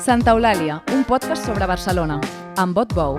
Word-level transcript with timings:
Santa 0.00 0.32
Eulàlia, 0.32 0.78
un 0.96 1.02
podcast 1.04 1.44
sobre 1.44 1.66
Barcelona, 1.68 2.14
amb 2.56 2.72
vot 2.72 2.94
bou. 2.96 3.18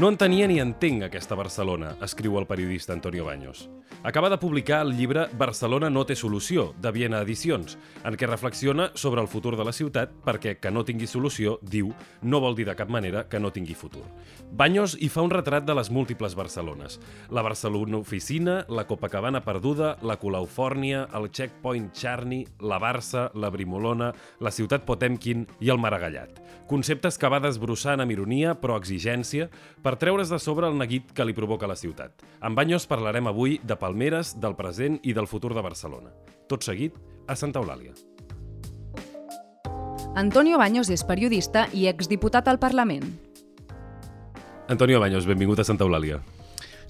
No 0.00 0.08
entenia 0.08 0.46
ni 0.48 0.56
entenc 0.62 1.04
aquesta 1.04 1.36
Barcelona, 1.36 1.90
escriu 2.00 2.38
el 2.40 2.46
periodista 2.48 2.94
Antonio 2.96 3.26
Baños. 3.26 3.66
Acaba 4.02 4.30
de 4.30 4.38
publicar 4.38 4.80
el 4.80 4.96
llibre 4.96 5.26
Barcelona 5.36 5.90
no 5.92 6.06
té 6.08 6.14
solució, 6.16 6.70
de 6.80 6.88
Viena 6.88 7.18
Edicions, 7.20 7.74
en 8.00 8.14
què 8.16 8.24
reflexiona 8.24 8.86
sobre 8.96 9.20
el 9.20 9.28
futur 9.28 9.58
de 9.60 9.64
la 9.68 9.74
ciutat 9.76 10.14
perquè 10.24 10.54
que 10.56 10.70
no 10.72 10.86
tingui 10.88 11.04
solució, 11.04 11.58
diu, 11.60 11.90
no 12.22 12.40
vol 12.40 12.56
dir 12.56 12.64
de 12.64 12.74
cap 12.78 12.88
manera 12.88 13.26
que 13.28 13.36
no 13.36 13.50
tingui 13.52 13.76
futur. 13.76 14.06
Baños 14.56 14.96
hi 14.96 15.10
fa 15.12 15.20
un 15.20 15.28
retrat 15.28 15.66
de 15.68 15.76
les 15.76 15.90
múltiples 15.92 16.32
Barcelones. 16.34 16.96
La 17.28 17.44
Barcelona 17.44 17.98
Oficina, 18.00 18.64
la 18.70 18.86
Copacabana 18.88 19.44
Perduda, 19.44 19.98
la 20.00 20.16
Colaufòrnia, 20.16 21.04
el 21.12 21.28
Checkpoint 21.28 21.92
Charny, 21.92 22.46
la 22.58 22.80
Barça, 22.80 23.28
la 23.34 23.52
Brimolona, 23.52 24.14
la 24.40 24.50
ciutat 24.50 24.88
Potemkin 24.88 25.44
i 25.60 25.68
el 25.68 25.78
Maragallat. 25.78 26.40
Conceptes 26.70 27.18
que 27.18 27.28
va 27.28 27.42
desbrossant 27.42 28.00
amb 28.00 28.16
ironia, 28.16 28.56
però 28.56 28.80
exigència, 28.80 29.50
per 29.84 29.96
treure's 30.00 30.32
de 30.32 30.38
sobre 30.40 30.68
el 30.70 30.80
neguit 30.80 31.12
que 31.12 31.26
li 31.26 31.36
provoca 31.36 31.68
la 31.68 31.76
ciutat. 31.76 32.24
Amb 32.40 32.56
Baños 32.56 32.88
parlarem 32.88 33.28
avui 33.28 33.58
de 33.60 33.76
Palmeres, 33.90 34.36
del 34.38 34.54
present 34.54 35.00
i 35.02 35.12
del 35.16 35.26
futur 35.26 35.50
de 35.56 35.62
Barcelona. 35.66 36.12
Tot 36.46 36.62
seguit, 36.62 36.94
a 37.26 37.34
Santa 37.34 37.58
Eulàlia. 37.58 37.90
Antonio 40.14 40.58
Baños 40.58 40.90
és 40.94 41.02
periodista 41.06 41.66
i 41.74 41.88
exdiputat 41.90 42.46
al 42.46 42.60
Parlament. 42.62 43.08
Antonio 44.70 45.00
Baños, 45.02 45.26
benvingut 45.26 45.58
a 45.58 45.66
Santa 45.66 45.88
Eulàlia. 45.88 46.20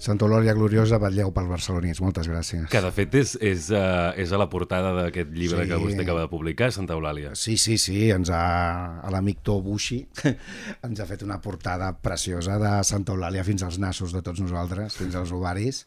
Santa 0.01 0.25
Eulàlia 0.25 0.55
Gloriosa, 0.57 0.97
batlleu 0.97 1.29
pels 1.35 1.49
barcelonins. 1.51 1.99
Moltes 2.01 2.25
gràcies. 2.25 2.63
Que 2.73 2.81
de 2.81 2.89
fet 2.95 3.13
és, 3.19 3.35
és, 3.37 3.67
uh, 3.69 4.09
és 4.17 4.31
a 4.33 4.39
la 4.41 4.47
portada 4.49 4.95
d'aquest 4.97 5.29
llibre 5.35 5.61
Sí. 5.61 5.69
que 5.69 5.77
vostè 5.77 6.01
acaba 6.01 6.23
de 6.25 6.31
publicar, 6.31 6.71
Santa 6.73 6.95
Eulàlia. 6.97 7.35
Sí, 7.37 7.55
sí, 7.61 7.77
sí, 7.77 8.09
ens 8.09 8.31
ha, 8.33 8.97
a 9.05 9.11
l'amic 9.13 9.43
Tobushi 9.45 9.99
ens 10.87 10.99
ha 10.99 11.05
fet 11.05 11.21
una 11.21 11.37
portada 11.39 11.91
preciosa 12.01 12.57
de 12.57 12.73
Santa 12.83 13.13
Eulàlia 13.13 13.45
fins 13.45 13.61
als 13.61 13.77
nassos 13.77 14.11
de 14.11 14.23
tots 14.25 14.41
nosaltres, 14.41 14.97
fins 14.97 15.15
als 15.15 15.31
ovaris, 15.37 15.85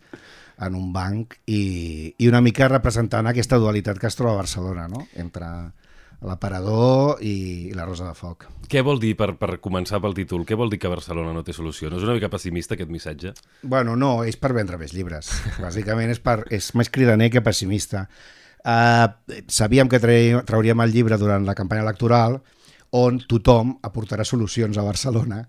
en 0.63 0.77
un 0.79 0.93
banc, 0.95 1.35
i, 1.51 2.15
i 2.17 2.29
una 2.31 2.41
mica 2.41 2.69
representant 2.71 3.27
aquesta 3.27 3.59
dualitat 3.59 3.99
que 3.99 4.07
es 4.07 4.15
troba 4.15 4.37
a 4.39 4.43
Barcelona, 4.45 4.87
no? 4.87 5.09
entre 5.19 5.49
l'aparador 6.25 7.21
i, 7.23 7.35
i 7.71 7.75
la 7.77 7.87
Rosa 7.87 8.09
de 8.09 8.15
Foc. 8.17 8.47
Què 8.71 8.83
vol 8.85 9.01
dir, 9.03 9.13
per, 9.19 9.35
per 9.41 9.59
començar 9.65 10.01
pel 10.03 10.17
títol, 10.17 10.47
què 10.49 10.57
vol 10.59 10.73
dir 10.73 10.81
que 10.83 10.91
Barcelona 10.93 11.35
no 11.37 11.45
té 11.45 11.55
solució? 11.57 11.91
No 11.91 12.01
és 12.01 12.07
una 12.07 12.17
mica 12.17 12.33
pessimista 12.33 12.79
aquest 12.79 12.93
missatge? 12.93 13.35
Bueno, 13.63 13.99
no, 14.01 14.17
és 14.25 14.41
per 14.41 14.55
vendre 14.57 14.81
més 14.81 14.97
llibres. 14.97 15.31
Bàsicament 15.65 16.15
és, 16.15 16.23
per, 16.25 16.41
és 16.55 16.73
més 16.79 16.91
cridaner 16.93 17.31
que 17.33 17.45
pessimista. 17.45 18.07
Uh, 18.65 19.11
sabíem 19.53 19.91
que 19.93 20.01
trauríem 20.01 20.81
el 20.81 20.93
llibre 20.95 21.21
durant 21.21 21.45
la 21.45 21.57
campanya 21.57 21.85
electoral 21.85 22.41
on 22.95 23.19
tothom 23.27 23.73
aportarà 23.83 24.25
solucions 24.25 24.79
a 24.79 24.85
Barcelona. 24.87 25.41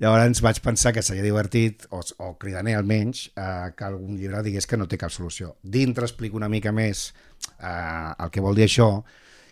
Llavors 0.00 0.40
vaig 0.44 0.60
pensar 0.62 0.92
que 0.94 1.02
seria 1.02 1.24
divertit, 1.24 1.88
o, 1.90 1.98
o 2.22 2.28
cridaner 2.38 2.76
almenys, 2.78 3.26
uh, 3.34 3.72
que 3.74 3.88
algun 3.88 4.14
llibre 4.16 4.44
digués 4.46 4.68
que 4.70 4.78
no 4.78 4.86
té 4.88 4.98
cap 5.00 5.10
solució. 5.10 5.56
Dintre 5.62 6.06
explico 6.06 6.38
una 6.38 6.50
mica 6.52 6.72
més 6.72 7.10
uh, 7.58 8.14
el 8.14 8.30
que 8.30 8.44
vol 8.44 8.56
dir 8.56 8.68
això, 8.68 8.88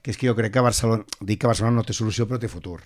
que 0.02 0.12
és 0.14 0.18
que 0.18 0.28
jo 0.28 0.36
crec 0.36 0.54
que 0.54 0.64
Barcelona, 0.64 1.04
dic 1.20 1.42
que 1.42 1.50
Barcelona 1.50 1.80
no 1.80 1.86
té 1.86 1.96
solució 1.96 2.26
però 2.28 2.40
té 2.40 2.48
futur. 2.48 2.80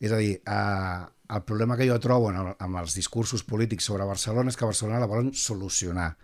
És 0.00 0.12
a 0.12 0.18
dir, 0.20 0.40
eh, 0.40 1.00
el 1.30 1.42
problema 1.44 1.76
que 1.76 1.86
jo 1.88 1.98
trobo 2.00 2.30
en 2.30 2.40
el, 2.40 2.54
amb 2.58 2.80
els 2.80 2.96
discursos 2.96 3.44
polítics 3.44 3.86
sobre 3.86 4.08
Barcelona 4.08 4.50
és 4.50 4.56
que 4.56 4.68
Barcelona 4.68 5.00
la 5.00 5.10
volen 5.10 5.32
solucionar. 5.36 6.14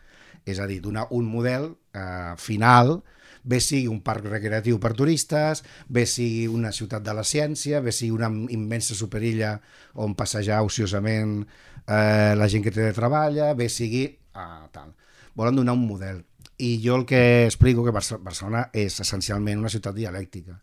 És 0.46 0.58
a 0.60 0.66
dir, 0.66 0.80
donar 0.82 1.06
un 1.10 1.28
model 1.28 1.72
eh, 1.94 2.34
final, 2.38 3.00
bé 3.46 3.60
sigui 3.62 3.86
un 3.90 4.00
parc 4.02 4.26
recreatiu 4.26 4.80
per 4.82 4.92
turistes, 4.98 5.62
bé 5.88 6.06
sigui 6.10 6.46
una 6.50 6.72
ciutat 6.74 7.04
de 7.06 7.14
la 7.14 7.24
ciència, 7.24 7.80
bé 7.80 7.94
sigui 7.94 8.14
una 8.16 8.30
immensa 8.54 8.96
superilla 8.98 9.56
on 9.94 10.16
passejar 10.18 10.62
ociosament 10.66 11.40
eh, 11.86 12.34
la 12.34 12.48
gent 12.50 12.64
que 12.66 12.74
té 12.74 12.88
de 12.88 12.94
treballa, 12.96 13.52
bé 13.54 13.70
sigui... 13.70 14.06
Eh, 14.10 14.64
tal. 14.72 14.94
Volen 15.36 15.58
donar 15.60 15.76
un 15.76 15.86
model. 15.86 16.24
I 16.58 16.80
jo 16.84 16.94
el 16.96 17.04
que 17.06 17.44
explico 17.44 17.84
que 17.84 17.92
Barce- 17.92 18.18
Barcelona 18.22 18.70
és 18.72 19.00
essencialment 19.00 19.58
una 19.60 19.68
ciutat 19.72 19.94
dialèctica 19.94 20.60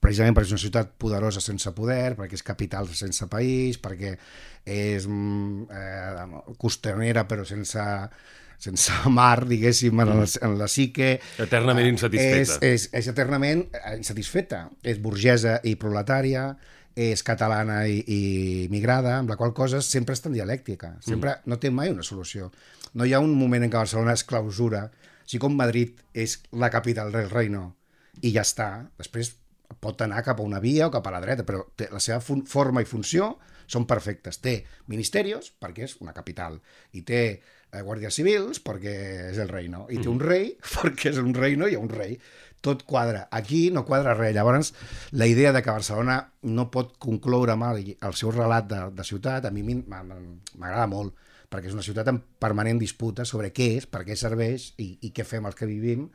precisament 0.00 0.32
perquè 0.34 0.46
és 0.48 0.52
una 0.54 0.62
ciutat 0.62 0.92
poderosa 0.96 1.42
sense 1.44 1.70
poder, 1.76 2.14
perquè 2.16 2.32
és 2.38 2.42
capital 2.42 2.86
sense 2.96 3.26
país, 3.28 3.76
perquè 3.78 4.14
és 4.64 5.04
mm, 5.06 5.66
eh, 5.68 6.54
costanera 6.56 7.26
però 7.28 7.44
sense, 7.44 7.84
sense 8.56 8.92
mar, 9.12 9.44
diguéssim, 9.46 10.00
en 10.00 10.08
la, 10.22 10.24
en 10.48 10.56
la 10.58 10.68
psique. 10.72 11.18
Eternament 11.44 11.84
Eh, 11.86 11.92
insatisfeta. 11.92 12.40
És, 12.40 12.56
és, 12.62 12.88
és 12.96 13.10
eternament 13.12 13.66
eh, 13.76 13.92
insatisfeta. 13.98 14.62
És 14.82 15.02
burgesa 15.04 15.58
i 15.68 15.76
proletària, 15.76 16.46
és 16.96 17.20
catalana 17.22 17.82
i, 17.86 18.00
i 18.08 18.20
migrada, 18.72 19.18
amb 19.20 19.28
la 19.30 19.36
qual 19.36 19.52
cosa 19.52 19.82
sempre 19.84 20.16
està 20.16 20.32
en 20.32 20.38
dialèctica. 20.40 20.94
Sempre 21.04 21.36
Mm. 21.36 21.50
no 21.52 21.58
té 21.60 21.68
mai 21.70 21.92
una 21.92 22.02
solució. 22.02 22.48
No 22.96 23.04
hi 23.04 23.12
ha 23.12 23.20
un 23.20 23.36
moment 23.36 23.62
en 23.62 23.70
què 23.70 23.76
Barcelona 23.84 24.16
es 24.16 24.24
clausura, 24.24 24.88
així 25.30 25.38
com 25.38 25.54
Madrid 25.54 26.00
és 26.10 26.40
la 26.58 26.72
capital 26.74 27.12
del 27.14 27.28
reino 27.30 27.76
i 28.26 28.32
ja 28.34 28.42
està. 28.42 28.88
Després 28.98 29.36
pot 29.78 30.02
anar 30.02 30.24
cap 30.26 30.40
a 30.42 30.42
una 30.42 30.58
via 30.58 30.88
o 30.88 30.90
cap 30.90 31.06
a 31.06 31.12
la 31.14 31.20
dreta, 31.22 31.44
però 31.46 31.62
té, 31.78 31.86
la 31.92 32.02
seva 32.02 32.18
forma 32.18 32.82
i 32.82 32.88
funció 32.88 33.36
són 33.70 33.86
perfectes. 33.86 34.40
Té 34.42 34.56
ministerios, 34.90 35.52
perquè 35.62 35.86
és 35.86 35.94
una 36.02 36.16
capital, 36.16 36.58
i 36.98 37.04
té 37.06 37.22
eh, 37.30 37.84
guàrdies 37.86 38.18
civils, 38.18 38.58
perquè 38.58 38.96
és 39.30 39.38
el 39.38 39.54
reino, 39.54 39.84
i 39.86 40.02
té 40.02 40.10
un 40.10 40.18
rei, 40.18 40.50
perquè 40.80 41.14
és 41.14 41.22
un 41.22 41.30
reino 41.38 41.70
i 41.70 41.76
hi 41.76 41.78
ha 41.78 41.86
un 41.86 41.94
rei. 41.94 42.18
Tot 42.60 42.82
quadra. 42.82 43.28
Aquí 43.30 43.68
no 43.70 43.86
quadra 43.86 44.18
res. 44.18 44.34
Llavors, 44.34 44.74
la 45.14 45.30
idea 45.30 45.54
de 45.54 45.62
que 45.62 45.70
Barcelona 45.70 46.18
no 46.42 46.66
pot 46.74 46.98
concloure 46.98 47.54
mal 47.56 47.78
el 47.78 48.18
seu 48.18 48.34
relat 48.34 48.66
de, 48.66 48.82
de 48.98 49.06
ciutat, 49.06 49.46
a 49.46 49.54
mi 49.54 49.62
m'agrada 49.62 50.90
molt, 50.90 51.29
perquè 51.50 51.70
és 51.70 51.74
una 51.74 51.84
ciutat 51.84 52.08
en 52.12 52.20
permanent 52.38 52.78
disputa 52.78 53.26
sobre 53.26 53.50
què 53.54 53.72
és, 53.80 53.88
per 53.90 54.04
què 54.06 54.16
serveix 54.16 54.70
i, 54.78 54.92
i 55.08 55.10
què 55.14 55.26
fem 55.26 55.48
els 55.50 55.58
que 55.58 55.68
vivim 55.68 56.06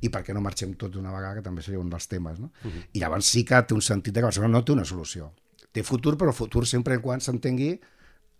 i 0.00 0.10
per 0.10 0.24
què 0.26 0.34
no 0.34 0.42
marxem 0.42 0.74
tots 0.80 0.96
d'una 0.96 1.12
vegada, 1.14 1.38
que 1.38 1.46
també 1.46 1.62
seria 1.62 1.80
un 1.80 1.90
dels 1.92 2.08
temes. 2.08 2.40
No? 2.40 2.50
Uh 2.64 2.70
-huh. 2.70 2.82
I 2.92 3.00
llavors 3.00 3.26
sí 3.26 3.44
que 3.44 3.62
té 3.62 3.74
un 3.74 3.82
sentit 3.82 4.14
que 4.14 4.22
Barcelona 4.22 4.58
no 4.58 4.64
té 4.64 4.72
una 4.72 4.84
solució. 4.84 5.32
Té 5.72 5.82
futur, 5.82 6.16
però 6.16 6.32
futur 6.32 6.66
sempre 6.66 6.94
en 6.94 7.00
quan 7.00 7.20
s'entengui 7.20 7.78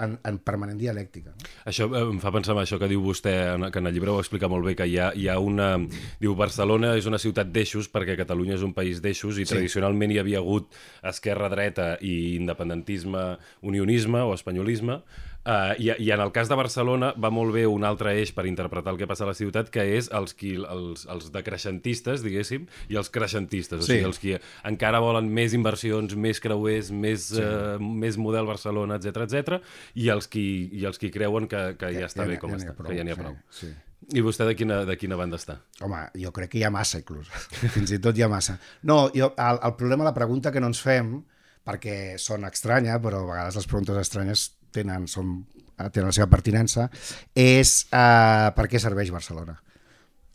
en, 0.01 0.19
en 0.25 0.39
permanent 0.39 0.79
dialèctica. 0.81 1.31
No? 1.31 1.51
Això 1.69 1.87
eh, 1.93 2.03
em 2.03 2.19
fa 2.23 2.33
pensar 2.33 2.57
en 2.57 2.63
això 2.63 2.79
que 2.81 2.89
diu 2.91 3.03
vostè, 3.05 3.35
que 3.71 3.79
en 3.83 3.87
el 3.87 3.95
llibre 3.95 4.11
ho 4.11 4.21
explica 4.23 4.49
molt 4.49 4.67
bé, 4.67 4.75
que 4.79 4.87
hi 4.89 4.99
ha, 4.99 5.13
hi 5.15 5.29
ha 5.29 5.39
una... 5.39 5.73
Diu, 6.21 6.35
Barcelona 6.39 6.95
és 6.97 7.07
una 7.11 7.19
ciutat 7.19 7.53
d'eixos 7.53 7.91
perquè 7.93 8.17
Catalunya 8.17 8.57
és 8.59 8.63
un 8.67 8.75
país 8.77 9.03
d'eixos 9.05 9.39
i 9.39 9.47
sí. 9.47 9.55
tradicionalment 9.55 10.13
hi 10.15 10.21
havia 10.23 10.39
hagut 10.39 10.73
esquerra-dreta 11.03 11.99
i 12.01 12.37
independentisme, 12.37 13.25
unionisme 13.63 14.25
o 14.25 14.35
espanyolisme, 14.35 15.01
Uh, 15.41 15.73
i, 15.81 15.89
I 16.05 16.11
en 16.13 16.21
el 16.21 16.33
cas 16.37 16.51
de 16.51 16.57
Barcelona 16.59 17.15
va 17.17 17.31
molt 17.33 17.55
bé 17.55 17.63
un 17.67 17.81
altre 17.89 18.13
eix 18.21 18.29
per 18.37 18.45
interpretar 18.45 18.93
el 18.93 18.99
que 19.01 19.07
passa 19.09 19.25
a 19.25 19.31
la 19.31 19.35
ciutat, 19.35 19.71
que 19.73 19.81
és 19.97 20.11
els, 20.13 20.35
qui, 20.37 20.51
els, 20.61 21.07
els 21.09 21.31
decreixentistes, 21.33 22.21
diguéssim, 22.27 22.67
i 22.93 22.99
els 23.01 23.09
creixentistes. 23.09 23.81
O 23.81 23.87
Sí. 23.87 23.95
sigui, 23.95 24.05
els 24.11 24.19
qui 24.21 24.35
encara 24.69 25.01
volen 25.01 25.31
més 25.33 25.55
inversions, 25.57 26.13
més 26.15 26.41
creuers, 26.45 26.91
més, 26.93 27.31
sí. 27.33 27.41
uh, 27.41 27.81
més 27.81 28.19
model 28.21 28.45
Barcelona, 28.47 29.01
etc 29.01 29.25
etc 29.25 29.63
i 29.95 30.11
els 30.13 30.29
qui, 30.29 30.45
i 30.77 30.85
els 30.85 31.01
qui 31.01 31.11
creuen 31.11 31.49
que, 31.49 31.75
que 31.81 31.89
ja, 31.95 32.05
ja 32.05 32.07
està 32.13 32.27
n'hi 32.27 32.35
bé 32.37 32.39
com 32.45 32.53
ja 32.53 32.61
està, 32.61 32.77
prou, 32.77 32.91
que 32.93 32.99
ja 33.01 33.05
n'hi 33.05 33.17
ha 33.17 33.17
sí, 33.17 33.23
prou. 33.25 33.37
sí. 33.51 33.73
I 34.17 34.21
vostè 34.25 34.45
de 34.49 34.55
quina, 34.57 34.85
de 34.85 34.97
quina 35.01 35.17
banda 35.17 35.37
està? 35.41 35.59
Home, 35.85 36.05
jo 36.21 36.31
crec 36.37 36.51
que 36.53 36.59
hi 36.61 36.65
ha 36.69 36.71
massa, 36.73 36.99
inclús. 37.01 37.29
Fins 37.77 37.93
i 37.93 37.99
tot 38.03 38.17
hi 38.17 38.23
ha 38.25 38.29
massa. 38.33 38.59
No, 38.83 39.07
jo, 39.15 39.33
el, 39.37 39.59
el 39.65 39.75
problema, 39.81 40.05
la 40.05 40.15
pregunta 40.17 40.51
que 40.53 40.61
no 40.61 40.69
ens 40.73 40.81
fem, 40.85 41.19
perquè 41.65 42.17
són 42.19 42.45
estranya, 42.49 42.97
però 43.01 43.21
a 43.25 43.29
vegades 43.29 43.57
les 43.61 43.69
preguntes 43.71 43.97
estranyes 44.01 44.49
tenen, 44.75 45.07
són, 45.11 45.35
eh, 45.77 45.89
tenen 45.89 46.11
la 46.11 46.17
seva 46.17 46.31
pertinença, 46.33 46.89
és 47.35 47.75
uh, 47.91 48.51
per 48.57 48.67
què 48.71 48.81
serveix 48.83 49.13
Barcelona? 49.15 49.59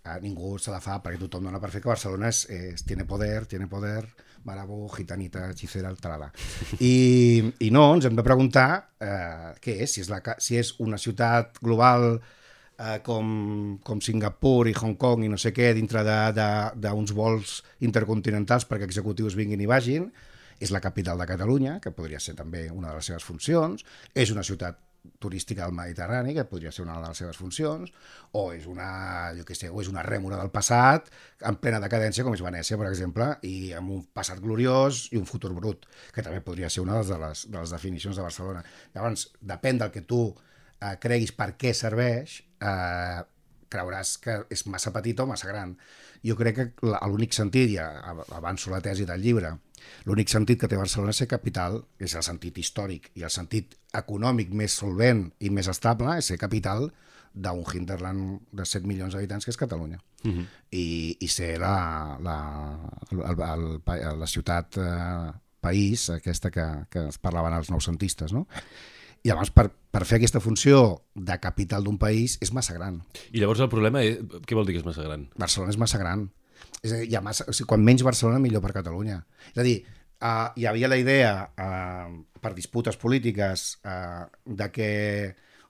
Uh, 0.05 0.19
ningú 0.21 0.55
se 0.61 0.73
la 0.73 0.81
fa, 0.83 0.99
perquè 1.01 1.19
tothom 1.21 1.47
dona 1.49 1.61
per 1.61 1.71
fer 1.73 1.81
que 1.81 1.89
Barcelona 1.89 2.29
és, 2.29 2.45
és, 2.53 2.85
tiene 2.85 3.07
poder, 3.09 3.45
tiene 3.49 3.67
poder, 3.67 4.03
Marabú, 4.45 4.83
gitanita, 4.93 5.47
hechicera, 5.49 5.89
talala. 5.97 6.27
I, 6.77 7.41
I 7.65 7.71
no, 7.73 7.87
ens 7.95 8.05
hem 8.05 8.13
de 8.13 8.25
preguntar 8.25 8.67
uh, 9.01 9.55
què 9.57 9.79
és, 9.81 9.95
si 9.95 10.03
és, 10.03 10.11
la, 10.13 10.21
si 10.37 10.59
és 10.61 10.75
una 10.85 11.01
ciutat 11.01 11.57
global 11.65 12.19
eh, 12.77 12.99
com, 13.03 13.79
com 13.83 14.01
Singapur 14.01 14.67
i 14.69 14.75
Hong 14.75 14.95
Kong 14.99 15.25
i 15.25 15.31
no 15.31 15.39
sé 15.41 15.53
què 15.55 15.71
dintre 15.77 16.03
d'uns 16.05 17.15
vols 17.15 17.59
intercontinentals 17.85 18.67
perquè 18.69 18.87
executius 18.87 19.37
vinguin 19.39 19.63
i 19.63 19.69
vagin, 19.69 20.09
és 20.59 20.71
la 20.71 20.81
capital 20.83 21.19
de 21.19 21.27
Catalunya, 21.29 21.79
que 21.83 21.93
podria 21.95 22.19
ser 22.23 22.35
també 22.35 22.67
una 22.71 22.91
de 22.91 22.99
les 22.99 23.11
seves 23.11 23.25
funcions, 23.27 23.85
és 24.13 24.31
una 24.31 24.43
ciutat 24.43 24.81
turística 25.19 25.65
del 25.65 25.73
Mediterrani, 25.73 26.33
que 26.33 26.45
podria 26.45 26.71
ser 26.71 26.83
una 26.85 26.95
de 26.99 27.07
les 27.07 27.17
seves 27.17 27.37
funcions, 27.37 27.91
o 28.33 28.47
és 28.55 28.65
una, 28.69 28.87
jo 29.37 29.45
què 29.47 29.57
sé, 29.57 29.69
o 29.69 29.81
és 29.81 29.89
una 29.91 30.03
rèmora 30.05 30.39
del 30.39 30.51
passat, 30.53 31.11
en 31.45 31.59
plena 31.61 31.81
decadència, 31.83 32.25
com 32.25 32.33
és 32.35 32.43
Venècia, 32.45 32.79
per 32.81 32.89
exemple, 32.89 33.29
i 33.45 33.73
amb 33.77 33.93
un 33.97 34.01
passat 34.15 34.41
gloriós 34.41 35.05
i 35.13 35.21
un 35.21 35.29
futur 35.29 35.53
brut, 35.57 35.85
que 36.15 36.25
també 36.25 36.41
podria 36.45 36.71
ser 36.73 36.83
una 36.85 37.01
de 37.03 37.19
les, 37.21 37.45
de 37.51 37.59
les 37.59 37.75
definicions 37.77 38.17
de 38.17 38.25
Barcelona. 38.25 38.65
Llavors, 38.95 39.29
depèn 39.41 39.81
del 39.83 39.93
que 39.93 40.05
tu 40.09 40.25
eh, 40.33 40.95
creguis 41.01 41.35
per 41.37 41.53
què 41.59 41.73
serveix, 41.77 42.41
eh, 42.61 43.21
creuràs 43.75 44.15
que 44.23 44.39
és 44.49 44.65
massa 44.71 44.93
petita 44.95 45.23
o 45.23 45.29
massa 45.29 45.47
gran. 45.51 45.75
Jo 46.25 46.35
crec 46.39 46.55
que 46.57 46.87
la- 46.87 47.01
l'únic 47.05 47.35
sentit, 47.37 47.69
i 47.75 47.77
a- 47.77 48.15
avanço 48.39 48.71
la 48.71 48.81
tesi 48.81 49.05
del 49.05 49.21
llibre, 49.21 49.51
l'únic 50.07 50.31
sentit 50.31 50.59
que 50.61 50.67
té 50.71 50.77
Barcelona 50.79 51.13
ser 51.13 51.27
capital, 51.27 51.83
és 51.99 52.15
el 52.15 52.23
sentit 52.25 52.57
històric, 52.57 53.11
i 53.15 53.23
el 53.27 53.29
sentit 53.29 53.75
econòmic 53.93 54.49
més 54.51 54.71
solvent 54.73 55.27
i 55.39 55.51
més 55.51 55.67
estable 55.67 56.17
és 56.17 56.25
ser 56.31 56.37
capital 56.41 56.89
d'un 57.35 57.63
hinterland 57.75 58.39
de 58.55 58.63
7 58.65 58.87
milions 58.87 59.13
d'habitants 59.13 59.43
que 59.45 59.51
és 59.51 59.57
Catalunya. 59.59 59.99
Uh 60.23 60.31
-huh. 60.31 60.45
I, 60.71 61.17
i 61.19 61.27
ser 61.27 61.59
la, 61.59 62.17
la, 62.21 62.79
el, 63.11 63.19
el, 63.19 63.41
el, 63.99 64.19
la 64.19 64.27
ciutat 64.27 64.77
eh, 64.77 65.31
país, 65.59 66.09
aquesta 66.09 66.49
que, 66.49 66.65
que 66.89 67.07
es 67.09 67.17
parlaven 67.17 67.53
els 67.53 67.69
noucentistes, 67.69 68.31
no? 68.33 68.47
I 69.25 69.31
llavors, 69.31 69.49
per, 69.49 69.71
per 69.89 70.03
fer 70.05 70.19
aquesta 70.19 70.39
funció 70.43 70.79
de 71.17 71.39
capital 71.41 71.85
d'un 71.87 71.97
país, 71.97 72.37
és 72.45 72.51
massa 72.53 72.75
gran. 72.77 72.99
I 73.33 73.41
llavors 73.41 73.63
el 73.65 73.71
problema 73.71 74.03
és... 74.05 74.19
Què 74.45 74.57
vol 74.57 74.67
dir 74.67 74.75
que 74.75 74.83
és 74.83 74.85
massa 74.85 75.05
gran? 75.05 75.25
Barcelona 75.41 75.73
és 75.73 75.79
massa 75.81 76.01
gran. 76.01 76.27
És 76.83 76.91
a 76.91 76.99
dir, 76.99 77.07
hi 77.09 77.17
ha 77.17 77.23
massa, 77.25 77.47
o 77.49 77.55
sigui, 77.55 77.71
quan 77.71 77.81
menys 77.81 78.05
Barcelona, 78.05 78.37
millor 78.43 78.61
per 78.61 78.75
Catalunya. 78.75 79.23
És 79.49 79.57
a 79.63 79.65
dir, 79.65 79.79
uh, 80.19 80.51
hi 80.53 80.67
havia 80.69 80.91
la 80.91 80.99
idea, 81.01 81.31
uh, 81.57 82.37
per 82.37 82.53
disputes 82.53 83.01
polítiques, 83.01 83.65
uh, 83.81 84.29
de 84.45 84.69
que 84.75 84.91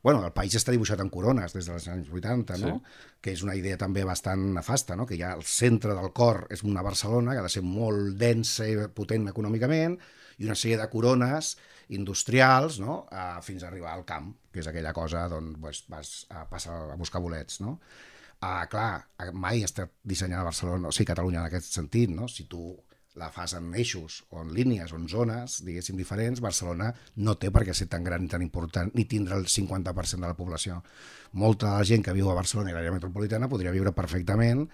bueno, 0.05 0.19
el 0.21 0.35
país 0.37 0.53
està 0.53 0.69
dibuixat 0.69 0.99
en 1.01 1.07
corones 1.09 1.55
des 1.55 1.65
dels 1.65 1.87
anys 1.89 2.11
80, 2.13 2.59
no? 2.61 2.75
Sí. 2.75 3.13
que 3.25 3.31
és 3.33 3.41
una 3.41 3.55
idea 3.57 3.79
també 3.81 4.03
bastant 4.05 4.43
nefasta, 4.53 4.93
no? 4.93 5.07
que 5.09 5.17
ja 5.17 5.31
el 5.33 5.41
centre 5.49 5.95
del 5.97 6.11
cor 6.13 6.43
és 6.53 6.61
una 6.61 6.83
Barcelona 6.85 7.33
que 7.33 7.41
ha 7.41 7.47
de 7.47 7.49
ser 7.49 7.63
molt 7.65 8.13
densa 8.19 8.67
i 8.69 8.75
potent 8.93 9.25
econòmicament, 9.31 9.95
i 10.37 10.45
una 10.45 10.53
sèrie 10.53 10.77
de 10.77 10.85
corones 10.91 11.55
industrials 11.93 12.79
no? 12.81 13.05
uh, 13.11 13.37
fins 13.45 13.63
a 13.63 13.69
arribar 13.69 13.93
al 13.93 14.05
camp, 14.07 14.31
que 14.51 14.63
és 14.63 14.69
aquella 14.71 14.93
cosa 14.95 15.27
d'on 15.31 15.53
pues, 15.61 15.83
vas 15.91 16.15
a 16.29 16.45
passar 16.49 16.77
a 16.93 16.97
buscar 16.99 17.21
bolets. 17.21 17.61
No? 17.61 17.77
Uh, 18.41 18.65
clar, 18.71 19.05
mai 19.33 19.63
està 19.65 19.87
dissenyada 20.03 20.47
Barcelona, 20.47 20.89
o 20.89 20.95
sigui, 20.95 21.11
Catalunya 21.13 21.43
en 21.43 21.49
aquest 21.49 21.71
sentit, 21.73 22.11
no? 22.13 22.27
Si 22.31 22.49
tu 22.51 22.73
la 23.15 23.29
fas 23.31 23.53
en 23.55 23.69
eixos 23.73 24.25
o 24.29 24.41
en 24.43 24.51
línies 24.53 24.91
o 24.91 24.97
en 24.99 25.07
zones, 25.07 25.61
diguéssim, 25.63 25.95
diferents, 25.97 26.41
Barcelona 26.43 26.89
no 27.23 27.37
té 27.39 27.51
per 27.51 27.63
què 27.67 27.73
ser 27.73 27.87
tan 27.91 28.03
gran 28.03 28.25
i 28.25 28.31
tan 28.31 28.43
important 28.43 28.91
ni 28.93 29.05
tindre 29.07 29.37
el 29.39 29.47
50% 29.47 30.19
de 30.19 30.27
la 30.27 30.35
població. 30.35 30.81
Molta 31.39 31.69
de 31.69 31.79
la 31.79 31.87
gent 31.87 32.03
que 32.03 32.15
viu 32.15 32.29
a 32.29 32.35
Barcelona 32.35 32.71
i 32.71 32.75
l'àrea 32.75 32.93
metropolitana 32.95 33.49
podria 33.51 33.73
viure 33.75 33.95
perfectament 33.95 34.65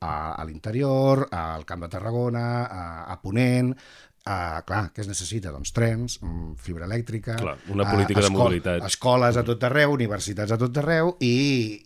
a, 0.00 0.32
a 0.32 0.44
l'interior, 0.48 1.26
al 1.30 1.66
Camp 1.68 1.84
de 1.84 1.90
Tarragona, 1.92 2.46
a, 2.64 2.84
a 3.12 3.20
Ponent, 3.20 3.74
Uh, 4.20 4.60
clar, 4.68 4.90
què 4.92 5.00
es 5.00 5.08
necessita? 5.08 5.48
Doncs 5.54 5.72
trens, 5.72 6.18
mm, 6.20 6.58
fibra 6.60 6.84
elèctrica... 6.84 7.38
Clar, 7.40 7.54
una 7.72 7.86
política 7.88 8.20
de 8.26 8.28
mobilitat. 8.34 8.84
Escoles 8.84 9.38
a 9.40 9.44
tot 9.46 9.64
arreu, 9.64 9.94
universitats 9.96 10.52
a 10.52 10.58
tot 10.60 10.76
arreu 10.82 11.14
i, 11.24 11.30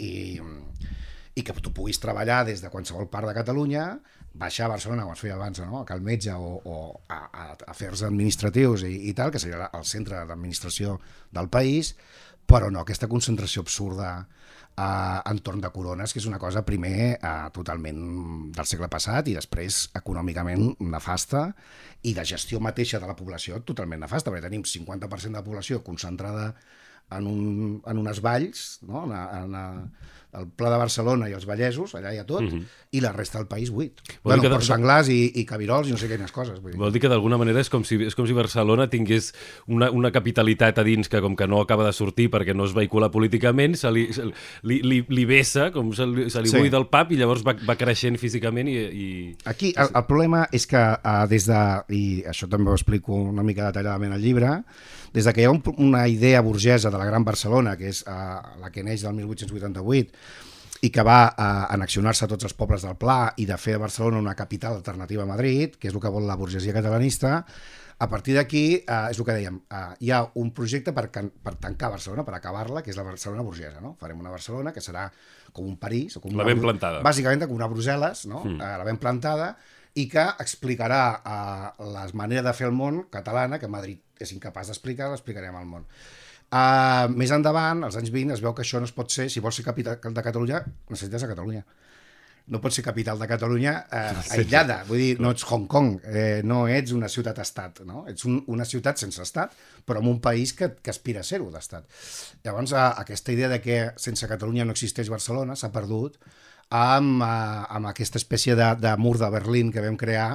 i, 0.02 0.10
i 1.38 1.44
que 1.46 1.54
tu 1.62 1.70
puguis 1.76 2.02
treballar 2.02 2.42
des 2.48 2.64
de 2.64 2.72
qualsevol 2.72 3.06
part 3.12 3.30
de 3.30 3.36
Catalunya, 3.38 3.86
baixar 4.34 4.66
a 4.66 4.72
Barcelona, 4.74 5.06
com 5.06 5.14
es 5.14 5.22
feia 5.22 5.36
abans, 5.38 5.62
no? 5.62 5.84
a 5.84 5.86
Cal 5.86 6.02
Metge 6.02 6.34
o, 6.34 6.56
o 6.58 6.78
a, 7.06 7.20
a 7.30 7.46
afers 7.70 8.02
administratius 8.02 8.82
i, 8.88 8.96
i 9.12 9.14
tal, 9.14 9.30
que 9.30 9.38
seria 9.38 9.70
el 9.70 9.86
centre 9.86 10.18
d'administració 10.26 10.98
del 11.30 11.46
país, 11.54 11.94
però 12.50 12.66
no 12.66 12.82
aquesta 12.82 13.08
concentració 13.08 13.62
absurda 13.62 14.24
eh, 14.76 15.20
entorn 15.30 15.60
de 15.62 15.70
corones, 15.74 16.12
que 16.12 16.20
és 16.22 16.28
una 16.30 16.40
cosa 16.42 16.64
primer 16.66 17.14
eh, 17.14 17.34
totalment 17.54 18.00
del 18.54 18.68
segle 18.68 18.88
passat 18.92 19.28
i 19.30 19.36
després 19.38 19.88
econòmicament 20.00 20.74
nefasta 20.80 21.48
i 22.02 22.14
de 22.16 22.24
gestió 22.28 22.60
mateixa 22.60 23.00
de 23.00 23.10
la 23.10 23.16
població 23.18 23.60
totalment 23.62 24.04
nefasta, 24.04 24.32
perquè 24.32 24.48
tenim 24.48 24.66
50% 24.68 25.30
de 25.30 25.38
la 25.40 25.46
població 25.46 25.82
concentrada 25.86 26.52
en, 27.10 27.26
un, 27.26 27.82
en 27.86 27.98
unes 28.00 28.20
valls, 28.24 28.64
no? 28.82 29.04
en, 29.04 29.14
en, 29.14 29.54
en 29.54 29.88
el 30.34 30.48
Pla 30.50 30.70
de 30.72 30.78
Barcelona 30.80 31.28
i 31.30 31.34
els 31.36 31.46
Vallesos, 31.46 31.94
allà 31.94 32.12
hi 32.14 32.18
ha 32.20 32.26
tot, 32.28 32.44
i 32.94 33.00
la 33.02 33.12
resta 33.12 33.38
del 33.38 33.48
país 33.50 33.70
buit. 33.74 34.00
Vol 34.22 34.34
Bueno, 34.34 34.42
per 34.42 34.60
de- 34.60 34.66
senglars 34.66 35.08
i, 35.10 35.32
i 35.40 35.44
cabirols 35.44 35.88
i 35.88 35.94
no 35.94 35.98
sé 35.98 36.08
quines 36.10 36.32
coses. 36.32 36.60
Vull 36.62 36.72
dir. 36.72 36.78
Vol 36.80 36.92
dir 36.94 37.02
que 37.02 37.10
d'alguna 37.10 37.38
manera 37.40 37.60
és 37.60 37.70
com 37.70 37.84
si, 37.86 37.98
és 38.06 38.14
com 38.14 38.26
si 38.26 38.36
Barcelona 38.36 38.88
tingués 38.90 39.32
una, 39.66 39.90
una 39.90 40.12
capitalitat 40.14 40.78
a 40.78 40.84
dins 40.86 41.10
que 41.10 41.20
com 41.24 41.34
que 41.36 41.48
no 41.50 41.60
acaba 41.62 41.86
de 41.86 41.92
sortir 41.92 42.30
perquè 42.30 42.54
no 42.54 42.66
es 42.68 42.74
vehicula 42.74 43.10
políticament, 43.10 43.74
se 43.78 43.90
li, 43.90 44.06
se 44.14 44.28
li, 44.62 44.80
li, 44.82 45.02
li 45.08 45.24
vessa, 45.28 45.70
com 45.74 45.92
se 45.96 46.06
li, 46.06 46.28
se 46.30 46.42
li 46.42 46.50
sí. 46.52 46.58
buida 46.58 46.78
el 46.78 46.88
pap 46.92 47.12
i 47.12 47.18
llavors 47.20 47.44
va, 47.46 47.56
va 47.66 47.78
creixent 47.80 48.18
físicament 48.20 48.70
i... 48.70 48.76
i... 48.78 49.06
Aquí 49.50 49.72
el, 49.76 49.90
el 49.94 50.06
problema 50.08 50.44
és 50.54 50.66
que 50.70 50.82
uh, 50.82 51.24
des 51.30 51.48
de, 51.50 51.62
i 51.94 52.04
això 52.30 52.48
també 52.50 52.70
ho 52.70 52.78
explico 52.78 53.14
una 53.14 53.42
mica 53.46 53.70
detalladament 53.70 54.14
al 54.14 54.22
llibre, 54.22 54.58
des 55.14 55.24
de 55.26 55.32
que 55.32 55.44
hi 55.44 55.46
ha 55.46 55.52
un, 55.54 55.62
una 55.78 56.06
idea 56.10 56.40
burgesa 56.42 56.90
de 56.90 56.98
la 56.98 57.06
Gran 57.06 57.24
Barcelona, 57.24 57.76
que 57.78 57.88
és 57.92 58.02
uh, 58.06 58.40
la 58.60 58.70
que 58.74 58.82
neix 58.82 59.04
del 59.06 59.14
1888, 59.14 60.10
i 60.84 60.90
que 60.92 61.02
va 61.06 61.20
a 61.32 61.46
annexionar-se 61.72 62.26
a 62.26 62.28
tots 62.28 62.44
els 62.44 62.52
pobles 62.58 62.82
del 62.84 62.96
Pla 63.00 63.32
i 63.40 63.46
de 63.48 63.56
fer 63.56 63.76
a 63.78 63.82
Barcelona 63.86 64.18
una 64.20 64.34
capital 64.36 64.74
alternativa 64.76 65.22
a 65.22 65.26
Madrid, 65.30 65.76
que 65.80 65.88
és 65.88 65.94
el 65.94 66.00
que 66.02 66.10
vol 66.12 66.26
la 66.28 66.36
burgesia 66.36 66.74
catalanista, 66.76 67.44
a 67.96 68.08
partir 68.10 68.34
d'aquí, 68.34 68.64
eh, 68.82 69.10
és 69.14 69.18
el 69.20 69.24
que 69.24 69.36
dèiem, 69.38 69.60
eh, 69.70 69.94
hi 70.00 70.10
ha 70.10 70.18
un 70.34 70.50
projecte 70.52 70.92
per, 70.92 71.06
can- 71.14 71.30
per 71.30 71.54
tancar 71.62 71.92
Barcelona, 71.94 72.24
per 72.26 72.34
acabar-la, 72.34 72.82
que 72.82 72.90
és 72.90 72.96
la 72.98 73.04
Barcelona 73.06 73.42
burgesa. 73.46 73.80
No? 73.80 73.94
Farem 74.00 74.18
una 74.20 74.32
Barcelona 74.34 74.72
que 74.74 74.82
serà 74.82 75.06
com 75.54 75.64
un 75.64 75.76
París, 75.78 76.16
o 76.18 76.20
com 76.20 76.34
La 76.36 76.44
ben 76.44 76.58
Bru- 76.58 76.66
plantada. 76.68 77.00
Bàsicament 77.06 77.46
com 77.46 77.54
una 77.56 77.68
Brussel·les, 77.70 78.26
no? 78.26 78.42
mm. 78.44 78.60
eh, 78.60 78.74
la 78.82 78.84
ben 78.84 78.98
plantada, 78.98 79.54
i 79.94 80.08
que 80.10 80.26
explicarà 80.42 81.00
eh, 81.22 81.86
les 81.94 82.12
maneres 82.18 82.44
de 82.44 82.52
fer 82.52 82.66
el 82.66 82.74
món 82.74 83.04
catalana, 83.14 83.60
que 83.62 83.68
Madrid 83.70 84.02
és 84.20 84.32
incapaç 84.34 84.68
d'explicar, 84.74 85.08
l'explicarem 85.14 85.54
al 85.56 85.64
món. 85.70 85.86
Uh, 86.54 87.08
més 87.18 87.32
endavant, 87.34 87.80
als 87.82 87.96
anys 87.98 88.12
20, 88.14 88.36
es 88.36 88.42
veu 88.44 88.52
que 88.54 88.62
això 88.62 88.78
no 88.78 88.86
es 88.86 88.94
pot 88.94 89.10
ser, 89.10 89.26
si 89.32 89.40
vols 89.42 89.56
ser 89.58 89.64
capital 89.66 89.98
de 89.98 90.22
Catalunya, 90.22 90.60
necessites 90.92 91.24
a 91.26 91.30
Catalunya. 91.32 91.64
No 92.54 92.60
pots 92.60 92.76
ser 92.76 92.84
capital 92.84 93.16
de 93.16 93.26
Catalunya 93.26 93.72
eh, 93.88 94.18
aïllada, 94.36 94.82
vull 94.84 95.00
dir, 95.00 95.12
no 95.24 95.30
ets 95.32 95.46
Hong 95.48 95.64
Kong, 95.72 95.94
eh, 96.04 96.42
no 96.44 96.66
ets 96.68 96.92
una 96.92 97.08
ciutat-estat, 97.08 97.80
no? 97.88 98.02
ets 98.10 98.26
un, 98.28 98.36
una 98.52 98.66
ciutat 98.68 99.00
sense 99.00 99.22
estat, 99.24 99.54
però 99.88 100.02
en 100.02 100.10
un 100.10 100.18
país 100.20 100.52
que, 100.52 100.68
que 100.76 100.92
aspira 100.92 101.22
a 101.22 101.26
ser-ho 101.26 101.48
d'estat. 101.54 101.88
Llavors, 102.44 102.74
eh, 102.76 102.84
aquesta 103.00 103.32
idea 103.32 103.48
de 103.48 103.62
que 103.64 103.78
sense 103.96 104.28
Catalunya 104.28 104.68
no 104.68 104.76
existeix 104.76 105.08
Barcelona 105.08 105.56
s'ha 105.56 105.72
perdut 105.72 106.20
amb, 106.68 107.24
eh, 107.24 107.64
amb 107.80 107.90
aquesta 107.94 108.20
espècie 108.20 108.58
de, 108.60 108.68
de 108.76 108.92
mur 109.00 109.16
de 109.18 109.32
Berlín 109.32 109.72
que 109.72 109.82
vam 109.82 109.96
crear 109.96 110.28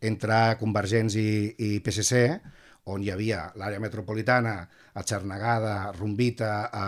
entre 0.00 0.40
Convergents 0.64 1.20
i, 1.20 1.28
i 1.60 1.70
PSC, 1.84 2.24
on 2.92 3.02
hi 3.02 3.10
havia 3.12 3.46
l'àrea 3.56 3.80
metropolitana, 3.80 4.54
a 4.94 5.02
Xarnegada, 5.02 5.92
Rumbita, 5.96 6.68
a 6.68 6.86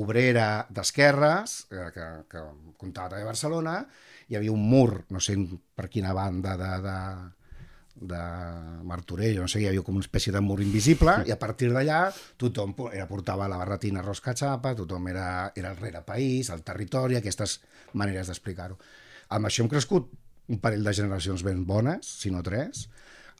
Obrera 0.00 0.66
d'Esquerres, 0.68 1.56
eh, 1.72 1.88
que, 1.94 2.06
que 2.28 2.44
comptava 2.76 3.14
també 3.14 3.26
Barcelona, 3.28 3.80
hi 4.28 4.36
havia 4.38 4.52
un 4.52 4.62
mur, 4.68 5.04
no 5.10 5.20
sé 5.22 5.36
per 5.74 5.88
quina 5.90 6.12
banda 6.14 6.56
de, 6.60 6.70
de, 6.84 6.98
de 8.12 8.22
Martorell, 8.86 9.40
no 9.40 9.48
sé, 9.48 9.62
hi 9.62 9.68
havia 9.70 9.84
com 9.86 9.98
una 9.98 10.06
espècie 10.06 10.32
de 10.34 10.44
mur 10.44 10.60
invisible, 10.62 11.16
i 11.26 11.34
a 11.34 11.40
partir 11.40 11.72
d'allà 11.72 12.02
tothom 12.40 12.76
era, 12.92 13.08
portava 13.10 13.48
la 13.50 13.58
barretina 13.60 14.04
rosca 14.04 14.36
xapa, 14.36 14.76
tothom 14.78 15.08
era, 15.10 15.28
era 15.56 15.72
el 15.72 15.80
rere 15.80 16.04
país, 16.06 16.52
el 16.52 16.62
territori, 16.66 17.18
aquestes 17.18 17.60
maneres 17.96 18.30
d'explicar-ho. 18.30 18.78
Amb 19.36 19.48
això 19.48 19.64
hem 19.64 19.72
crescut 19.72 20.10
un 20.50 20.58
parell 20.58 20.84
de 20.84 20.94
generacions 20.94 21.44
ben 21.46 21.64
bones, 21.66 22.06
si 22.22 22.30
no 22.34 22.42
tres. 22.42 22.88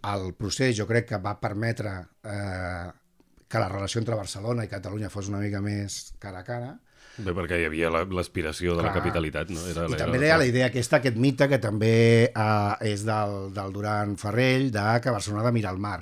El 0.03 0.33
procés 0.35 0.77
jo 0.79 0.87
crec 0.89 1.09
que 1.11 1.19
va 1.21 1.35
permetre 1.41 1.91
eh, 2.25 2.87
que 3.51 3.59
la 3.59 3.69
relació 3.69 3.99
entre 4.01 4.15
Barcelona 4.17 4.65
i 4.65 4.69
Catalunya 4.71 5.11
fos 5.11 5.29
una 5.29 5.41
mica 5.43 5.61
més 5.61 6.15
cara 6.19 6.41
a 6.41 6.45
cara, 6.47 6.79
Bé, 7.21 7.33
perquè 7.37 7.59
hi 7.61 7.65
havia 7.67 7.91
la- 7.93 8.05
l'aspiració 8.07 8.77
de 8.79 8.85
la 8.87 8.93
capitalitat, 8.95 9.51
no? 9.53 9.61
Era, 9.69 9.83
i 9.91 9.93
era- 9.93 10.05
també 10.07 10.21
hi 10.25 10.31
ha 10.31 10.39
la 10.39 10.47
idea 10.47 10.67
aquesta, 10.71 11.01
aquest 11.03 11.17
mite 11.21 11.49
que 11.51 11.59
també 11.59 11.91
eh, 12.31 12.75
és 12.93 13.03
del, 13.05 13.53
del 13.53 13.73
Duran 13.75 14.15
Ferrell, 14.17 14.71
de 14.73 14.85
que 15.05 15.11
Barcelona 15.13 15.43
ha 15.43 15.51
de 15.51 15.53
mirar 15.53 15.73
al 15.75 15.79
mar. 15.83 15.99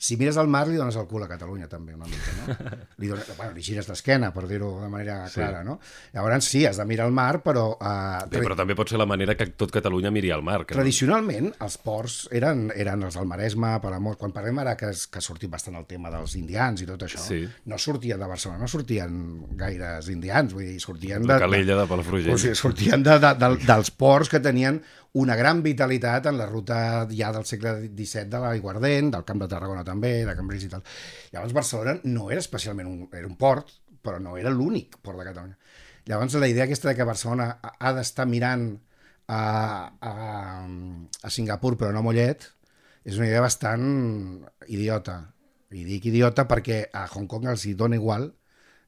Si 0.00 0.14
mires 0.16 0.36
al 0.38 0.46
mar, 0.46 0.60
li 0.70 0.76
dones 0.78 0.94
el 0.94 1.08
cul 1.10 1.24
a 1.24 1.26
Catalunya, 1.26 1.66
també, 1.66 1.96
una 1.96 2.06
mica, 2.06 2.34
no? 2.38 2.54
Li, 3.02 3.08
dones, 3.10 3.26
bueno, 3.36 3.50
li 3.56 3.64
gires 3.66 3.88
d'esquena, 3.88 4.28
per 4.32 4.44
dir-ho 4.46 4.68
de 4.84 4.86
manera 4.92 5.16
Sí. 5.26 5.40
clara, 5.40 5.64
no? 5.66 5.80
Llavors, 6.14 6.46
sí, 6.46 6.60
has 6.68 6.78
de 6.78 6.84
mirar 6.86 7.08
al 7.08 7.12
mar, 7.16 7.40
però... 7.42 7.64
Eh, 7.82 8.28
Bé, 8.30 8.44
però 8.44 8.54
també 8.54 8.76
pot 8.78 8.88
ser 8.92 9.00
la 9.00 9.08
manera 9.10 9.34
que 9.34 9.48
tot 9.58 9.72
Catalunya 9.74 10.12
miri 10.14 10.30
al 10.30 10.44
mar. 10.46 10.60
Que 10.64 10.76
no- 10.76 10.78
Tradicionalment, 10.84 11.50
els 11.66 11.78
ports 11.82 12.28
eren, 12.30 12.68
eren 12.76 13.02
els 13.08 13.18
del 13.18 13.26
Maresme, 13.26 13.72
Palamós. 13.82 14.16
Quan 14.22 14.30
parlem 14.36 14.62
ara 14.62 14.76
que, 14.78 14.92
es, 14.94 15.08
que 15.10 15.18
ha 15.18 15.24
sortit 15.26 15.50
bastant 15.50 15.74
el 15.80 15.88
tema 15.90 16.14
dels 16.14 16.36
indians 16.38 16.80
i 16.82 16.86
tot 16.86 17.02
això, 17.02 17.18
Sí. 17.26 17.40
no 17.66 17.76
sortien 17.82 18.22
de 18.22 18.30
Barcelona, 18.30 18.60
no 18.62 18.70
sortien 18.70 19.18
gaires 19.58 20.08
indians, 20.14 20.54
vull 20.54 20.62
dir, 20.70 20.78
sortien 20.80 21.26
De 21.26 21.34
de... 21.34 21.40
Calella, 21.42 21.74
de 21.82 21.88
Palafrugell. 21.90 22.34
O 22.34 22.38
sigui, 22.38 22.54
sortien 22.54 23.02
de, 23.02 23.18
de, 23.18 23.34
de, 23.34 23.50
dels 23.66 23.90
ports 23.90 24.30
que 24.30 24.38
tenien 24.38 24.78
una 25.14 25.36
gran 25.36 25.62
vitalitat 25.62 26.26
en 26.26 26.36
la 26.38 26.46
ruta 26.46 27.06
ja 27.10 27.30
del 27.32 27.46
segle 27.48 27.74
XVII 27.88 28.28
de 28.28 28.40
l'Aiguardent, 28.42 29.10
del 29.14 29.24
Camp 29.24 29.40
de 29.42 29.48
Tarragona 29.48 29.84
també, 29.84 30.24
de 30.28 30.34
Cambrils 30.36 30.66
i 30.66 30.72
tal. 30.72 30.82
Llavors 31.32 31.54
Barcelona 31.56 31.96
no 32.04 32.30
era 32.30 32.42
especialment 32.44 32.88
un, 32.90 33.08
era 33.12 33.26
un 33.26 33.36
port, 33.40 33.72
però 34.02 34.20
no 34.20 34.36
era 34.36 34.52
l'únic 34.52 34.98
port 35.02 35.18
de 35.18 35.24
Catalunya. 35.30 35.56
Llavors 36.08 36.36
la 36.40 36.48
idea 36.48 36.64
aquesta 36.64 36.88
de 36.90 36.96
que 36.96 37.04
Barcelona 37.08 37.48
ha- 37.62 37.92
d'estar 37.96 38.26
mirant 38.28 38.68
a, 39.28 39.40
a, 40.00 40.12
a 41.22 41.30
Singapur 41.30 41.76
però 41.76 41.90
no 41.92 42.00
a 42.00 42.06
Mollet 42.06 42.46
és 43.04 43.16
una 43.18 43.28
idea 43.28 43.42
bastant 43.44 43.84
idiota. 44.68 45.20
I 45.72 45.84
dic 45.84 46.06
idiota 46.08 46.46
perquè 46.48 46.86
a 46.92 47.06
Hong 47.12 47.28
Kong 47.28 47.48
els 47.52 47.66
hi 47.68 47.74
dona 47.76 47.96
igual 47.96 48.30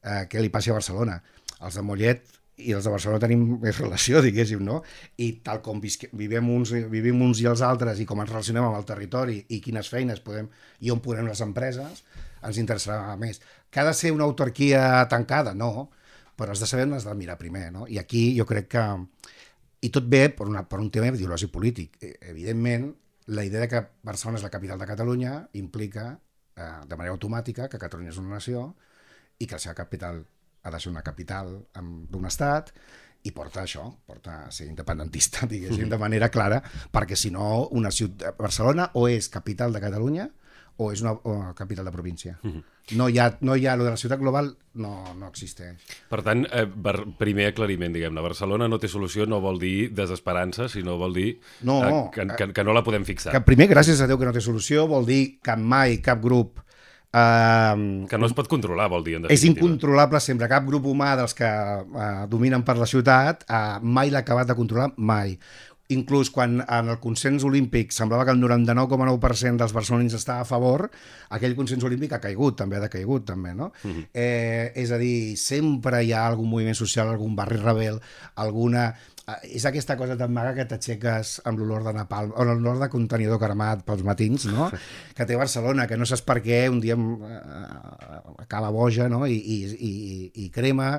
eh, 0.03 0.25
què 0.29 0.41
li 0.41 0.49
passi 0.53 0.73
a 0.73 0.79
Barcelona. 0.79 1.19
Els 1.61 1.77
de 1.77 1.85
Mollet 1.85 2.40
i 2.67 2.75
els 2.77 2.87
de 2.87 2.93
Barcelona 2.93 3.23
tenim 3.23 3.45
més 3.63 3.79
relació, 3.81 4.21
diguéssim, 4.27 4.63
no? 4.65 4.81
I 5.19 5.33
tal 5.47 5.63
com 5.65 5.81
visque, 5.83 6.11
vivim, 6.17 6.51
uns, 6.55 6.73
vivim 6.93 7.23
uns 7.27 7.43
i 7.43 7.49
els 7.51 7.63
altres 7.67 8.01
i 8.01 8.07
com 8.09 8.21
ens 8.23 8.33
relacionem 8.33 8.67
amb 8.67 8.79
el 8.79 8.89
territori 8.89 9.39
i 9.49 9.61
quines 9.65 9.89
feines 9.93 10.23
podem 10.25 10.51
i 10.81 10.93
on 10.93 11.03
podem 11.05 11.29
les 11.31 11.43
empreses, 11.45 12.05
ens 12.47 12.61
interessarà 12.61 13.17
més. 13.21 13.41
Que 13.71 13.83
ha 13.83 13.89
de 13.89 13.95
ser 13.97 14.13
una 14.13 14.27
autarquia 14.27 15.07
tancada? 15.11 15.55
No, 15.55 15.91
però 16.37 16.55
has 16.55 16.63
de 16.63 16.69
saber 16.69 16.87
on 16.89 16.97
has 16.97 17.05
de 17.05 17.15
mirar 17.15 17.39
primer, 17.39 17.69
no? 17.73 17.87
I 17.89 18.01
aquí 18.01 18.31
jo 18.39 18.49
crec 18.49 18.71
que... 18.77 18.87
I 19.81 19.89
tot 19.89 20.05
ve 20.13 20.27
per, 20.37 20.45
una, 20.45 20.67
per 20.69 20.77
un 20.81 20.91
tema 20.93 21.09
ideològic 21.09 21.49
polític. 21.53 21.95
Eh, 22.05 22.17
Evidentment, 22.35 22.91
la 23.33 23.47
idea 23.47 23.63
de 23.63 23.69
que 23.69 23.81
Barcelona 24.05 24.37
és 24.37 24.45
la 24.45 24.51
capital 24.53 24.81
de 24.81 24.89
Catalunya 24.89 25.35
implica, 25.57 26.11
eh, 26.57 26.73
de 26.85 26.99
manera 26.99 27.15
automàtica, 27.15 27.69
que 27.73 27.81
Catalunya 27.81 28.13
és 28.13 28.19
una 28.21 28.35
nació 28.35 28.67
i 29.39 29.47
que 29.47 29.57
la 29.57 29.63
seva 29.63 29.79
capital 29.79 30.21
ha 30.63 30.71
de 30.71 30.81
ser 30.81 30.91
una 30.93 31.05
capital 31.07 31.55
d'un 31.75 32.27
estat 32.29 32.73
i 33.25 33.33
porta 33.37 33.65
això, 33.67 33.85
porta 34.07 34.47
a 34.47 34.51
ser 34.55 34.67
independentista, 34.71 35.47
diguéssim, 35.51 35.89
de 35.91 36.01
manera 36.01 36.31
clara, 36.33 36.63
perquè 36.93 37.17
si 37.17 37.33
no, 37.35 37.69
una 37.77 37.93
ciutat, 37.93 38.37
Barcelona 38.39 38.91
o 38.97 39.09
és 39.09 39.29
capital 39.29 39.75
de 39.77 39.83
Catalunya 39.83 40.31
o 40.81 40.89
és 40.95 41.03
una 41.05 41.13
o 41.13 41.53
capital 41.57 41.85
de 41.85 41.93
província. 41.93 42.39
No 42.97 43.09
hi 43.13 43.19
ha, 43.21 43.27
no 43.45 43.55
hi 43.55 43.67
ha, 43.69 43.75
lo 43.77 43.85
de 43.85 43.91
la 43.93 43.99
ciutat 44.01 44.19
global 44.23 44.49
no, 44.81 44.93
no 45.19 45.29
existeix. 45.29 45.77
Per 46.09 46.23
tant, 46.25 46.47
eh, 46.49 46.65
per, 46.65 46.95
primer 47.21 47.51
aclariment, 47.51 47.93
diguem-ne, 47.93 48.25
Barcelona 48.25 48.69
no 48.71 48.79
té 48.81 48.89
solució 48.89 49.27
no 49.29 49.43
vol 49.45 49.61
dir 49.61 49.91
desesperança, 49.93 50.71
sinó 50.73 50.97
vol 50.99 51.15
dir 51.19 51.29
No, 51.69 51.83
eh, 51.85 52.01
que, 52.15 52.27
que, 52.33 52.49
que 52.57 52.65
no 52.65 52.73
la 52.73 52.85
podem 52.87 53.05
fixar. 53.05 53.35
Que 53.37 53.45
primer, 53.45 53.69
gràcies 53.71 54.01
a 54.01 54.09
Déu 54.09 54.19
que 54.19 54.31
no 54.31 54.33
té 54.33 54.41
solució, 54.41 54.87
vol 54.89 55.05
dir 55.11 55.23
que 55.45 55.59
mai 55.61 56.01
cap 56.01 56.25
grup 56.25 56.65
eh, 57.13 58.07
Que 58.09 58.19
no 58.19 58.27
es 58.27 58.35
pot 58.37 58.49
controlar, 58.49 58.89
vol 58.93 59.05
dir, 59.05 59.17
en 59.19 59.25
és 59.27 59.41
definitiva. 59.41 59.67
incontrolable 59.67 60.21
sempre. 60.21 60.49
Cap 60.49 60.67
grup 60.69 60.87
humà 60.87 61.15
dels 61.19 61.35
que 61.35 61.49
eh, 61.49 62.27
dominen 62.31 62.63
per 62.67 62.77
la 62.79 62.87
ciutat 62.87 63.45
eh, 63.49 63.79
mai 63.83 64.11
l'ha 64.11 64.23
acabat 64.25 64.47
de 64.49 64.55
controlar, 64.59 64.93
mai. 64.97 65.37
Inclús 65.91 66.29
quan 66.31 66.61
en 66.63 66.89
el 66.89 67.01
consens 67.03 67.43
olímpic 67.43 67.91
semblava 67.91 68.23
que 68.25 68.31
el 68.31 68.39
99,9% 68.39 69.59
dels 69.59 69.73
barcelonins 69.75 70.15
estava 70.15 70.45
a 70.45 70.47
favor, 70.47 70.85
aquell 71.35 71.57
consens 71.59 71.83
olímpic 71.83 72.13
ha 72.15 72.21
caigut, 72.23 72.55
també 72.61 72.77
ha 72.79 72.85
decaigut, 72.85 73.25
també, 73.27 73.57
no? 73.59 73.73
eh, 74.15 74.71
és 74.79 74.93
a 74.95 74.99
dir, 75.03 75.35
sempre 75.37 76.05
hi 76.05 76.13
ha 76.15 76.29
algun 76.29 76.47
moviment 76.47 76.79
social, 76.79 77.09
algun 77.11 77.35
barri 77.35 77.59
rebel, 77.59 77.99
alguna... 78.37 78.93
eh, 79.27 79.57
És 79.57 79.67
aquesta 79.69 79.97
cosa 80.01 80.17
tan 80.19 80.33
maga 80.33 80.55
que 80.57 80.67
t'aixeques 80.71 81.39
amb 81.49 81.61
l'olor 81.61 81.85
de 81.87 81.95
napalm, 81.97 82.33
o 82.37 82.47
l'olor 82.47 82.81
de 82.83 82.91
contenidor 82.93 83.41
cremat 83.43 83.85
pels 83.87 84.05
matins, 84.07 84.47
no? 84.51 84.71
que 85.17 85.27
té 85.27 85.39
Barcelona, 85.39 85.89
que 85.91 85.99
no 86.01 86.09
saps 86.09 86.25
per 86.27 86.41
què 86.45 86.63
un 86.73 86.81
dia 86.81 86.97
eh, 86.97 88.23
acaba 88.47 88.71
boja 88.75 89.09
no? 89.13 89.27
I, 89.27 89.37
i, 89.37 89.59
i, 89.75 89.93
i 90.45 90.49
crema 90.55 90.95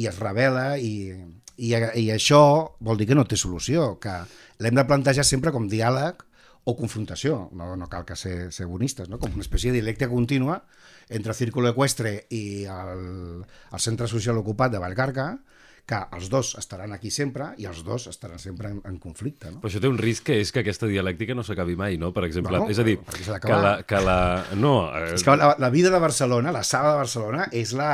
i 0.00 0.06
es 0.06 0.18
revela 0.22 0.78
i, 0.78 1.12
i, 1.60 1.70
i 1.74 2.08
això 2.14 2.42
vol 2.80 2.98
dir 3.00 3.08
que 3.10 3.16
no 3.18 3.26
té 3.28 3.36
solució, 3.36 3.94
que 4.00 4.16
l'hem 4.62 4.76
de 4.78 4.86
plantejar 4.88 5.26
sempre 5.26 5.52
com 5.52 5.68
diàleg 5.68 6.24
o 6.68 6.76
confrontació, 6.76 7.48
no, 7.56 7.72
no 7.76 7.88
cal 7.88 8.04
que 8.08 8.16
ser, 8.16 8.50
ser 8.52 8.66
bonistes, 8.68 9.08
no? 9.08 9.18
com 9.18 9.32
una 9.32 9.44
espècie 9.44 9.72
de 9.72 9.80
dialecte 9.80 10.08
contínua 10.10 10.60
entre 11.08 11.32
el 11.32 11.38
Círculo 11.38 11.70
Equestre 11.72 12.14
i 12.36 12.66
el, 12.70 13.42
el 13.42 13.82
Centre 13.82 14.08
Social 14.08 14.38
Ocupat 14.38 14.74
de 14.74 14.82
Vallcarca, 14.82 15.32
que 15.88 16.00
els 16.16 16.28
dos 16.32 16.54
estaran 16.60 16.92
aquí 16.96 17.10
sempre 17.10 17.50
i 17.58 17.66
els 17.70 17.82
dos 17.86 18.06
estaran 18.10 18.38
sempre 18.38 18.70
en, 18.70 18.80
en 18.86 18.98
conflicte. 19.02 19.50
No? 19.50 19.60
Però 19.62 19.70
això 19.72 19.82
té 19.82 19.90
un 19.90 19.98
risc 19.98 20.28
que 20.30 20.40
és 20.40 20.52
que 20.52 20.62
aquesta 20.64 20.88
dialèctica 20.90 21.34
no 21.34 21.44
s'acabi 21.46 21.76
mai, 21.78 21.98
no? 21.98 22.12
Per 22.16 22.24
exemple, 22.28 22.56
Bueno, 22.56 22.70
és 22.72 22.78
a 22.78 22.86
dir, 22.86 22.98
que 23.00 23.60
la, 23.66 23.74
que 23.86 24.00
la... 24.04 24.18
No, 24.56 24.74
eh, 24.96 25.14
És 25.16 25.26
que 25.26 25.36
la, 25.36 25.54
la 25.58 25.70
vida 25.70 25.90
de 25.90 26.00
Barcelona, 26.02 26.52
la 26.52 26.64
sala 26.66 26.94
de 26.94 27.02
Barcelona, 27.04 27.48
és 27.52 27.74
la, 27.76 27.92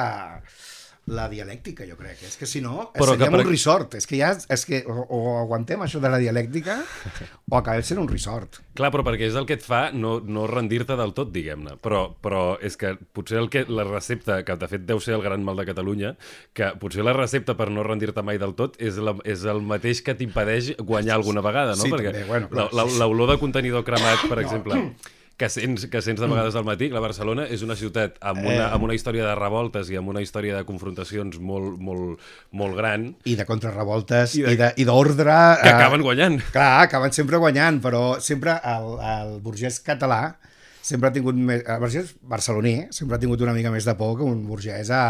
la 1.07 1.29
dialèctica, 1.31 1.85
jo 1.87 1.95
crec. 1.95 2.19
És 2.27 2.35
que 2.37 2.47
si 2.51 2.59
no, 2.61 2.89
Però 2.95 3.13
seríem 3.15 3.29
que 3.31 3.37
per- 3.37 3.45
un 3.47 3.51
resort. 3.53 3.95
És 3.95 4.07
que 4.11 4.17
ja, 4.19 4.33
és 4.51 4.65
que 4.67 4.81
o, 4.91 5.05
o 5.07 5.21
aguantem 5.39 5.79
això 5.85 6.01
de 6.03 6.11
la 6.11 6.19
dialèctica 6.19 6.81
o 7.51 7.57
acabem 7.59 7.85
sent 7.87 8.01
un 8.03 8.09
resort. 8.11 8.59
Clar, 8.77 8.91
però 8.93 9.05
perquè 9.07 9.29
és 9.31 9.37
el 9.39 9.47
que 9.47 9.55
et 9.57 9.63
fa 9.65 9.93
no, 9.95 10.17
no 10.21 10.49
rendir-te 10.51 10.97
del 10.99 11.15
tot, 11.17 11.31
diguem-ne. 11.33 11.77
Però, 11.85 12.09
però 12.21 12.57
és 12.61 12.75
que 12.77 12.97
potser 13.15 13.39
el 13.39 13.49
que, 13.55 13.63
la 13.71 13.87
recepta, 13.87 14.41
que 14.45 14.57
de 14.59 14.69
fet 14.69 14.83
deu 14.89 14.99
ser 15.01 15.15
el 15.15 15.23
gran 15.23 15.45
mal 15.47 15.57
de 15.57 15.65
Catalunya, 15.71 16.17
que 16.53 16.73
potser 16.83 17.07
la 17.07 17.15
recepta 17.15 17.55
per 17.57 17.71
no 17.71 17.87
rendir-te 17.87 18.23
mai 18.27 18.39
del 18.43 18.57
tot 18.59 18.75
és, 18.83 18.99
la, 18.99 19.15
és 19.25 19.47
el 19.47 19.63
mateix 19.63 20.03
que 20.03 20.15
t'impedeix 20.19 20.75
guanyar 20.83 21.15
alguna 21.21 21.41
vegada, 21.47 21.79
no? 21.79 21.87
Sí, 21.87 21.93
perquè 21.95 22.11
també, 22.13 22.27
bueno, 22.29 22.51
la- 22.51 22.67
sí, 22.69 22.97
sí. 22.97 22.99
l'olor 23.01 23.31
de 23.31 23.39
contenidor 23.39 23.85
cremat, 23.87 24.27
per 24.29 24.41
exemple, 24.43 24.75
que 25.37 25.49
sents, 25.53 25.85
que 25.93 26.01
sents 26.01 26.21
de 26.21 26.27
vegades 26.31 26.55
al 26.57 26.65
matí, 26.65 26.89
la 26.89 27.03
Barcelona 27.05 27.45
és 27.53 27.61
una 27.63 27.77
ciutat 27.77 28.17
amb 28.25 28.41
una, 28.41 28.55
Eh. 28.55 28.71
amb 28.73 28.87
una 28.89 28.95
història 28.97 29.27
de 29.27 29.35
revoltes 29.37 29.91
i 29.93 29.97
amb 30.01 30.09
una 30.09 30.23
història 30.25 30.57
de 30.57 30.65
confrontacions 30.65 31.37
molt, 31.39 31.77
molt, 31.79 32.23
molt 32.53 32.77
gran, 32.79 33.11
I 33.29 33.37
de 33.37 33.45
contrarrevoltes 33.45 34.37
I 34.41 34.85
d'ordre... 34.89 35.37
que 35.63 35.69
eh, 35.69 35.75
acaben 35.75 36.01
guanyant. 36.03 36.41
Clar, 36.55 36.87
acaben 36.87 37.13
sempre 37.13 37.37
guanyant, 37.37 37.83
però 37.85 38.17
sempre 38.21 38.57
el, 38.65 38.97
el 39.05 39.37
burgès 39.45 39.83
català 39.85 40.37
sempre 40.81 41.11
ha 41.11 41.13
tingut 41.13 41.37
més... 41.37 41.65
El 41.67 41.81
burgès 41.83 42.15
barceloní 42.23 42.87
sempre 42.95 43.17
ha 43.17 43.21
tingut 43.21 43.41
una 43.45 43.53
mica 43.53 43.71
més 43.75 43.85
de 43.85 43.95
por 43.99 44.17
que 44.17 44.25
un 44.25 44.47
burgès 44.49 44.89
a, 44.95 45.03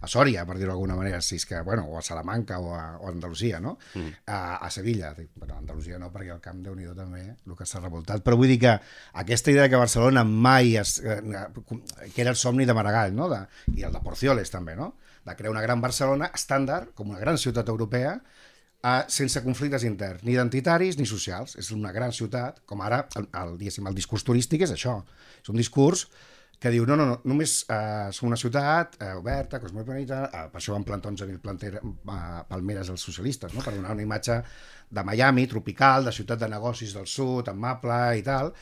a 0.00 0.08
Sòria, 0.10 0.44
per 0.46 0.56
dir-ho 0.58 0.72
d'alguna 0.72 0.96
manera, 0.98 1.20
si 1.24 1.38
és 1.40 1.46
que, 1.48 1.60
bueno, 1.64 1.86
o 1.90 1.98
a 1.98 2.02
Salamanca 2.04 2.58
o 2.60 2.72
a, 2.74 2.82
o 3.00 3.08
a 3.08 3.12
Andalusia, 3.12 3.60
no? 3.60 3.76
Mm. 3.94 4.12
A, 4.26 4.40
a 4.66 4.70
Sevilla, 4.70 5.12
dic, 5.16 5.30
bueno, 5.34 5.54
a 5.54 5.58
Andalusia 5.62 5.98
no, 5.98 6.10
perquè 6.14 6.32
el 6.34 6.42
camp 6.44 6.62
déu 6.64 6.76
nhi 6.76 6.88
també, 6.96 7.24
el 7.46 7.56
que 7.58 7.66
s'ha 7.68 7.82
revoltat. 7.82 8.24
Però 8.26 8.38
vull 8.38 8.52
dir 8.52 8.58
que 8.62 8.74
aquesta 9.22 9.54
idea 9.54 9.68
que 9.72 9.80
Barcelona 9.80 10.24
mai 10.24 10.76
es, 10.80 10.98
eh, 11.00 11.20
que 12.14 12.24
era 12.24 12.34
el 12.34 12.40
somni 12.40 12.66
de 12.68 12.76
Maragall, 12.76 13.14
no? 13.16 13.30
De, 13.32 13.42
I 13.76 13.86
el 13.88 13.94
de 13.96 14.02
Porcioles 14.04 14.52
també, 14.52 14.76
no? 14.76 14.94
De 15.26 15.34
crear 15.34 15.54
una 15.54 15.64
gran 15.64 15.80
Barcelona 15.82 16.30
estàndard, 16.34 16.92
com 16.94 17.10
una 17.10 17.22
gran 17.22 17.38
ciutat 17.38 17.68
europea, 17.72 18.18
eh, 18.82 19.02
sense 19.08 19.42
conflictes 19.42 19.84
interns, 19.88 20.22
ni 20.22 20.36
identitaris 20.36 21.00
ni 21.00 21.08
socials. 21.08 21.56
És 21.58 21.72
una 21.74 21.92
gran 21.92 22.12
ciutat, 22.12 22.62
com 22.66 22.84
ara 22.84 23.06
el, 23.16 23.28
el, 23.32 23.58
el 23.60 23.98
discurs 23.98 24.24
turístic 24.26 24.68
és 24.68 24.76
això. 24.76 25.00
És 25.42 25.52
un 25.52 25.58
discurs 25.58 26.06
que 26.58 26.70
diu, 26.72 26.86
no, 26.88 26.96
no, 26.96 27.04
no 27.06 27.18
només 27.28 27.58
eh, 27.68 28.08
som 28.16 28.28
una 28.30 28.38
ciutat 28.40 28.96
eh, 29.02 29.12
oberta, 29.18 29.60
cosmopolita, 29.60 30.22
eh, 30.32 30.46
per 30.52 30.60
això 30.62 30.72
van 30.72 30.84
plantar 30.88 31.12
11.000 31.12 31.38
planter, 31.44 31.74
eh, 31.82 32.42
palmeres 32.48 32.88
als 32.90 33.04
socialistes, 33.04 33.52
no? 33.54 33.60
per 33.62 33.74
donar 33.76 33.92
una 33.92 34.02
imatge 34.06 34.40
de 34.88 35.02
Miami, 35.02 35.48
tropical, 35.50 36.04
de 36.06 36.12
ciutat 36.14 36.38
de 36.38 36.48
negocis 36.48 36.92
del 36.94 37.08
sud, 37.10 37.48
amable 37.50 37.96
i 38.18 38.22
tal, 38.22 38.52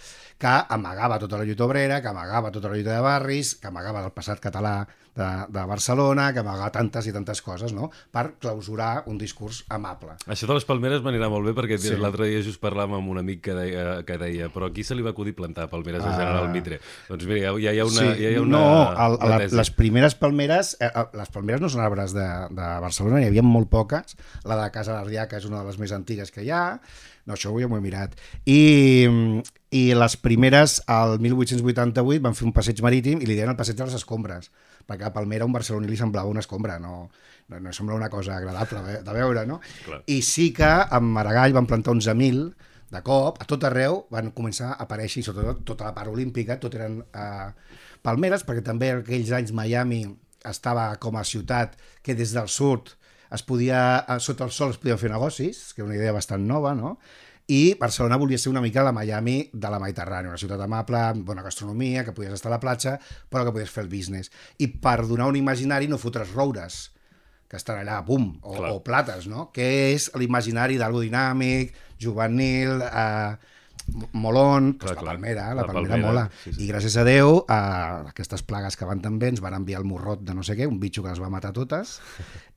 que 0.40 0.52
amagava 0.72 1.18
tota 1.20 1.36
la 1.38 1.44
lluita 1.44 1.66
obrera, 1.66 2.00
que 2.02 2.08
amagava 2.08 2.50
tota 2.50 2.70
la 2.72 2.78
lluita 2.78 2.94
de 2.96 3.02
barris, 3.04 3.54
que 3.60 3.68
amagava 3.68 4.00
el 4.06 4.10
passat 4.16 4.40
català 4.40 4.86
de, 5.14 5.26
de 5.52 5.64
Barcelona, 5.68 6.30
que 6.34 6.40
amagava 6.40 6.72
tantes 6.74 7.06
i 7.06 7.12
tantes 7.14 7.42
coses, 7.44 7.74
no? 7.76 7.90
per 8.10 8.32
clausurar 8.40 9.04
un 9.12 9.18
discurs 9.20 9.60
amable. 9.68 10.16
Això 10.26 10.48
de 10.48 10.56
les 10.56 10.64
palmeres 10.66 11.04
m'anirà 11.04 11.28
molt 11.30 11.44
bé 11.46 11.52
perquè 11.60 11.76
Sí. 11.78 11.92
l'altre 12.00 12.26
dia 12.32 12.40
just 12.42 12.58
parlàvem 12.62 12.96
amb 12.98 13.12
un 13.12 13.20
amic 13.20 13.42
que 13.44 13.54
deia, 13.54 13.84
que 14.08 14.16
deia 14.18 14.48
però 14.50 14.70
a 14.70 14.74
qui 14.74 14.82
se 14.82 14.96
li 14.96 15.04
va 15.04 15.12
acudir 15.12 15.36
plantar 15.36 15.68
palmeres 15.70 16.02
a 16.02 16.08
Ah. 16.08 16.16
General 16.18 16.48
Mitre? 16.50 16.80
Doncs 17.10 17.28
mira, 17.28 17.52
ja, 17.52 17.54
ja 17.68 17.76
hi 17.76 17.83
ha 17.84 17.92
una, 17.92 18.04
ja 18.18 18.30
hi 18.32 18.36
ha 18.38 18.42
una, 18.42 18.58
no, 18.58 18.66
el, 19.06 19.16
una 19.20 19.30
la, 19.34 19.48
les 19.60 19.70
primeres 19.76 20.16
palmeres, 20.18 20.74
eh, 20.80 20.90
eh, 20.90 21.04
les 21.20 21.32
palmeres 21.34 21.62
no 21.62 21.70
són 21.72 21.84
arbres 21.84 22.14
de, 22.16 22.26
de 22.54 22.68
Barcelona, 22.84 23.22
hi 23.22 23.30
havia 23.30 23.44
molt 23.46 23.70
poques, 23.72 24.16
la 24.48 24.58
de 24.60 24.68
Casa 24.74 24.96
d'Ardiaca 24.96 25.40
és 25.40 25.48
una 25.48 25.62
de 25.62 25.70
les 25.70 25.80
més 25.80 25.94
antigues 25.96 26.32
que 26.34 26.44
hi 26.44 26.52
ha, 26.54 26.64
no, 27.24 27.36
això 27.36 27.54
ja 27.60 27.70
m'ho 27.70 27.80
he 27.80 27.84
mirat, 27.84 28.18
i, 28.50 28.60
i 29.74 29.84
les 29.96 30.18
primeres, 30.20 30.80
al 30.90 31.18
1888, 31.22 32.22
van 32.24 32.36
fer 32.36 32.48
un 32.48 32.56
passeig 32.56 32.82
marítim 32.84 33.22
i 33.22 33.28
li 33.28 33.36
deien 33.36 33.54
el 33.54 33.60
passeig 33.60 33.78
de 33.78 33.88
les 33.88 33.96
escombres, 34.00 34.50
perquè 34.84 35.08
la 35.08 35.14
palmera 35.14 35.46
a 35.46 35.48
un 35.48 35.54
barceloní 35.54 35.88
li 35.88 36.00
semblava 36.00 36.32
una 36.32 36.44
escombra, 36.44 36.78
no, 36.82 37.08
no, 37.48 37.60
no 37.60 37.72
sembla 37.72 37.96
una 37.96 38.10
cosa 38.12 38.36
agradable 38.36 38.82
de, 38.84 39.00
de 39.06 39.16
veure, 39.16 39.46
no? 39.48 39.60
Clar. 39.86 40.02
I 40.10 40.20
sí 40.24 40.50
que 40.56 40.68
amb 40.68 41.12
Maragall 41.16 41.56
van 41.56 41.68
plantar 41.70 41.96
11.000 41.96 42.72
de 42.94 43.02
cop, 43.06 43.40
a 43.42 43.46
tot 43.50 43.64
arreu 43.66 44.04
van 44.14 44.30
començar 44.36 44.72
a 44.72 44.78
aparèixer, 44.86 45.22
i 45.22 45.26
sobretot 45.26 45.64
tota 45.72 45.88
la 45.88 45.94
part 45.96 46.12
olímpica, 46.12 46.58
tot 46.62 46.76
eren 46.78 47.00
eh, 47.02 47.48
palmeres, 48.04 48.46
perquè 48.46 48.64
també 48.64 48.92
aquells 48.94 49.32
anys 49.34 49.54
Miami 49.56 50.04
estava 50.44 50.90
com 51.00 51.16
a 51.16 51.24
ciutat 51.24 51.78
que 52.04 52.14
des 52.14 52.34
del 52.36 52.50
sud 52.52 52.94
es 53.34 53.42
podia, 53.42 54.04
eh, 54.08 54.18
sota 54.20 54.46
el 54.46 54.52
sol 54.54 54.74
es 54.74 54.80
podien 54.80 55.00
fer 55.00 55.10
negocis, 55.10 55.72
que 55.74 55.82
és 55.82 55.88
una 55.88 55.96
idea 55.98 56.14
bastant 56.14 56.46
nova, 56.46 56.74
no? 56.78 56.98
I 57.44 57.74
Barcelona 57.76 58.16
volia 58.16 58.38
ser 58.40 58.48
una 58.48 58.62
mica 58.64 58.82
la 58.82 58.92
Miami 58.96 59.50
de 59.52 59.68
la 59.68 59.80
Mediterrània, 59.82 60.30
una 60.32 60.40
ciutat 60.40 60.62
amable, 60.64 60.96
amb 60.96 61.26
bona 61.28 61.42
gastronomia, 61.44 62.04
que 62.04 62.14
podies 62.16 62.32
estar 62.38 62.48
a 62.48 62.54
la 62.54 62.60
platja, 62.60 62.94
però 63.28 63.44
que 63.44 63.52
podies 63.52 63.72
fer 63.74 63.84
el 63.84 63.90
business. 63.92 64.30
I 64.56 64.70
per 64.80 65.02
donar 65.04 65.28
un 65.28 65.36
imaginari 65.36 65.90
no 65.90 66.00
fotres 66.00 66.32
roures, 66.32 66.93
que 67.48 67.56
estan 67.56 67.78
allà, 67.82 68.00
bum, 68.04 68.38
o, 68.42 68.54
Clar. 68.56 68.70
o 68.72 68.82
plates, 68.82 69.26
no? 69.30 69.50
Que 69.54 69.92
és 69.94 70.10
l'imaginari 70.18 70.78
d'algo 70.80 71.00
dinàmic, 71.04 71.74
juvenil, 72.00 72.80
eh, 72.82 73.36
mo- 73.94 74.08
molon, 74.12 74.72
Clar, 74.72 74.78
pues 74.80 74.90
la 74.94 75.00
clar. 75.00 75.12
palmera, 75.14 75.48
la, 75.50 75.54
La 75.60 75.66
palmera, 75.66 75.88
palmera, 75.94 76.06
mola. 76.08 76.30
sí, 76.42 76.52
sí. 76.54 76.64
I 76.64 76.68
gràcies 76.72 76.96
a 76.96 77.04
Déu, 77.04 77.44
a 77.48 77.60
aquestes 78.08 78.42
plagues 78.42 78.76
que 78.76 78.84
van 78.88 79.00
tan 79.04 79.18
bé, 79.18 79.28
ens 79.28 79.40
van 79.44 79.54
enviar 79.54 79.80
el 79.82 79.84
morrot 79.86 80.22
de 80.24 80.34
no 80.34 80.42
sé 80.42 80.56
què, 80.56 80.66
un 80.66 80.80
bitxo 80.80 81.02
que 81.04 81.10
les 81.10 81.20
va 81.20 81.28
matar 81.30 81.52
totes, 81.52 81.98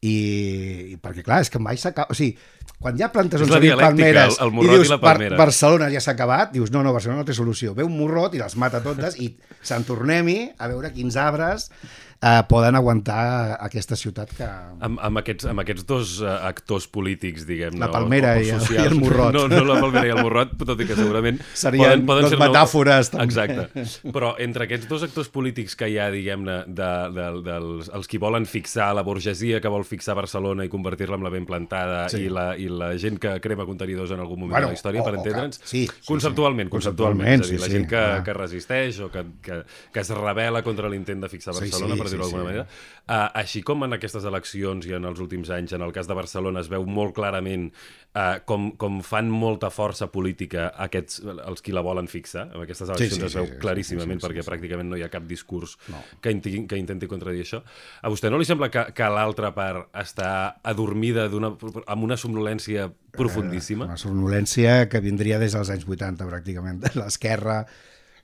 i, 0.01 0.93
i 0.93 0.97
perquè 1.01 1.23
clar, 1.25 1.41
és 1.43 1.49
que 1.51 1.59
mai 1.59 1.77
s'acaba... 1.77 2.07
O 2.13 2.17
sigui, 2.17 2.37
quan 2.79 2.97
ja 2.99 3.07
plantes 3.11 3.41
És 3.41 3.49
la 3.49 3.57
11.000 3.57 3.63
dialèctica, 3.65 3.87
palmeres 3.89 4.39
el- 4.39 4.51
el 4.53 4.63
i 4.63 4.67
dius 4.69 4.91
i. 4.91 4.97
Bar 5.01 5.17
Barcelona 5.39 5.87
ja 5.89 6.01
s'ha 6.03 6.13
acabat, 6.13 6.51
dius 6.53 6.69
no, 6.71 6.83
no, 6.85 6.93
Barcelona 6.93 7.23
no 7.23 7.25
té 7.27 7.33
solució. 7.33 7.73
Ve 7.73 7.83
un 7.87 7.95
morrot 7.97 8.35
i 8.37 8.41
les 8.41 8.55
mata 8.55 8.81
totes 8.85 9.17
i 9.19 9.31
se'n 9.65 9.83
tornem-hi 9.87 10.51
a 10.57 10.67
veure 10.69 10.91
quins 10.93 11.17
arbres 11.17 11.71
eh, 12.21 12.41
poden 12.49 12.75
aguantar 12.75 13.57
aquesta 13.61 13.95
ciutat 13.95 14.31
que... 14.37 14.45
Amb, 14.81 14.99
amb, 15.01 15.19
aquests, 15.21 15.45
amb 15.51 15.61
aquests 15.63 15.85
dos 15.89 16.15
uh, 16.21 16.31
actors 16.47 16.87
polítics, 16.87 17.45
diguem 17.47 17.77
La 17.79 17.89
palmera 17.93 18.35
o, 18.35 18.39
o 18.39 18.43
i 18.45 18.49
el- 18.55 18.65
i 18.73 18.79
el 18.85 18.95
morrot. 18.99 19.33
No, 19.35 19.47
no 19.51 19.63
la 19.67 19.79
palmera 19.81 20.07
i 20.07 20.13
el 20.15 20.21
morrot, 20.23 20.55
tot 20.65 20.81
i 20.81 20.87
que 20.89 20.97
segurament... 20.97 21.39
Serien 21.57 22.05
dos 22.07 22.29
ser 22.29 22.39
metàfores, 22.41 23.11
també. 23.13 23.25
Exacte. 23.27 23.85
Però 24.13 24.33
entre 24.43 24.65
aquests 24.67 24.87
dos 24.89 25.03
actors 25.07 25.29
polítics 25.33 25.75
que 25.77 25.89
hi 25.91 25.97
ha, 26.01 26.09
diguem-ne, 26.13 26.57
de, 26.67 26.91
de, 27.17 27.27
dels 27.45 27.91
els 27.93 28.07
qui 28.09 28.17
volen 28.21 28.45
fixar 28.49 28.89
la 28.97 29.03
burgesia 29.07 29.61
que 29.63 29.71
vol 29.71 29.85
fixar 29.87 30.15
Barcelona 30.17 30.65
i 30.65 30.71
convertir-la 30.73 31.17
en 31.19 31.25
la 31.27 31.33
ben 31.33 31.45
plantada 31.45 32.07
Sí. 32.09 32.23
i, 32.25 32.29
la, 32.33 32.49
i 32.57 32.67
la 32.71 32.93
gent 32.97 33.17
que 33.21 33.35
crema 33.43 33.65
contenidors 33.67 34.11
en 34.15 34.19
algun 34.23 34.39
moment 34.39 34.53
Bueno, 34.55 34.67
de 34.69 34.73
la 34.75 34.77
història, 34.79 35.01
o- 35.01 35.05
per 35.05 35.15
entendre'ns, 35.19 35.59
sí, 35.63 35.85
sí, 35.85 36.05
conceptualment, 36.07 36.69
sí. 36.69 36.73
conceptualment, 36.77 37.41
és 37.43 37.47
a 37.47 37.51
dir, 37.51 37.57
Conceptualment, 37.57 37.61
la 37.61 37.67
sí, 37.67 37.73
gent 37.73 37.85
sí, 37.85 37.89
que, 37.89 38.01
clar. 38.01 38.23
que 38.23 38.35
resisteix 38.37 38.99
o 39.03 39.09
que, 39.13 39.23
que, 39.43 39.57
que 39.93 39.99
es 40.03 40.11
rebel·la 40.15 40.61
contra 40.65 40.89
l'intent 40.91 41.21
de 41.25 41.29
fixar 41.31 41.53
Sí, 41.57 41.65
Barcelona, 41.65 41.95
sí, 41.95 41.99
per 42.01 42.06
dir-ho 42.13 42.23
sí, 42.25 42.31
d'alguna 42.31 42.43
sí. 42.43 42.47
manera. 42.47 42.67
Uh, 43.07 43.29
així 43.39 43.61
com 43.63 43.85
en 43.85 43.95
aquestes 43.95 44.25
eleccions 44.27 44.83
i 44.89 44.91
en 44.97 45.05
els 45.07 45.19
últims 45.23 45.47
anys, 45.55 45.71
en 45.77 45.81
el 45.85 45.93
cas 45.95 46.09
de 46.09 46.15
Barcelona, 46.17 46.59
es 46.59 46.67
veu 46.67 46.83
molt 46.83 47.13
clarament 47.15 47.69
uh, 47.71 48.41
com, 48.45 48.73
com 48.75 48.99
fan 49.05 49.29
molta 49.31 49.69
força 49.71 50.09
política 50.11 50.67
aquests, 50.87 51.21
els 51.47 51.63
qui 51.63 51.71
la 51.75 51.83
volen 51.85 52.09
fixar. 52.11 52.49
En 52.51 52.65
aquestes 52.65 52.89
eleccions 52.91 53.15
sí, 53.21 53.25
es 53.29 53.37
veu 53.39 53.47
sí, 53.47 53.53
sí, 53.55 53.59
claríssimament 53.63 54.19
sí, 54.19 54.25
sí, 54.25 54.27
perquè 54.27 54.43
sí. 54.43 54.49
pràcticament 54.51 54.91
no 54.91 54.99
hi 54.99 55.05
ha 55.07 55.11
cap 55.13 55.23
discurs 55.29 55.77
No. 55.87 56.01
que, 56.21 56.31
intenti, 56.35 56.65
que 56.67 56.79
intenti 56.79 57.07
contradir 57.07 57.45
això. 57.45 57.61
A 58.03 58.11
vostè 58.11 58.29
no 58.33 58.39
li 58.41 58.47
sembla 58.49 58.67
que, 58.73 58.89
que 58.97 59.07
l'altra 59.13 59.53
part 59.55 59.87
està 59.95 60.31
adormida 60.67 61.29
d'una- 61.31 61.53
amb 61.87 62.03
una 62.03 62.17
somnolència 62.19 62.89
profundíssima? 63.17 63.87
Una 63.87 63.97
somnolència 63.99 64.87
que 64.91 64.99
vindria 65.03 65.39
des 65.39 65.55
dels 65.55 65.71
anys 65.73 65.87
80, 65.87 66.27
pràcticament, 66.27 66.83
de 66.83 66.91
l'esquerra, 66.99 67.61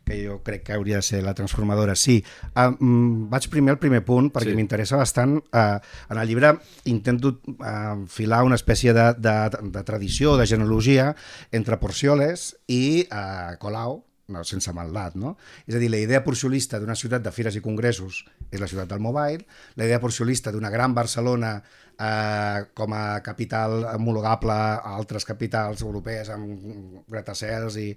que 0.04 0.20
jo 0.26 0.42
crec 0.44 0.64
que 0.68 0.74
hauria 0.74 0.98
de 0.98 1.02
ser 1.02 1.24
la 1.24 1.34
transformadora. 1.34 1.96
Sí, 1.96 2.24
uh, 2.56 2.72
vaig 3.32 3.50
primer 3.50 3.76
al 3.76 3.80
primer 3.80 4.04
punt, 4.06 4.32
perquè 4.34 4.52
Sí. 4.52 4.56
sí. 4.56 4.60
m'interessa 4.60 4.98
bastant. 5.00 5.38
Uh, 5.52 5.80
en 6.10 6.18
el 6.18 6.28
llibre 6.28 6.58
intento 6.86 7.40
uh, 7.60 8.06
filar 8.08 8.44
una 8.44 8.56
espècie 8.60 8.94
de, 8.94 9.14
de, 9.18 9.36
de 9.72 9.84
tradició, 9.84 10.38
de 10.38 10.48
genealogia, 10.48 11.16
entre 11.52 11.78
Porcioles 11.80 12.56
i 12.68 13.08
uh, 13.12 13.56
Colau, 13.60 14.04
no, 14.34 14.44
sense 14.48 14.72
maldat, 14.74 15.16
no? 15.20 15.36
És 15.68 15.76
a 15.76 15.80
dir, 15.82 15.90
la 15.92 16.00
idea 16.00 16.24
porciolista 16.24 16.80
d'una 16.80 16.96
ciutat 16.96 17.24
de 17.26 17.32
fires 17.36 17.56
i 17.60 17.62
congressos 17.62 18.24
és 18.50 18.60
la 18.62 18.70
ciutat 18.72 18.88
del 18.90 19.02
mobile, 19.04 19.44
la 19.76 19.86
idea 19.86 20.00
porciolista 20.00 20.52
d'una 20.52 20.72
gran 20.72 20.94
Barcelona 20.96 21.58
eh, 22.00 22.64
com 22.74 22.96
a 22.96 23.20
capital 23.22 23.84
homologable 23.92 24.56
a 24.56 24.96
altres 24.96 25.28
capitals 25.28 25.84
europees 25.84 26.32
amb 26.34 27.04
gratacels 27.12 27.78
i, 27.78 27.90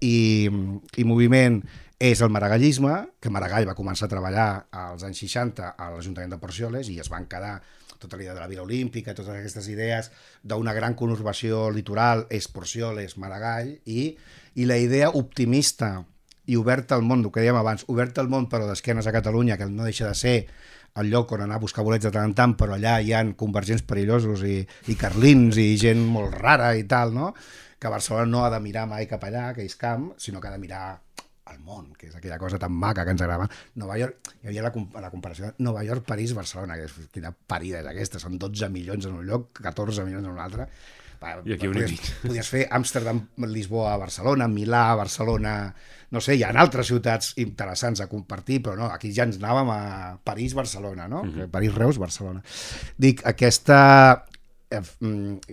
i, 0.00 0.48
i 0.96 1.04
moviment 1.04 1.60
és 1.98 2.20
el 2.20 2.28
maragallisme, 2.28 2.96
que 3.20 3.32
Maragall 3.32 3.68
va 3.68 3.76
començar 3.76 4.04
a 4.06 4.12
treballar 4.12 4.48
als 4.70 5.04
anys 5.06 5.22
60 5.24 5.72
a 5.72 5.90
l'Ajuntament 5.94 6.34
de 6.34 6.40
Porcioles 6.40 6.90
i 6.92 6.98
es 7.00 7.08
van 7.08 7.24
quedar 7.30 7.60
tota 7.96 8.18
l'idea 8.18 8.34
de 8.34 8.42
la 8.42 8.48
Vila 8.50 8.66
Olímpica, 8.66 9.14
totes 9.16 9.32
aquestes 9.32 9.70
idees 9.72 10.10
d'una 10.44 10.74
gran 10.76 10.94
conurbació 10.94 11.70
litoral 11.72 12.26
és 12.28 12.50
Porcioles, 12.52 13.16
Maragall 13.16 13.72
i, 13.88 14.10
i 14.54 14.68
la 14.68 14.76
idea 14.76 15.08
optimista 15.08 16.04
i 16.46 16.56
oberta 16.60 16.94
al 16.94 17.02
món, 17.02 17.24
el 17.24 17.32
que 17.32 17.42
dèiem 17.42 17.56
abans, 17.58 17.86
oberta 17.90 18.20
al 18.20 18.28
món 18.30 18.46
però 18.52 18.68
d'esquenes 18.68 19.08
a 19.08 19.14
Catalunya, 19.16 19.56
que 19.56 19.66
no 19.66 19.88
deixa 19.88 20.12
de 20.12 20.14
ser 20.14 20.36
el 20.96 21.10
lloc 21.12 21.32
on 21.36 21.42
anar 21.44 21.58
a 21.58 21.62
buscar 21.62 21.84
bolets 21.84 22.06
de 22.06 22.12
tant 22.12 22.30
en 22.30 22.34
tant, 22.36 22.54
però 22.56 22.76
allà 22.76 22.98
hi 23.00 23.12
han 23.16 23.34
convergents 23.38 23.84
perillosos 23.88 24.44
i, 24.46 24.60
i 24.88 24.96
carlins 25.00 25.58
i 25.60 25.74
gent 25.80 26.04
molt 26.12 26.36
rara 26.36 26.74
i 26.76 26.86
tal, 26.88 27.12
no? 27.16 27.32
Que 27.78 27.92
Barcelona 27.92 28.26
no 28.30 28.44
ha 28.44 28.50
de 28.50 28.60
mirar 28.64 28.86
mai 28.90 29.08
cap 29.10 29.24
allà, 29.26 29.50
que 29.54 29.64
és 29.66 29.76
camp, 29.76 30.12
sinó 30.20 30.40
que 30.40 30.48
ha 30.48 30.54
de 30.54 30.62
mirar 30.62 30.84
al 31.46 31.60
món, 31.62 31.92
que 31.94 32.08
és 32.08 32.14
aquella 32.18 32.38
cosa 32.42 32.58
tan 32.58 32.74
maca 32.74 33.04
que 33.06 33.14
ens 33.14 33.22
agrada. 33.22 33.46
Nova 33.78 33.96
York, 34.00 34.34
hi 34.42 34.50
havia 34.50 34.66
la, 34.66 34.72
la 35.02 35.10
comparació 35.12 35.50
de 35.50 35.64
Nova 35.66 35.84
York, 35.86 36.04
París, 36.08 36.34
Barcelona, 36.34 36.78
que 36.78 36.88
és, 36.88 36.94
quina 37.14 37.30
parida 37.32 37.80
és 37.84 37.90
aquesta, 37.90 38.20
són 38.22 38.38
12 38.42 38.70
milions 38.74 39.06
en 39.06 39.18
un 39.20 39.26
lloc, 39.28 39.52
14 39.62 40.06
milions 40.08 40.26
en 40.26 40.32
un 40.34 40.42
altre. 40.42 40.66
Va, 41.22 41.36
I 41.46 41.54
aquí 41.54 41.70
podies, 41.70 41.94
podies 42.26 42.50
fer 42.52 42.66
Amsterdam, 42.76 43.22
Lisboa, 43.46 43.94
Barcelona, 44.00 44.50
Milà, 44.52 44.88
Barcelona... 44.98 45.58
No 46.14 46.20
sé, 46.22 46.36
hi 46.38 46.44
ha 46.46 46.52
altres 46.54 46.86
ciutats 46.86 47.32
interessants 47.42 47.98
a 47.98 48.06
compartir, 48.06 48.60
però 48.62 48.76
no, 48.78 48.86
aquí 48.94 49.08
ja 49.14 49.24
ens 49.26 49.40
anàvem 49.40 49.72
a 49.74 49.80
París, 50.22 50.54
Barcelona, 50.54 51.08
no? 51.10 51.24
Mhm. 51.26 51.48
París, 51.50 51.74
Reus, 51.74 51.98
Barcelona. 51.98 52.42
Dic, 52.96 53.24
aquesta 53.26 53.78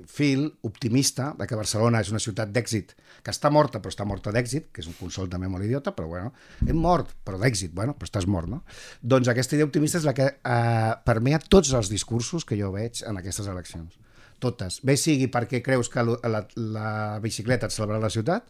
fil 0.09 0.45
optimista 0.65 1.33
de 1.37 1.45
que 1.47 1.57
Barcelona 1.57 2.01
és 2.01 2.09
una 2.11 2.21
ciutat 2.23 2.49
d'èxit, 2.53 2.95
que 3.23 3.33
està 3.33 3.51
morta, 3.53 3.81
però 3.81 3.93
està 3.93 4.07
morta 4.09 4.33
d'èxit, 4.33 4.71
que 4.73 4.81
és 4.81 4.89
un 4.89 4.97
consol 4.97 5.29
també 5.29 5.49
molt 5.51 5.65
idiota, 5.65 5.93
però 5.95 6.09
bueno, 6.09 6.33
hem 6.65 6.79
mort, 6.79 7.13
però 7.25 7.37
d'èxit, 7.41 7.73
bueno, 7.77 7.93
però 7.97 8.09
estàs 8.09 8.27
mort, 8.27 8.49
no? 8.49 8.63
Doncs 9.01 9.29
aquesta 9.29 9.57
idea 9.57 9.69
optimista 9.69 10.01
és 10.01 10.07
la 10.07 10.15
que 10.17 10.31
eh, 10.33 10.93
permea 11.05 11.41
tots 11.45 11.73
els 11.77 11.91
discursos 11.93 12.45
que 12.45 12.57
jo 12.59 12.71
veig 12.73 13.03
en 13.07 13.21
aquestes 13.21 13.49
eleccions. 13.51 13.99
Totes. 14.43 14.81
Bé 14.83 14.97
sigui 14.99 15.29
perquè 15.31 15.61
creus 15.63 15.87
que 15.89 16.03
la, 16.03 16.43
la 16.57 16.89
bicicleta 17.23 17.69
et 17.69 17.75
salvarà 17.75 18.01
la 18.01 18.11
ciutat, 18.11 18.49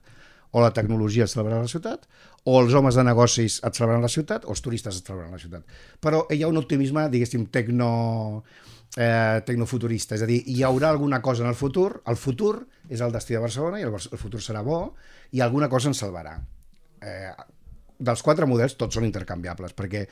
o 0.53 0.61
la 0.61 0.73
tecnologia 0.73 1.25
et 1.25 1.31
salvarà 1.31 1.59
la 1.61 1.69
ciutat, 1.69 2.05
o 2.45 2.59
els 2.61 2.73
homes 2.77 2.97
de 2.97 3.03
negocis 3.05 3.57
et 3.65 3.77
salvaran 3.77 4.03
la 4.05 4.11
ciutat, 4.11 4.45
o 4.45 4.53
els 4.53 4.61
turistes 4.61 4.99
et 4.99 5.07
salvaran 5.09 5.33
la 5.33 5.41
ciutat. 5.41 5.65
Però 6.03 6.23
hi 6.29 6.43
ha 6.43 6.49
un 6.51 6.59
optimisme, 6.61 7.07
diguéssim, 7.09 7.47
tecno, 7.53 8.43
eh, 8.97 9.41
tecnofuturista, 9.45 10.15
és 10.15 10.23
a 10.25 10.29
dir, 10.29 10.41
hi 10.45 10.61
haurà 10.63 10.91
alguna 10.93 11.21
cosa 11.21 11.43
en 11.43 11.49
el 11.49 11.57
futur, 11.57 12.01
el 12.07 12.19
futur 12.19 12.67
és 12.89 13.01
el 13.01 13.13
destí 13.15 13.37
de 13.37 13.41
Barcelona 13.43 13.79
i 13.81 13.87
el, 13.87 13.93
el 13.93 14.21
futur 14.21 14.41
serà 14.43 14.63
bo 14.65 14.93
i 15.31 15.41
alguna 15.41 15.69
cosa 15.69 15.89
ens 15.89 16.03
salvarà. 16.03 16.37
Eh, 17.01 17.33
dels 18.03 18.23
quatre 18.25 18.45
models 18.49 18.75
tots 18.75 18.97
són 18.97 19.05
intercanviables, 19.07 19.73
perquè 19.77 20.03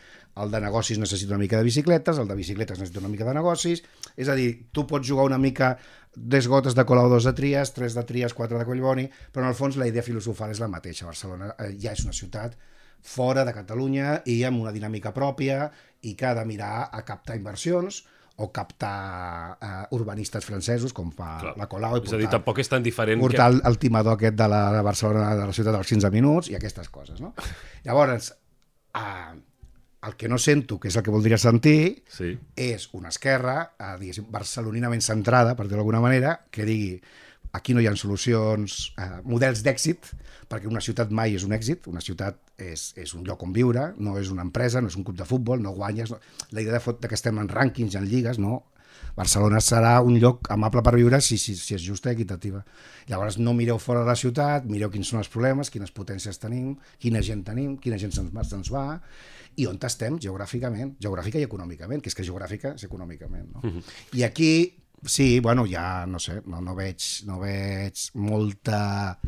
el 0.41 0.52
de 0.54 0.62
negocis 0.63 1.00
necessita 1.02 1.34
una 1.34 1.41
mica 1.41 1.58
de 1.60 1.67
bicicletes, 1.67 2.20
el 2.22 2.30
de 2.30 2.38
bicicletes 2.38 2.80
necessita 2.80 3.02
una 3.02 3.12
mica 3.12 3.26
de 3.28 3.34
negocis, 3.36 3.84
és 4.15 4.30
a 4.30 4.36
dir, 4.38 4.67
tu 4.72 4.86
pots 4.88 5.08
jugar 5.08 5.26
una 5.28 5.39
mica 5.41 5.76
des 6.15 6.48
gotes 6.48 6.76
de 6.78 6.86
Colau, 6.88 7.10
dos 7.10 7.28
de 7.28 7.34
Trias, 7.34 7.74
tres 7.74 7.96
de 7.98 8.04
Trias, 8.08 8.36
quatre 8.38 8.60
de 8.60 8.67
Collboni, 8.67 9.08
però 9.32 9.46
en 9.46 9.52
el 9.52 9.58
fons 9.58 9.78
la 9.80 9.89
idea 9.89 10.06
filosofal 10.06 10.54
és 10.54 10.62
la 10.63 10.72
mateixa. 10.72 11.10
Barcelona 11.10 11.52
eh, 11.58 11.74
ja 11.82 11.96
és 11.96 12.06
una 12.06 12.15
ciutat 12.15 12.56
fora 13.02 13.44
de 13.48 13.54
Catalunya 13.56 14.22
i 14.30 14.41
amb 14.46 14.62
una 14.62 14.72
dinàmica 14.72 15.12
pròpia 15.15 15.72
i 16.06 16.13
que 16.15 16.28
ha 16.28 16.36
de 16.38 16.46
mirar 16.46 16.89
a 16.91 17.02
captar 17.08 17.39
inversions 17.39 18.04
o 18.41 18.49
captar 18.51 19.58
eh, 19.62 19.69
urbanistes 19.97 20.45
francesos, 20.47 20.93
com 20.97 21.12
fa 21.13 21.38
Clar. 21.43 21.54
la 21.60 21.67
Colau. 21.69 21.97
i 21.99 22.04
És 22.04 22.13
a 22.13 22.17
dir, 22.17 22.25
portar- 22.25 22.39
tampoc 22.39 22.60
és 22.63 22.69
tan 22.71 22.84
diferent 22.84 23.21
portar 23.21 23.51
el, 23.54 23.62
el 23.69 23.77
timador 23.77 24.17
aquest 24.17 24.36
de 24.39 24.47
la 24.49 24.82
Barcelona, 24.82 25.30
de 25.38 25.45
la 25.51 25.54
ciutat 25.54 25.77
dels 25.77 25.93
15 25.93 26.12
minuts 26.12 26.49
i 26.51 26.58
aquestes 26.58 26.89
coses, 26.89 27.21
no? 27.21 27.34
Llavors, 27.86 28.32
eh, 28.97 29.39
el 30.08 30.15
que 30.17 30.27
no 30.27 30.39
sento, 30.41 30.80
que 30.82 30.89
és 30.89 30.95
el 30.97 31.04
que 31.06 31.13
voldria 31.13 31.38
sentir, 31.38 32.04
que... 32.04 32.15
Sí. 32.17 32.32
és 32.58 32.88
una 32.97 33.10
esquerra, 33.13 33.73
eh, 33.77 33.95
diguéssim, 34.01 34.25
barceloninament 34.34 35.04
centrada, 35.06 35.54
per 35.56 35.67
dir-ho 35.67 35.77
d'alguna 35.84 36.01
manera, 36.01 36.39
que 36.49 36.65
digui 36.65 36.95
aquí 37.54 37.75
no 37.75 37.82
hi 37.84 37.88
ha 37.89 37.93
solucions, 37.99 38.93
eh, 38.97 39.19
models 39.27 39.62
d'èxit, 39.62 40.10
perquè 40.51 40.67
una 40.69 40.83
ciutat 40.83 41.13
mai 41.15 41.37
és 41.37 41.45
un 41.47 41.55
èxit, 41.55 41.87
una 41.91 42.03
ciutat 42.03 42.37
és, 42.59 42.89
és 42.99 43.15
un 43.15 43.23
lloc 43.27 43.45
on 43.47 43.55
viure, 43.55 43.91
no 43.97 44.17
és 44.19 44.33
una 44.33 44.43
empresa, 44.43 44.81
no 44.83 44.91
és 44.91 44.99
un 44.99 45.07
club 45.07 45.17
de 45.21 45.27
futbol, 45.27 45.63
no 45.63 45.73
guanyes... 45.77 46.11
No. 46.11 46.19
La 46.51 46.61
idea 46.61 46.75
de, 46.75 46.83
fot, 46.83 46.99
que 46.99 47.15
estem 47.15 47.39
en 47.39 47.49
rànquings, 47.49 47.95
en 47.95 48.07
lligues, 48.11 48.39
no. 48.41 48.65
Barcelona 49.15 49.59
serà 49.63 49.97
un 50.05 50.15
lloc 50.21 50.47
amable 50.53 50.83
per 50.85 50.93
viure 50.95 51.19
si, 51.23 51.37
si, 51.41 51.55
si 51.57 51.75
és 51.75 51.83
justa 51.83 52.11
i 52.11 52.15
equitativa. 52.15 52.61
Llavors 53.09 53.37
no 53.41 53.53
mireu 53.57 53.79
fora 53.81 54.05
de 54.05 54.11
la 54.11 54.17
ciutat, 54.19 54.67
mireu 54.69 54.91
quins 54.93 55.11
són 55.11 55.19
els 55.19 55.31
problemes, 55.31 55.71
quines 55.73 55.91
potències 55.95 56.39
tenim, 56.39 56.75
quina 57.01 57.23
gent 57.25 57.43
tenim, 57.47 57.77
quina 57.81 57.99
gent 57.99 58.13
se'ns 58.15 58.51
se'ns 58.51 58.71
va 58.71 58.85
i 59.59 59.67
on 59.67 59.79
estem 59.83 60.17
geogràficament, 60.23 60.95
geogràfica 61.03 61.39
i 61.39 61.47
econòmicament, 61.47 62.01
que 62.03 62.11
és 62.11 62.15
que 62.15 62.23
geogràfica 62.23 62.75
és 62.77 62.85
econòmicament. 62.87 63.49
No? 63.51 63.63
Mhm. 63.63 63.81
I 64.15 64.23
aquí, 64.23 64.51
sí, 65.03 65.39
bueno, 65.39 65.65
ja, 65.67 66.05
no 66.05 66.19
sé, 66.19 66.41
no, 66.45 66.61
no, 66.61 66.75
veig, 66.75 67.23
no 67.27 67.39
veig 67.39 68.11
molta... 68.15 69.19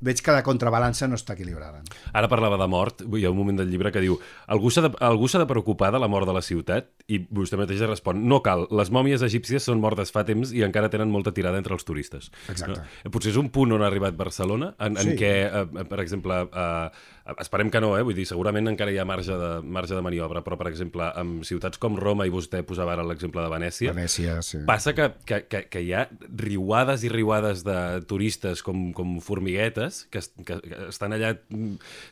Veig 0.00 0.22
que 0.24 0.32
la 0.32 0.42
contrabalança 0.46 1.08
no 1.08 1.18
està 1.18 1.34
equilibrada. 1.36 1.82
Ara 2.16 2.28
parlava 2.32 2.56
de 2.60 2.68
mort, 2.72 3.02
hi 3.04 3.26
ha 3.26 3.32
un 3.32 3.36
moment 3.36 3.58
del 3.60 3.68
llibre 3.70 3.92
que 3.92 4.00
diu 4.00 4.16
algú 4.48 4.70
s'ha 4.72 4.86
de, 4.86 4.92
algú 5.04 5.28
de 5.28 5.46
preocupar 5.46 5.92
de 5.92 6.00
la 6.00 6.08
mort 6.08 6.26
de 6.26 6.32
la 6.36 6.42
ciutat? 6.42 6.88
I 7.08 7.20
vostè 7.28 7.58
mateix 7.60 7.82
respon, 7.84 8.22
no 8.28 8.40
cal, 8.42 8.66
les 8.70 8.90
mòmies 8.90 9.22
egípcies 9.26 9.66
són 9.66 9.80
mortes 9.80 10.12
fa 10.14 10.24
temps 10.24 10.54
i 10.56 10.64
encara 10.64 10.88
tenen 10.90 11.10
molta 11.12 11.32
tirada 11.36 11.58
entre 11.58 11.74
els 11.74 11.84
turistes. 11.84 12.30
Exacte. 12.48 12.80
No? 12.80 13.12
Potser 13.12 13.34
és 13.34 13.40
un 13.40 13.50
punt 13.52 13.72
on 13.76 13.82
ha 13.84 13.88
arribat 13.90 14.16
Barcelona, 14.16 14.74
en, 14.78 14.96
en 14.96 15.10
Sí. 15.10 15.16
què, 15.20 15.32
eh, 15.50 15.84
per 15.90 16.00
exemple, 16.00 16.42
eh, 16.48 16.90
esperem 17.38 17.70
que 17.70 17.80
no, 17.80 17.92
eh? 17.98 18.02
vull 18.06 18.16
dir, 18.16 18.26
segurament 18.28 18.68
encara 18.70 18.92
hi 18.92 18.98
ha 18.98 19.04
marge 19.08 19.36
de, 19.38 19.50
marge 19.62 19.94
de 19.94 20.02
maniobra, 20.02 20.42
però, 20.46 20.56
per 20.58 20.68
exemple, 20.70 21.06
amb 21.20 21.44
ciutats 21.46 21.78
com 21.80 21.96
Roma, 22.00 22.26
i 22.26 22.32
vostè 22.34 22.62
posava 22.66 22.94
ara 22.96 23.04
l'exemple 23.06 23.42
de 23.44 23.50
Venècia, 23.52 23.94
Venècia, 23.94 24.40
sí. 24.46 24.62
Passa 24.66 24.94
que, 24.96 25.10
que, 25.28 25.42
que, 25.50 25.62
que 25.70 25.82
hi 25.84 25.92
ha 25.94 26.06
riuades 26.36 27.04
i 27.06 27.12
riuades 27.12 27.64
de 27.66 27.78
turistes 28.10 28.62
com, 28.66 28.90
com 28.96 29.18
formiguetes 29.24 30.04
que, 30.10 30.22
que, 30.44 30.58
que 30.64 30.82
estan 30.90 31.14
allà 31.16 31.34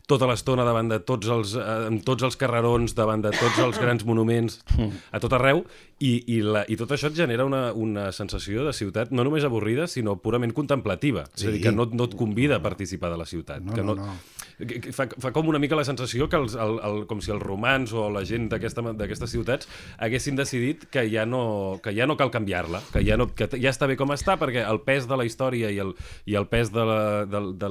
tota 0.09 0.29
l'estona 0.31 0.65
davant 0.67 0.89
de 0.93 1.01
tots 1.05 1.29
els, 1.33 1.55
eh, 1.59 1.67
amb 1.91 2.05
tots 2.07 2.27
els 2.27 2.39
carrerons, 2.41 2.95
davant 2.99 3.23
de 3.25 3.33
tots 3.37 3.59
els 3.65 3.79
grans 3.83 4.05
monuments, 4.09 4.61
a 5.13 5.21
tot 5.23 5.35
arreu, 5.37 5.65
i, 5.99 6.13
i, 6.31 6.41
la, 6.47 6.63
i 6.71 6.77
tot 6.79 6.93
això 6.95 7.11
et 7.11 7.17
genera 7.19 7.45
una, 7.49 7.73
una 7.75 8.09
sensació 8.15 8.65
de 8.69 8.73
ciutat 8.77 9.11
no 9.11 9.25
només 9.27 9.45
avorrida, 9.47 9.89
sinó 9.91 10.15
purament 10.23 10.55
contemplativa. 10.55 11.27
És 11.35 11.45
a 11.45 11.51
dir, 11.51 11.59
Sí. 11.59 11.63
que 11.65 11.73
no, 11.75 11.89
no 11.91 12.05
et 12.07 12.13
convida 12.15 12.61
a 12.61 12.63
participar 12.63 13.11
de 13.11 13.17
la 13.19 13.25
ciutat. 13.27 13.59
No, 13.67 13.75
que 13.75 13.83
no, 13.83 13.97
no. 13.99 14.05
que 14.05 14.38
fa, 14.95 15.07
fa 15.07 15.31
com 15.35 15.49
una 15.51 15.61
mica 15.63 15.77
la 15.79 15.85
sensació 15.87 16.29
que 16.31 16.39
els, 16.41 16.57
el, 16.59 16.79
el, 16.85 17.01
com 17.11 17.21
si 17.23 17.31
els 17.35 17.43
romans 17.43 17.93
o 17.95 18.09
la 18.11 18.25
gent 18.27 18.49
d'aquestes 18.51 19.31
ciutats 19.31 19.69
haguessin 20.03 20.39
decidit 20.39 20.89
que 20.91 21.05
ja 21.11 21.25
no, 21.27 21.79
que 21.83 21.95
ja 21.95 22.09
no 22.11 22.17
cal 22.19 22.33
canviar-la, 22.35 22.83
que, 22.93 23.05
ja 23.07 23.19
no, 23.21 23.29
que 23.35 23.49
ja 23.55 23.71
està 23.71 23.87
bé 23.91 23.99
com 24.01 24.11
està, 24.15 24.39
perquè 24.41 24.65
el 24.67 24.83
pes 24.87 25.07
de 25.11 25.19
la 25.19 25.27
història 25.29 25.71
i 25.71 25.79
el, 25.83 25.95
i 26.27 26.39
el 26.39 26.49
pes 26.51 26.73
de, 26.75 26.85
la, 26.89 27.01
de, 27.31 27.43
de 27.61 27.71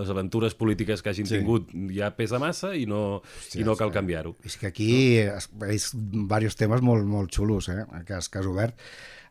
les 0.00 0.12
aventures 0.12 0.56
polítiques 0.56 1.02
que 1.02 1.12
hagin 1.12 1.26
Sí. 1.26 1.40
tingut 1.40 1.72
ja 1.92 2.12
pesa 2.16 2.38
massa 2.38 2.72
i 2.78 2.86
no, 2.86 3.20
i 3.58 3.64
no 3.66 3.74
cal 3.76 3.90
canviar-ho. 3.92 4.36
És 4.46 4.56
que 4.60 4.68
aquí 4.70 4.90
es, 5.18 5.50
és 5.68 5.90
diversos 5.96 6.56
temes 6.56 6.84
molt, 6.86 7.04
molt 7.08 7.34
xulos, 7.34 7.68
eh, 7.72 7.82
que 8.06 8.14
has, 8.14 8.30
que 8.30 8.38
has 8.38 8.46
obert. 8.46 8.78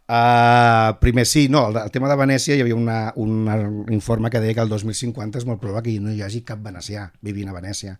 Uh, 0.07 0.99
primer, 1.01 1.25
sí, 1.25 1.47
no, 1.49 1.69
el, 1.69 1.77
el 1.81 1.89
tema 1.89 2.09
de 2.11 2.17
Venècia 2.19 2.53
hi 2.53 2.61
havia 2.61 2.75
una, 2.77 2.99
un 3.17 3.87
informe 3.89 4.29
que 4.29 4.41
deia 4.43 4.53
que 4.53 4.61
el 4.61 4.69
2050 4.69 5.41
és 5.41 5.47
molt 5.49 5.57
probable 5.63 5.87
que 5.87 6.03
no 6.03 6.13
hi 6.13 6.21
hagi 6.21 6.43
cap 6.45 6.61
venecià 6.61 7.07
vivint 7.25 7.49
a 7.49 7.55
Venècia 7.55 7.95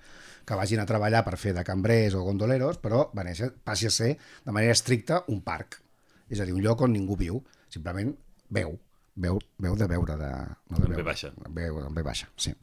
que 0.46 0.58
vagin 0.60 0.84
a 0.84 0.86
treballar 0.86 1.24
per 1.26 1.40
fer 1.42 1.56
de 1.58 1.64
cambrers 1.66 2.14
o 2.14 2.22
gondoleros, 2.22 2.78
però 2.78 3.08
Venècia 3.18 3.50
passi 3.50 3.90
a 3.90 3.94
ser 3.94 4.12
de 4.46 4.54
manera 4.54 4.76
estricta 4.78 5.24
un 5.34 5.42
parc, 5.42 5.80
és 6.30 6.40
a 6.40 6.46
dir, 6.46 6.54
un 6.54 6.62
lloc 6.62 6.86
on 6.86 6.94
ningú 6.94 7.18
viu, 7.18 7.42
simplement 7.74 8.14
veu, 8.54 8.78
veu, 9.16 9.42
veu 9.66 9.80
de 9.80 9.90
veure, 9.90 10.20
de, 10.22 10.32
no 10.70 10.78
de 10.78 10.86
Amb 10.86 10.92
veure, 10.92 11.02
B 11.02 11.08
baixa. 11.10 11.34
Veu, 11.58 11.82
amb 11.82 11.98
B 11.98 12.06
baixa, 12.06 12.30
sí. 12.38 12.54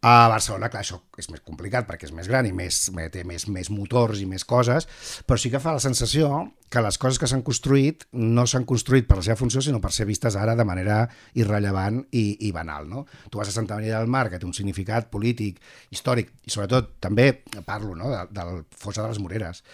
A 0.00 0.28
Barcelona, 0.30 0.68
clar, 0.70 0.84
això 0.84 1.00
és 1.18 1.26
més 1.26 1.40
complicat 1.42 1.86
perquè 1.88 2.06
és 2.06 2.12
més 2.14 2.28
gran 2.30 2.46
i 2.46 2.52
més, 2.54 2.84
té 3.10 3.24
més, 3.26 3.48
més 3.50 3.70
motors 3.74 4.20
i 4.22 4.28
més 4.30 4.44
coses, 4.46 4.86
però 5.26 5.38
sí 5.42 5.50
que 5.50 5.58
fa 5.58 5.72
la 5.74 5.82
sensació 5.82 6.28
que 6.70 6.82
les 6.84 7.00
coses 7.02 7.18
que 7.18 7.26
s'han 7.26 7.42
construït 7.42 8.04
no 8.14 8.44
s'han 8.46 8.66
construït 8.68 9.08
per 9.08 9.16
la 9.18 9.24
seva 9.26 9.38
funció, 9.40 9.58
sinó 9.64 9.80
per 9.82 9.90
ser 9.90 10.06
vistes 10.06 10.36
ara 10.38 10.54
de 10.54 10.66
manera 10.68 11.00
irrellevant 11.34 12.04
i, 12.12 12.36
i 12.46 12.52
banal. 12.54 12.86
No? 12.86 13.06
Tu 13.26 13.40
vas 13.40 13.50
a 13.50 13.54
Santa 13.56 13.74
Maria 13.74 13.98
del 13.98 14.06
Mar, 14.06 14.28
que 14.30 14.38
té 14.38 14.46
un 14.46 14.54
significat 14.54 15.08
polític, 15.10 15.58
històric, 15.90 16.30
i 16.46 16.54
sobretot 16.54 16.94
també 17.02 17.32
parlo 17.66 17.96
no, 17.98 18.12
de, 18.12 18.20
del 18.38 18.62
Fossa 18.78 19.02
de 19.02 19.08
les 19.10 19.18
Moreres, 19.24 19.64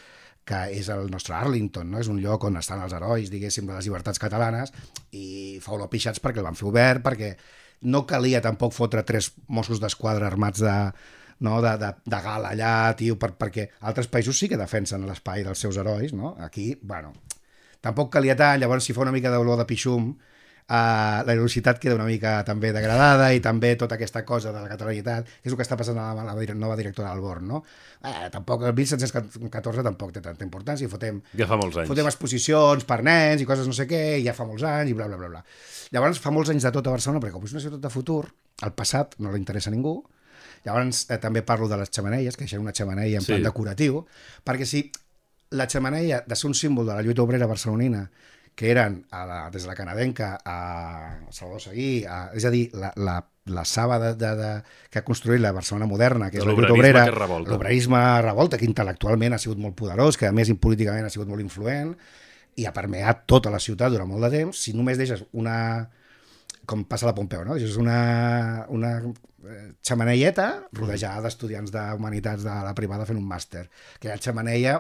que 0.49 0.63
és 0.79 0.89
el 0.93 1.11
nostre 1.13 1.37
Arlington, 1.37 1.91
no? 1.91 2.01
és 2.01 2.09
un 2.09 2.23
lloc 2.25 2.49
on 2.49 2.57
estan 2.61 2.81
els 2.85 2.97
herois, 2.97 3.29
diguéssim, 3.33 3.69
de 3.69 3.77
les 3.77 3.85
llibertats 3.85 4.23
catalanes, 4.23 4.73
i 5.13 5.61
fa 5.61 5.77
olor 5.77 5.93
pixats 5.93 6.25
perquè 6.25 6.41
el 6.41 6.49
van 6.49 6.57
fer 6.57 6.71
obert, 6.71 7.05
perquè 7.05 7.35
no 7.83 8.05
calia 8.07 8.41
tampoc 8.45 8.73
fotre 8.73 9.03
tres 9.03 9.33
Mossos 9.49 9.81
d'Esquadra 9.81 10.27
armats 10.27 10.63
de, 10.63 10.75
no, 11.41 11.61
de, 11.63 11.77
de, 11.81 11.91
de 12.05 12.21
gala 12.25 12.53
allà, 12.55 12.95
tio, 12.99 13.19
per, 13.21 13.35
perquè 13.41 13.69
altres 13.81 14.09
països 14.13 14.39
sí 14.39 14.49
que 14.49 14.61
defensen 14.61 15.07
l'espai 15.09 15.45
dels 15.45 15.61
seus 15.61 15.79
herois, 15.81 16.15
no? 16.17 16.35
Aquí, 16.45 16.73
bueno, 16.83 17.13
tampoc 17.85 18.13
calia 18.15 18.37
tant, 18.39 18.61
llavors 18.63 18.87
si 18.87 18.97
fa 18.97 19.05
una 19.05 19.15
mica 19.15 19.33
d'olor 19.33 19.61
de 19.61 19.69
pixum, 19.69 20.15
Uh, 20.65 21.21
la 21.29 21.35
velocitat 21.37 21.77
queda 21.77 21.93
una 21.99 22.07
mica 22.09 22.39
també 22.43 22.71
degradada 22.73 23.27
i 23.37 23.41
també 23.45 23.75
tota 23.77 23.99
aquesta 23.99 24.23
cosa 24.25 24.49
de 24.49 24.63
la 24.63 24.69
catalanitat 24.71 25.27
és 25.45 25.51
el 25.53 25.59
que 25.59 25.63
està 25.67 25.77
passant 25.77 25.99
a 26.01 26.07
la, 26.17 26.23
a 26.25 26.33
la 26.33 26.55
nova 26.57 26.73
directora 26.79 27.11
del 27.13 27.21
Born 27.21 27.45
no? 27.51 27.59
eh, 28.01 28.31
tampoc 28.33 28.63
el 28.65 28.73
1714 28.73 29.85
tampoc 29.85 30.15
té 30.17 30.23
tanta 30.25 30.43
importància 30.43 30.89
fotem, 30.89 31.19
Ja 31.37 31.45
fa 31.51 31.59
molts 31.61 31.77
anys. 31.77 31.91
fotem 31.93 32.09
exposicions 32.09 32.89
per 32.89 33.03
nens 33.05 33.45
i 33.45 33.45
coses 33.45 33.69
no 33.69 33.77
sé 33.77 33.85
què, 33.91 34.01
i 34.23 34.25
ja 34.25 34.33
fa 34.33 34.47
molts 34.49 34.65
anys 34.65 34.89
i 34.89 34.97
bla, 34.97 35.05
bla, 35.13 35.19
bla, 35.21 35.29
bla. 35.35 35.45
Llavors 35.93 36.19
fa 36.25 36.33
molts 36.33 36.49
anys 36.49 36.65
de 36.65 36.73
tot 36.73 36.89
a 36.89 36.97
Barcelona, 36.97 37.21
perquè 37.21 37.37
com 37.37 37.45
és 37.45 37.53
una 37.53 37.61
ciutat 37.69 37.85
de 37.85 37.93
futur, 37.93 38.25
el 38.65 38.73
passat 38.73 39.19
no 39.21 39.33
li 39.37 39.45
interessa 39.45 39.69
a 39.69 39.77
ningú, 39.77 39.99
Llavors 40.65 41.05
eh, 41.13 41.19
també 41.21 41.43
parlo 41.45 41.69
de 41.69 41.77
les 41.77 41.93
xamaneies, 41.93 42.39
que 42.41 42.49
era 42.49 42.61
una 42.65 42.73
xamaneia 42.73 43.19
en 43.21 43.23
Sí. 43.27 43.35
plan 43.35 43.43
decoratiu, 43.45 44.07
perquè 44.49 44.65
si 44.65 44.87
la 45.51 45.69
xamaneia 45.69 46.25
de 46.27 46.35
ser 46.41 46.49
un 46.49 46.55
símbol 46.57 46.87
de 46.89 46.95
la 46.97 47.03
lluita 47.05 47.21
obrera 47.23 47.47
barcelonina 47.47 48.07
que 48.55 48.71
eren 48.71 49.01
a 49.11 49.25
la, 49.27 49.39
des 49.51 49.65
de 49.65 49.69
la 49.69 49.75
canadenca 49.75 50.39
a 50.45 51.27
Salvador 51.31 51.63
Seguí, 51.63 52.05
a, 52.07 52.29
és 52.39 52.47
a 52.47 52.53
dir, 52.55 52.69
la, 52.79 52.93
la, 52.97 53.17
la 53.51 53.65
saba 53.67 53.99
de, 53.99 54.13
de, 54.19 54.31
de, 54.39 54.51
que 54.91 55.01
ha 55.01 55.07
construït 55.07 55.43
la 55.43 55.53
Barcelona 55.57 55.89
moderna, 55.91 56.31
que 56.31 56.39
és 56.39 56.47
la 56.47 56.55
lluita 56.55 56.73
obrera, 56.77 57.05
revolta. 57.11 57.51
l'obrerisme 57.51 58.03
revolta, 58.23 58.61
que 58.61 58.69
intel·lectualment 58.69 59.35
ha 59.35 59.43
sigut 59.43 59.59
molt 59.59 59.75
poderós, 59.79 60.21
que 60.21 60.31
a 60.31 60.37
més 60.37 60.53
políticament 60.63 61.09
ha 61.09 61.13
sigut 61.13 61.31
molt 61.31 61.43
influent, 61.43 61.97
i 62.55 62.69
ha 62.69 62.73
permeat 62.75 63.25
tota 63.27 63.51
la 63.51 63.59
ciutat 63.59 63.91
durant 63.91 64.09
molt 64.09 64.29
de 64.29 64.33
temps, 64.39 64.63
si 64.63 64.77
només 64.77 65.01
deixes 65.01 65.27
una 65.35 65.59
com 66.65 66.85
passa 66.89 67.05
a 67.05 67.11
la 67.11 67.17
Pompeu, 67.17 67.43
no? 67.45 67.59
És 67.61 67.77
una, 67.81 68.65
una 68.73 68.95
eh, 69.03 69.67
xamaneieta 69.85 70.47
rodejada 70.73 71.27
d'estudiants 71.27 71.73
d'humanitats 71.75 72.47
de 72.47 72.55
la 72.65 72.73
privada 72.79 73.05
fent 73.09 73.21
un 73.21 73.27
màster. 73.29 73.67
Que 74.01 74.09
la 74.09 74.17
xamaneia 74.17 74.79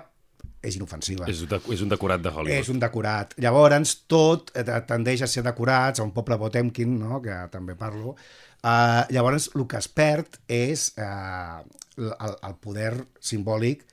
és 0.64 0.78
inofensiva. 0.78 1.28
És, 1.30 1.44
de, 1.48 1.60
és 1.74 1.84
un 1.84 1.92
decorat 1.92 2.22
de 2.24 2.32
Hollywood. 2.32 2.62
És 2.62 2.70
un 2.72 2.80
decorat. 2.82 3.34
Llavors, 3.40 3.94
tot 4.10 4.52
eh, 4.56 4.64
tendeix 4.88 5.24
a 5.24 5.30
ser 5.30 5.44
decorats, 5.46 6.00
a 6.00 6.06
un 6.06 6.14
poble 6.16 6.38
Potemkin, 6.40 6.98
no? 7.00 7.20
que 7.24 7.36
també 7.52 7.76
parlo. 7.78 8.16
Uh, 8.64 9.04
llavors, 9.12 9.50
el 9.58 9.66
que 9.68 9.76
es 9.76 9.90
perd 9.92 10.38
és 10.48 10.86
uh, 10.96 11.60
el, 12.00 12.38
el 12.48 12.54
poder 12.64 12.94
simbòlic 13.20 13.84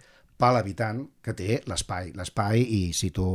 per 0.41 0.49
l'habitant 0.55 1.03
que 1.23 1.35
té 1.37 1.59
l'espai. 1.69 2.11
L'espai, 2.17 2.63
i 2.63 2.81
cito 2.97 3.25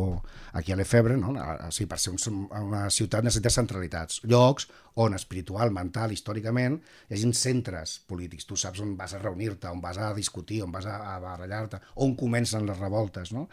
aquí 0.58 0.74
a 0.74 0.78
l'Efebre, 0.78 1.16
no? 1.20 1.36
A- 1.38 1.70
sí, 1.74 1.86
per 1.86 1.98
ser 2.02 2.12
un, 2.16 2.42
una 2.60 2.86
ciutat 2.90 3.24
necessita 3.24 3.52
centralitats, 3.54 4.20
llocs 4.26 4.68
on 5.02 5.14
espiritual, 5.14 5.70
mental, 5.76 6.12
històricament, 6.12 6.80
hi 7.08 7.16
hagin 7.16 7.34
centres 7.36 8.00
polítics. 8.08 8.48
Tu 8.48 8.58
saps 8.58 8.82
on 8.84 8.96
vas 8.98 9.14
a 9.14 9.22
reunir-te, 9.22 9.68
on 9.70 9.82
vas 9.84 10.00
a 10.00 10.12
discutir, 10.16 10.62
on 10.64 10.72
vas 10.74 10.88
a, 10.90 10.98
a 11.14 11.18
barallar-te, 11.22 11.82
on 12.04 12.16
comencen 12.18 12.66
les 12.68 12.80
revoltes, 12.80 13.32
no? 13.36 13.46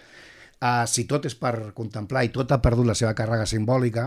Uh, 0.63 0.85
si 0.87 1.03
tot 1.09 1.25
és 1.27 1.35
per 1.35 1.73
contemplar 1.75 2.23
i 2.23 2.31
tot 2.31 2.51
ha 2.55 2.61
perdut 2.63 2.87
la 2.87 2.95
seva 2.95 3.11
càrrega 3.17 3.45
simbòlica, 3.49 4.05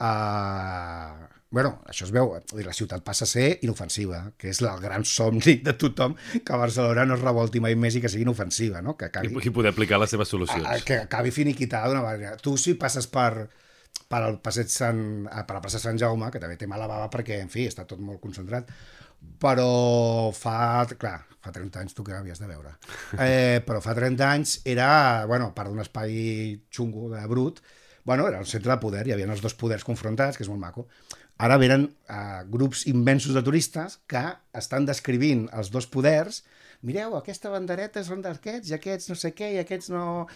uh, 0.00 1.26
bueno, 1.54 1.76
això 1.86 2.02
es 2.02 2.10
veu, 2.10 2.32
dir, 2.50 2.64
la 2.66 2.72
ciutat 2.74 3.04
passa 3.06 3.28
a 3.28 3.30
ser 3.30 3.60
inofensiva, 3.62 4.24
que 4.34 4.48
és 4.50 4.58
el 4.64 4.80
gran 4.82 5.04
somni 5.06 5.60
de 5.62 5.76
tothom 5.78 6.16
que 6.34 6.56
Barcelona 6.58 7.04
no 7.06 7.14
es 7.14 7.22
revolti 7.22 7.62
mai 7.62 7.76
més 7.78 7.94
i 7.94 8.02
que 8.02 8.10
sigui 8.10 8.26
inofensiva, 8.26 8.82
no? 8.82 8.96
que 8.98 9.06
acabi, 9.06 9.30
I, 9.30 9.44
I 9.46 9.52
poder 9.54 9.70
aplicar 9.70 10.00
les 10.02 10.10
seves 10.10 10.26
a, 10.26 10.32
solucions. 10.32 10.82
que 10.82 10.98
acabi 11.04 11.30
finiquitada 11.30 11.92
d'una 11.92 12.02
manera. 12.02 12.34
Tu 12.42 12.56
si 12.58 12.74
passes 12.80 13.06
per, 13.06 13.46
per 14.10 14.20
el 14.26 14.40
passeig 14.42 14.72
Sant, 14.74 14.98
eh, 15.30 15.44
per 15.46 15.60
la 15.60 15.62
plaça 15.62 15.78
Sant 15.78 16.00
Jaume, 16.02 16.32
que 16.34 16.42
també 16.42 16.58
té 16.58 16.66
mala 16.66 16.90
bava 16.90 17.06
perquè, 17.14 17.38
en 17.44 17.54
fi, 17.54 17.68
està 17.70 17.86
tot 17.86 18.02
molt 18.02 18.18
concentrat, 18.24 18.74
però 19.46 19.70
fa, 20.34 20.58
clar, 20.98 21.20
fa 21.38 21.54
30 21.54 21.84
anys 21.84 21.94
tu 21.94 22.02
que 22.02 22.18
havies 22.18 22.42
de 22.42 22.50
veure, 22.50 22.74
eh, 23.22 23.62
però 23.62 23.78
fa 23.84 23.94
30 23.94 24.26
anys 24.26 24.58
era, 24.74 24.90
bueno, 25.30 25.52
part 25.54 25.70
d'un 25.70 25.86
espai 25.86 26.58
xungo 26.74 27.12
de 27.14 27.22
brut, 27.30 27.62
bueno, 28.04 28.26
era 28.28 28.38
el 28.38 28.46
centre 28.46 28.74
de 28.74 28.82
poder, 28.82 29.06
hi 29.06 29.14
havia 29.14 29.30
els 29.32 29.40
dos 29.40 29.54
poders 29.56 29.86
confrontats, 29.86 30.36
que 30.36 30.44
és 30.44 30.50
molt 30.50 30.60
maco. 30.60 30.88
Ara 31.42 31.56
venen 31.58 31.88
uh, 32.06 32.44
grups 32.46 32.84
immensos 32.86 33.34
de 33.34 33.42
turistes 33.42 33.98
que 34.06 34.22
estan 34.54 34.86
descrivint 34.86 35.48
els 35.52 35.72
dos 35.74 35.88
poders 35.90 36.44
mireu, 36.84 37.16
aquesta 37.16 37.48
bandereta 37.50 38.02
són 38.04 38.20
d'aquests 38.22 38.70
i 38.70 38.74
aquests 38.76 39.08
no 39.10 39.16
sé 39.18 39.32
què 39.34 39.54
i 39.54 39.60
aquests 39.62 39.90
no... 39.90 40.26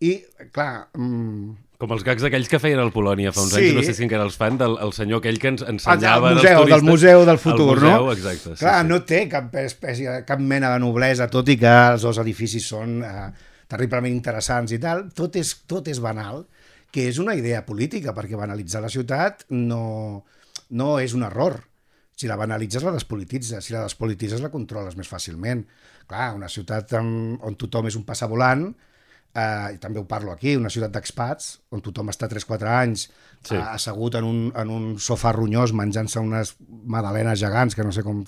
I, 0.00 0.12
clar, 0.54 0.86
mm, 0.94 1.54
Com 1.80 1.92
els 1.92 2.04
gags 2.06 2.24
aquells 2.24 2.48
que 2.48 2.60
feien 2.60 2.78
al 2.80 2.92
Polònia 2.92 3.32
fa 3.36 3.42
uns 3.42 3.52
Sí. 3.56 3.62
anys, 3.64 3.74
no 3.76 3.82
sé 3.84 3.94
si 3.96 4.04
encara 4.06 4.24
els 4.24 4.36
fan, 4.36 4.56
del 4.60 4.76
el 4.80 4.92
senyor 4.96 5.20
aquell 5.20 5.38
que 5.40 5.50
ens 5.52 5.64
el, 5.64 5.74
ensenyava 5.74 6.30
als 6.30 6.38
museu, 6.38 6.60
turistes... 6.60 6.74
del 6.82 6.90
museu 6.90 7.24
del 7.28 7.40
futur, 7.42 7.66
el 7.74 7.82
museu, 7.82 8.06
no? 8.06 8.12
exacte. 8.12 8.52
Sí, 8.54 8.60
Clar, 8.62 8.76
sí. 8.82 8.88
no 8.92 9.00
té 9.08 9.20
cap 9.32 9.58
espècie, 9.60 10.14
cap 10.28 10.40
mena 10.40 10.70
de 10.72 10.78
noblesa, 10.84 11.28
tot 11.32 11.48
i 11.52 11.58
que 11.60 11.74
els 11.96 12.06
dos 12.06 12.20
edificis 12.22 12.68
són 12.70 13.00
eh, 13.04 13.26
terriblement 13.68 14.14
interessants 14.14 14.72
i 14.72 14.78
tal, 14.80 15.08
tot 15.16 15.36
és, 15.36 15.52
tot 15.68 15.88
és 15.92 16.00
banal, 16.00 16.46
que 16.92 17.08
és 17.10 17.18
una 17.20 17.34
idea 17.36 17.64
política, 17.66 18.14
perquè 18.16 18.38
banalitzar 18.38 18.80
la 18.84 18.92
ciutat 18.92 19.44
no, 19.50 20.24
no 20.70 20.96
és 21.02 21.14
un 21.14 21.24
error. 21.26 21.60
Si 22.16 22.28
la 22.30 22.38
banalitzes, 22.40 22.82
la 22.82 22.94
despolititzes. 22.94 23.64
Si 23.64 23.74
la 23.74 23.84
despolititzes, 23.84 24.40
la 24.40 24.52
controles 24.52 24.96
més 24.96 25.08
fàcilment. 25.10 25.66
Clar, 26.08 26.30
una 26.34 26.48
ciutat 26.48 26.96
on, 26.96 27.36
on 27.44 27.56
tothom 27.60 27.90
és 27.90 27.96
un 27.98 28.06
passavolant, 28.08 28.70
eh, 29.36 29.74
i 29.74 29.78
també 29.82 30.00
ho 30.00 30.06
parlo 30.08 30.32
aquí, 30.32 30.56
una 30.56 30.72
ciutat 30.72 30.94
d'expats, 30.96 31.50
on 31.76 31.84
tothom 31.84 32.12
està 32.12 32.28
3-4 32.30 32.72
anys 32.72 33.08
Sí. 33.46 33.54
sí. 33.54 33.60
assegut 33.62 34.16
en 34.18 34.24
un, 34.24 34.38
en 34.58 34.70
un 34.72 34.86
sofà 34.98 35.30
ronyós 35.36 35.70
menjant-se 35.76 36.18
unes 36.18 36.54
madalenes 36.88 37.38
gegants 37.38 37.76
que 37.76 37.84
no 37.84 37.92
sé 37.94 38.02
com 38.02 38.24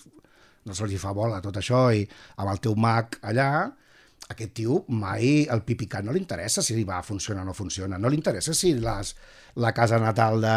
no 0.68 0.76
se'ls 0.76 0.94
fa 1.00 1.14
bola 1.16 1.40
tot 1.42 1.56
això 1.58 1.88
i 1.96 2.04
amb 2.36 2.52
el 2.52 2.60
teu 2.62 2.76
mag 2.78 3.16
allà 3.22 3.48
aquest 4.28 4.52
tio 4.60 4.84
mai 4.88 5.48
el 5.50 5.64
pipicat 5.66 6.04
no 6.04 6.12
li 6.12 6.22
interessa 6.22 6.62
si 6.62 6.76
va 6.84 7.00
funcionar 7.02 7.42
o 7.42 7.48
no 7.48 7.56
funciona 7.56 7.98
no 7.98 8.12
li 8.12 8.20
interessa 8.20 8.54
si 8.54 8.74
les, 8.78 9.14
la 9.56 9.72
casa 9.72 9.98
natal 9.98 10.40
de, 10.44 10.56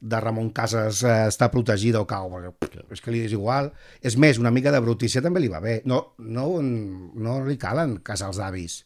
de 0.00 0.20
Ramon 0.20 0.50
Casas 0.56 1.02
eh, 1.04 1.14
està 1.30 1.48
protegida 1.52 2.02
o 2.02 2.06
cau 2.08 2.28
perquè 2.60 2.84
és 2.92 3.00
que 3.00 3.14
li 3.14 3.24
és 3.26 3.32
igual 3.36 3.72
és 4.02 4.16
més, 4.20 4.38
una 4.38 4.52
mica 4.52 4.72
de 4.74 4.82
brutícia 4.84 5.22
també 5.24 5.40
li 5.40 5.48
va 5.52 5.62
bé 5.64 5.80
no, 5.84 6.02
no, 6.18 6.50
no 6.60 7.40
li 7.46 7.56
calen 7.56 7.98
casals 8.04 8.36
d'avis 8.42 8.82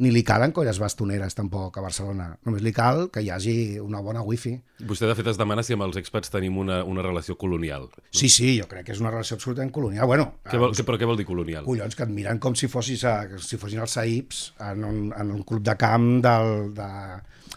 ni 0.00 0.08
li 0.14 0.22
calen 0.24 0.52
colles 0.56 0.78
bastoneres 0.80 1.34
tampoc 1.36 1.74
a 1.76 1.82
Barcelona 1.84 2.30
només 2.46 2.62
li 2.64 2.72
cal 2.72 3.10
que 3.12 3.20
hi 3.20 3.28
hagi 3.32 3.54
una 3.82 4.00
bona 4.00 4.22
wifi 4.24 4.54
Vostè, 4.88 5.04
de 5.10 5.16
fet, 5.18 5.26
es 5.28 5.36
demana 5.36 5.64
si 5.66 5.74
amb 5.76 5.84
els 5.84 5.98
expats 6.00 6.32
tenim 6.32 6.56
una, 6.56 6.78
una 6.88 7.02
relació 7.04 7.34
colonial. 7.36 7.90
Sí, 8.16 8.30
sí, 8.32 8.54
jo 8.56 8.64
crec 8.70 8.86
que 8.86 8.94
és 8.94 9.02
una 9.02 9.10
relació 9.12 9.36
absolutament 9.36 9.68
colonial. 9.76 10.06
Bueno, 10.08 10.30
Què 10.48 10.56
vol, 10.56 10.72
què, 10.72 10.86
però 10.88 10.96
què 10.96 11.04
vol 11.10 11.20
dir 11.20 11.26
colonial? 11.28 11.66
collons, 11.68 11.98
que 11.98 12.06
et 12.06 12.14
miren 12.16 12.40
com 12.40 12.56
si 12.56 12.70
fossis 12.72 13.04
a, 13.04 13.18
si 13.44 13.58
fossin 13.60 13.82
els 13.84 13.92
Saips 13.98 14.40
en 14.70 14.86
un, 14.88 15.02
en 15.12 15.34
un 15.36 15.42
club 15.44 15.60
de 15.68 15.76
camp 15.76 16.08
del... 16.24 16.72
De... 16.78 16.88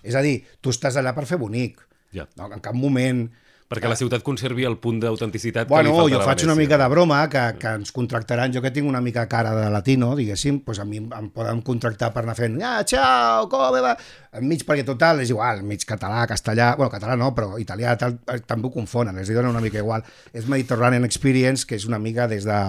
És 0.03 0.19
a 0.19 0.25
dir, 0.25 0.41
tu 0.59 0.73
estàs 0.75 0.99
allà 0.99 1.15
per 1.15 1.23
fer 1.29 1.39
bonic. 1.39 1.79
Ja. 2.13 2.29
No, 2.39 2.51
en 2.51 2.61
cap 2.63 2.77
moment... 2.77 3.25
Perquè 3.73 3.89
la 3.89 3.95
ciutat 3.97 4.21
conservi 4.21 4.67
el 4.67 4.75
punt 4.77 4.99
d'autenticitat 5.01 5.65
que 5.65 5.71
Bueno, 5.71 5.89
li 5.89 5.97
falta 5.97 6.13
jo 6.13 6.19
faig 6.27 6.43
una 6.45 6.53
mica 6.53 6.77
de 6.77 6.87
broma, 6.91 7.23
que, 7.31 7.41
que 7.57 7.71
ens 7.79 7.93
contractaran, 7.95 8.51
jo 8.53 8.61
que 8.61 8.69
tinc 8.75 8.85
una 8.85 9.01
mica 9.01 9.23
cara 9.31 9.53
de 9.55 9.63
latino, 9.73 10.11
diguéssim, 10.19 10.59
doncs 10.67 10.81
a 10.83 10.85
mi 10.85 10.99
em 11.01 11.29
poden 11.33 11.63
contractar 11.65 12.11
per 12.13 12.21
anar 12.21 12.35
fent 12.37 12.59
ah, 12.61 12.83
ciao, 12.85 13.47
com 13.49 13.79
va? 13.81 13.95
Enmig, 14.37 14.61
perquè 14.67 14.85
total, 14.85 15.23
és 15.23 15.31
igual, 15.33 15.63
enmig 15.63 15.87
català, 15.89 16.27
castellà, 16.29 16.73
bueno, 16.77 16.91
català 16.93 17.17
no, 17.17 17.31
però 17.33 17.57
italià 17.61 17.95
tal, 17.97 18.19
eh, 18.29 18.43
també 18.45 18.69
ho 18.69 18.73
confonen, 18.75 19.17
els 19.17 19.33
dona 19.33 19.49
una 19.49 19.63
mica 19.63 19.81
igual. 19.81 20.05
És 20.33 20.45
Mediterranean 20.45 21.07
Experience, 21.09 21.65
que 21.65 21.79
és 21.79 21.89
una 21.89 22.01
mica 22.03 22.29
des 22.29 22.45
de 22.45 22.59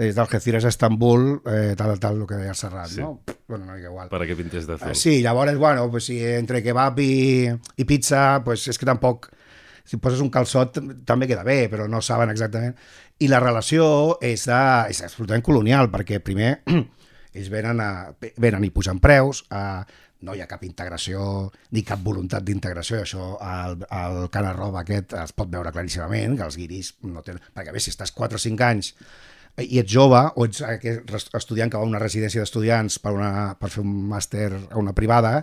des 0.00 0.14
d'Algeciras 0.16 0.64
a 0.64 0.70
Estambul, 0.72 1.42
eh, 1.46 1.74
tal, 1.76 1.98
tal, 2.00 2.22
el 2.22 2.26
que 2.30 2.38
deia 2.40 2.54
el 2.54 2.56
Serrat, 2.58 2.88
Sí. 2.88 3.00
no? 3.04 3.20
Bueno, 3.46 3.64
una 3.66 3.74
mica 3.76 3.88
igual. 3.90 4.08
Per 4.08 4.22
a 4.22 4.26
què 4.26 4.36
pintes 4.38 4.66
de 4.66 4.78
fer. 4.80 4.92
Eh, 4.92 4.94
Sí, 4.96 5.20
llavors, 5.22 5.56
bueno, 5.60 5.90
pues, 5.90 6.06
si 6.08 6.18
entre 6.24 6.62
kebab 6.64 6.98
i, 7.04 7.50
i 7.76 7.84
pizza, 7.84 8.40
pues, 8.44 8.66
és 8.72 8.78
que 8.80 8.86
tampoc... 8.88 9.28
Si 9.90 9.96
poses 9.98 10.20
un 10.22 10.28
calçot 10.30 10.76
també 11.08 11.26
queda 11.26 11.42
bé, 11.42 11.64
però 11.72 11.88
no 11.90 11.98
saben 12.04 12.30
exactament. 12.30 12.76
I 13.18 13.26
la 13.26 13.40
relació 13.42 14.18
és, 14.22 14.44
de, 14.46 14.58
és 14.92 15.00
absolutament 15.02 15.42
colonial, 15.42 15.88
perquè 15.90 16.20
primer 16.22 16.60
ells 17.34 17.48
venen, 17.50 17.80
a, 17.82 18.12
venen 18.38 18.64
i 18.64 18.70
pugen 18.70 19.00
preus, 19.02 19.40
a, 19.50 19.82
no 20.22 20.34
hi 20.36 20.42
ha 20.44 20.46
cap 20.46 20.62
integració 20.68 21.50
ni 21.72 21.82
cap 21.82 21.98
voluntat 22.04 22.44
d'integració, 22.46 23.00
i 23.00 23.02
això 23.06 23.32
al, 23.42 23.80
al 23.90 24.28
Cana 24.30 24.52
Roba 24.54 24.84
aquest 24.84 25.16
es 25.24 25.32
pot 25.34 25.50
veure 25.50 25.72
claríssimament, 25.74 26.36
que 26.38 26.46
els 26.46 26.56
guiris 26.60 26.92
no 27.08 27.24
tenen... 27.26 27.42
Perquè 27.56 27.72
bé, 27.74 27.80
si 27.82 27.90
estàs 27.90 28.12
4 28.14 28.36
o 28.38 28.44
5 28.46 28.66
anys 28.68 28.92
i 29.58 29.80
ets 29.80 29.92
jove 29.92 30.20
o 30.36 30.46
ets 30.46 30.62
estudiant 31.36 31.70
que 31.70 31.78
va 31.80 31.84
a 31.84 31.90
una 31.90 32.00
residència 32.00 32.42
d'estudiants 32.42 33.00
per, 33.02 33.12
una, 33.16 33.52
per 33.58 33.70
fer 33.72 33.82
un 33.84 33.92
màster 34.10 34.48
a 34.54 34.78
una 34.80 34.94
privada, 34.96 35.38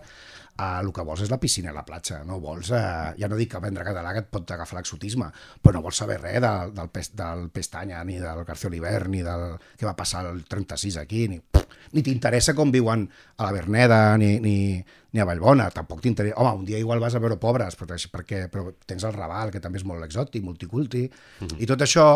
eh, 0.57 0.79
el 0.81 0.91
que 0.93 1.05
vols 1.05 1.23
és 1.25 1.31
la 1.31 1.39
piscina 1.41 1.71
i 1.71 1.75
la 1.75 1.85
platja. 1.85 2.23
No 2.27 2.39
vols, 2.43 2.71
eh, 2.71 3.13
ja 3.19 3.29
no 3.29 3.37
dic 3.39 3.51
que 3.51 3.59
aprendre 3.59 3.85
català 3.85 4.13
que 4.15 4.23
et 4.25 4.29
pot 4.33 4.51
agafar 4.51 4.79
l'exotisme, 4.79 5.29
però 5.61 5.77
no 5.77 5.83
vols 5.85 6.01
saber 6.01 6.19
res 6.21 6.41
del, 6.43 6.73
del, 6.77 6.89
pes, 6.93 7.11
del 7.17 7.47
Pestanya, 7.53 8.03
ni 8.07 8.17
del 8.21 8.43
García 8.47 8.71
Oliver, 8.71 9.07
ni 9.09 9.21
del 9.25 9.57
que 9.77 9.85
va 9.85 9.95
passar 9.95 10.25
el 10.31 10.43
36 10.45 10.97
aquí, 11.03 11.27
ni, 11.31 11.41
ni 11.93 12.03
t'interessa 12.03 12.55
com 12.57 12.73
viuen 12.73 13.07
a 13.37 13.45
la 13.45 13.53
Verneda, 13.55 14.01
ni, 14.17 14.37
ni, 14.43 14.57
ni 15.13 15.21
a 15.21 15.27
Vallbona, 15.29 15.69
tampoc 15.75 16.01
t'interessa. 16.01 16.39
Home, 16.41 16.63
un 16.63 16.65
dia 16.65 16.81
igual 16.81 17.03
vas 17.03 17.15
a 17.15 17.23
veure 17.23 17.39
pobres, 17.41 17.77
però, 17.79 17.99
perquè, 18.17 18.47
però 18.51 18.71
tens 18.85 19.05
el 19.07 19.15
Raval, 19.15 19.53
que 19.53 19.63
també 19.63 19.81
és 19.81 19.87
molt 19.87 20.03
exòtic, 20.07 20.43
multiculti, 20.45 21.05
i 21.57 21.69
tot 21.69 21.85
això 21.85 22.07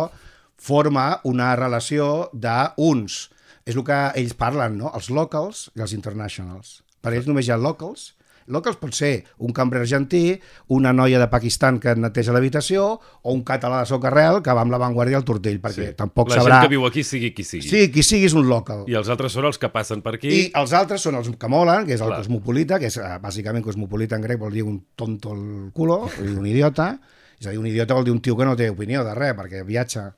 forma 0.61 1.19
una 1.25 1.55
relació 1.57 2.29
d'uns. 2.33 3.27
És 3.65 3.77
el 3.77 3.85
que 3.85 3.99
ells 4.17 4.33
parlen, 4.37 4.79
no? 4.81 4.89
Els 4.97 5.11
locals 5.13 5.69
i 5.77 5.83
els 5.85 5.93
internationals. 5.97 6.81
Per 7.01 7.13
ells 7.13 7.29
només 7.29 7.47
hi 7.47 7.53
ha 7.53 7.61
locals. 7.61 8.11
Locals 8.51 8.79
pot 8.81 8.93
ser 8.97 9.11
un 9.45 9.53
cambrer 9.55 9.83
argentí, 9.83 10.33
una 10.73 10.91
noia 10.91 11.19
de 11.21 11.27
Pakistan 11.31 11.77
que 11.79 11.91
et 11.93 11.99
neteja 12.01 12.33
l'habitació 12.33 12.87
o 12.97 13.35
un 13.35 13.43
català 13.47 13.83
de 13.83 13.87
socarrel 13.87 14.41
que 14.43 14.55
va 14.57 14.65
amb 14.65 14.73
la 14.73 14.79
Vanguardia 14.81 15.19
al 15.21 15.27
tortell, 15.27 15.59
perquè 15.61 15.91
tampoc 15.95 16.33
la 16.33 16.39
sabrà... 16.39 16.57
gent 16.57 16.65
que 16.65 16.73
viu 16.73 16.87
aquí 16.89 17.03
sigui 17.05 17.31
qui 17.37 17.45
sigui. 17.47 17.69
Sí, 17.69 17.85
qui 17.93 18.03
sigui 18.03 18.27
és 18.27 18.35
un 18.35 18.49
local. 18.49 18.83
I 18.91 18.97
els 18.99 19.13
altres 19.13 19.37
són 19.37 19.47
els 19.47 19.61
que 19.61 19.69
passen 19.71 20.01
per 20.03 20.17
aquí. 20.17 20.33
I 20.33 20.43
els 20.57 20.73
altres 20.77 21.05
són 21.05 21.21
els 21.21 21.29
que 21.37 21.51
molen, 21.53 21.85
que 21.87 21.95
és 21.95 22.01
el 22.01 22.11
Clar. 22.11 22.19
cosmopolita, 22.25 22.81
que 22.81 22.89
és 22.91 22.97
eh, 22.99 23.13
bàsicament 23.23 23.63
cosmopolita 23.63 24.17
en 24.17 24.25
grec 24.25 24.41
vol 24.41 24.57
dir 24.57 24.65
un 24.67 24.81
tonto 24.99 25.37
el 25.37 25.71
culo, 25.77 26.01
un 26.25 26.49
idiota, 26.49 26.95
és 27.41 27.47
a 27.47 27.51
dir, 27.51 27.57
un 27.57 27.65
idiota 27.65 27.97
vol 27.97 28.05
dir 28.05 28.13
un 28.13 28.21
tio 28.21 28.35
que 28.37 28.45
no 28.45 28.53
té 28.57 28.69
opinió 28.69 29.01
de 29.03 29.15
res, 29.17 29.33
perquè 29.37 29.63
viatja. 29.65 30.11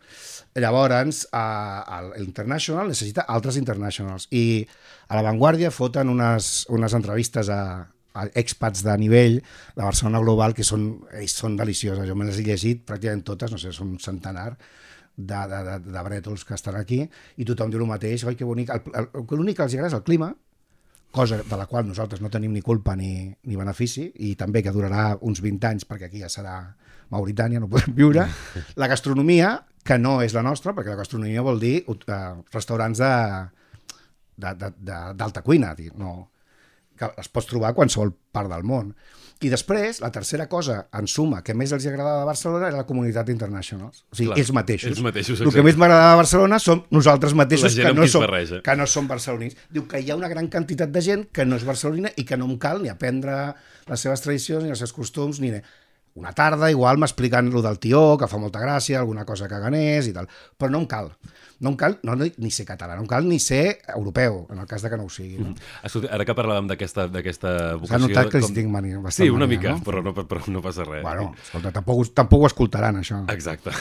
Llavors, 0.60 1.24
l'International 2.20 2.92
necessita 2.92 3.24
altres 3.32 3.58
internationals, 3.58 4.28
i 4.36 4.62
a 5.08 5.18
la 5.18 5.24
Vanguardia 5.26 5.72
foten 5.72 6.12
unes, 6.12 6.68
unes 6.70 6.94
entrevistes 7.00 7.50
a, 7.50 7.62
a 8.14 8.28
expats 8.44 8.84
de 8.86 8.98
nivell 9.00 9.40
de 9.40 9.82
Barcelona 9.82 10.22
Global 10.22 10.54
que 10.54 10.68
són, 10.68 10.90
ells 11.16 11.40
són 11.40 11.56
delicioses, 11.58 12.06
jo 12.10 12.20
me 12.20 12.28
les 12.28 12.44
he 12.44 12.46
llegit 12.46 12.84
pràcticament 12.86 13.24
totes, 13.32 13.56
no 13.56 13.62
sé, 13.62 13.72
són 13.72 13.96
un 13.96 14.04
centenar, 14.04 14.52
de, 15.16 15.40
de, 15.48 15.60
de, 15.64 15.76
de 15.94 16.02
brètols 16.02 16.44
que 16.46 16.56
estan 16.58 16.76
aquí 16.80 17.04
i 17.38 17.46
tothom 17.46 17.70
diu 17.70 17.84
el 17.84 17.90
mateix, 17.90 18.24
oi 18.26 18.34
que 18.34 18.48
bonic 18.48 18.72
l'únic 18.74 19.60
que 19.60 19.68
els 19.68 19.76
agrada 19.76 19.92
és 19.92 19.98
el 20.00 20.06
clima 20.08 20.32
cosa 21.14 21.38
de 21.38 21.58
la 21.58 21.68
qual 21.70 21.86
nosaltres 21.86 22.22
no 22.26 22.32
tenim 22.34 22.52
ni 22.56 22.64
culpa 22.66 22.96
ni, 22.98 23.30
ni 23.30 23.58
benefici 23.60 24.08
i 24.26 24.34
també 24.36 24.64
que 24.66 24.74
durarà 24.74 25.12
uns 25.22 25.44
20 25.46 25.70
anys 25.70 25.86
perquè 25.86 26.10
aquí 26.10 26.24
ja 26.24 26.30
serà 26.34 26.58
Mauritània, 27.14 27.62
no 27.62 27.70
podem 27.70 27.94
viure 27.94 28.26
la 28.82 28.90
gastronomia, 28.90 29.60
que 29.86 30.00
no 30.02 30.18
és 30.26 30.34
la 30.34 30.42
nostra 30.42 30.74
perquè 30.74 30.90
la 30.90 31.02
gastronomia 31.04 31.44
vol 31.46 31.62
dir 31.62 31.84
uh, 31.86 32.42
restaurants 32.56 33.04
d'alta 34.42 35.44
cuina, 35.46 35.76
dir, 35.78 35.92
no, 36.02 36.32
que 36.98 37.12
es 37.22 37.30
pots 37.30 37.52
trobar 37.52 37.70
a 37.72 37.78
qualsevol 37.78 38.16
part 38.34 38.50
del 38.50 38.66
món. 38.66 38.90
I 39.42 39.50
després, 39.52 40.00
la 40.00 40.12
tercera 40.14 40.46
cosa, 40.48 40.88
en 40.96 41.08
suma, 41.08 41.42
que 41.44 41.54
més 41.58 41.72
els 41.76 41.86
agradava 41.90 42.22
de 42.22 42.28
Barcelona 42.30 42.68
era 42.70 42.78
la 42.78 42.86
comunitat 42.88 43.28
internacional. 43.34 43.90
O 43.90 44.16
sigui, 44.16 44.30
Clar, 44.30 44.38
ells 44.40 44.52
mateixos. 44.56 44.92
ells 44.92 45.02
mateixos, 45.04 45.42
El 45.42 45.52
que 45.52 45.64
més 45.66 45.76
m'agradava 45.76 46.14
de 46.14 46.20
Barcelona 46.22 46.60
som 46.64 46.84
nosaltres 46.96 47.34
mateixos, 47.36 47.76
que 47.76 47.94
no, 47.94 48.08
som, 48.08 48.24
barreja. 48.24 48.62
que 48.64 48.76
no 48.80 48.88
som 48.88 49.08
barcelonins. 49.08 49.58
Diu 49.70 49.88
que 49.88 50.00
hi 50.00 50.12
ha 50.12 50.16
una 50.16 50.30
gran 50.32 50.48
quantitat 50.48 50.92
de 50.94 51.02
gent 51.02 51.26
que 51.34 51.46
no 51.46 51.58
és 51.60 51.66
barcelonina 51.68 52.14
i 52.16 52.24
que 52.24 52.38
no 52.38 52.46
em 52.46 52.58
cal 52.58 52.82
ni 52.82 52.90
aprendre 52.94 53.54
les 53.90 54.00
seves 54.00 54.22
tradicions, 54.24 54.64
ni 54.64 54.70
els 54.70 54.80
seus 54.80 54.94
costums, 54.94 55.40
ni... 55.44 55.52
Una 56.16 56.30
tarda, 56.32 56.70
igual, 56.70 57.00
m'explicant 57.02 57.48
lo 57.50 57.64
del 57.66 57.80
tió, 57.82 58.18
que 58.22 58.28
fa 58.30 58.38
molta 58.38 58.60
gràcia, 58.62 59.00
alguna 59.00 59.26
cosa 59.26 59.48
que 59.50 59.58
ganés 59.58 60.06
i 60.06 60.14
tal. 60.14 60.28
Però 60.62 60.70
no 60.70 60.84
em 60.84 60.86
cal. 60.86 61.08
No 61.64 61.72
cal 61.80 61.98
no, 62.04 62.14
ni 62.20 62.52
ser 62.52 62.66
català, 62.68 62.98
no 63.00 63.08
cal 63.08 63.24
ni 63.28 63.40
ser 63.40 63.80
europeu, 63.96 64.42
en 64.52 64.60
el 64.60 64.68
cas 64.68 64.84
de 64.84 64.90
que 64.92 64.98
no 65.00 65.06
ho 65.08 65.10
sigui. 65.14 65.38
No? 65.40 65.54
Escolta, 65.84 66.10
ara 66.14 66.26
que 66.28 66.36
parlàvem 66.36 66.68
d'aquesta 66.68 67.08
d'aquesta 67.08 67.54
S'ha 67.58 67.78
vocació... 67.80 68.02
notat 68.08 68.30
que 68.34 68.42
com- 68.44 68.54
tinc 68.58 68.70
mania, 68.74 69.00
Sí, 69.16 69.30
una 69.30 69.46
mania, 69.48 69.58
mica, 69.58 69.70
no? 69.78 69.84
però, 69.88 70.04
no, 70.04 70.14
però 70.14 70.42
no 70.52 70.62
passa 70.62 70.84
res. 70.84 71.02
Bueno, 71.06 71.30
escolta, 71.42 71.72
tampoc, 71.72 72.04
tampoc 72.14 72.44
ho 72.44 72.48
escoltaran, 72.52 73.00
això. 73.02 73.22
Exacte. 73.32 73.72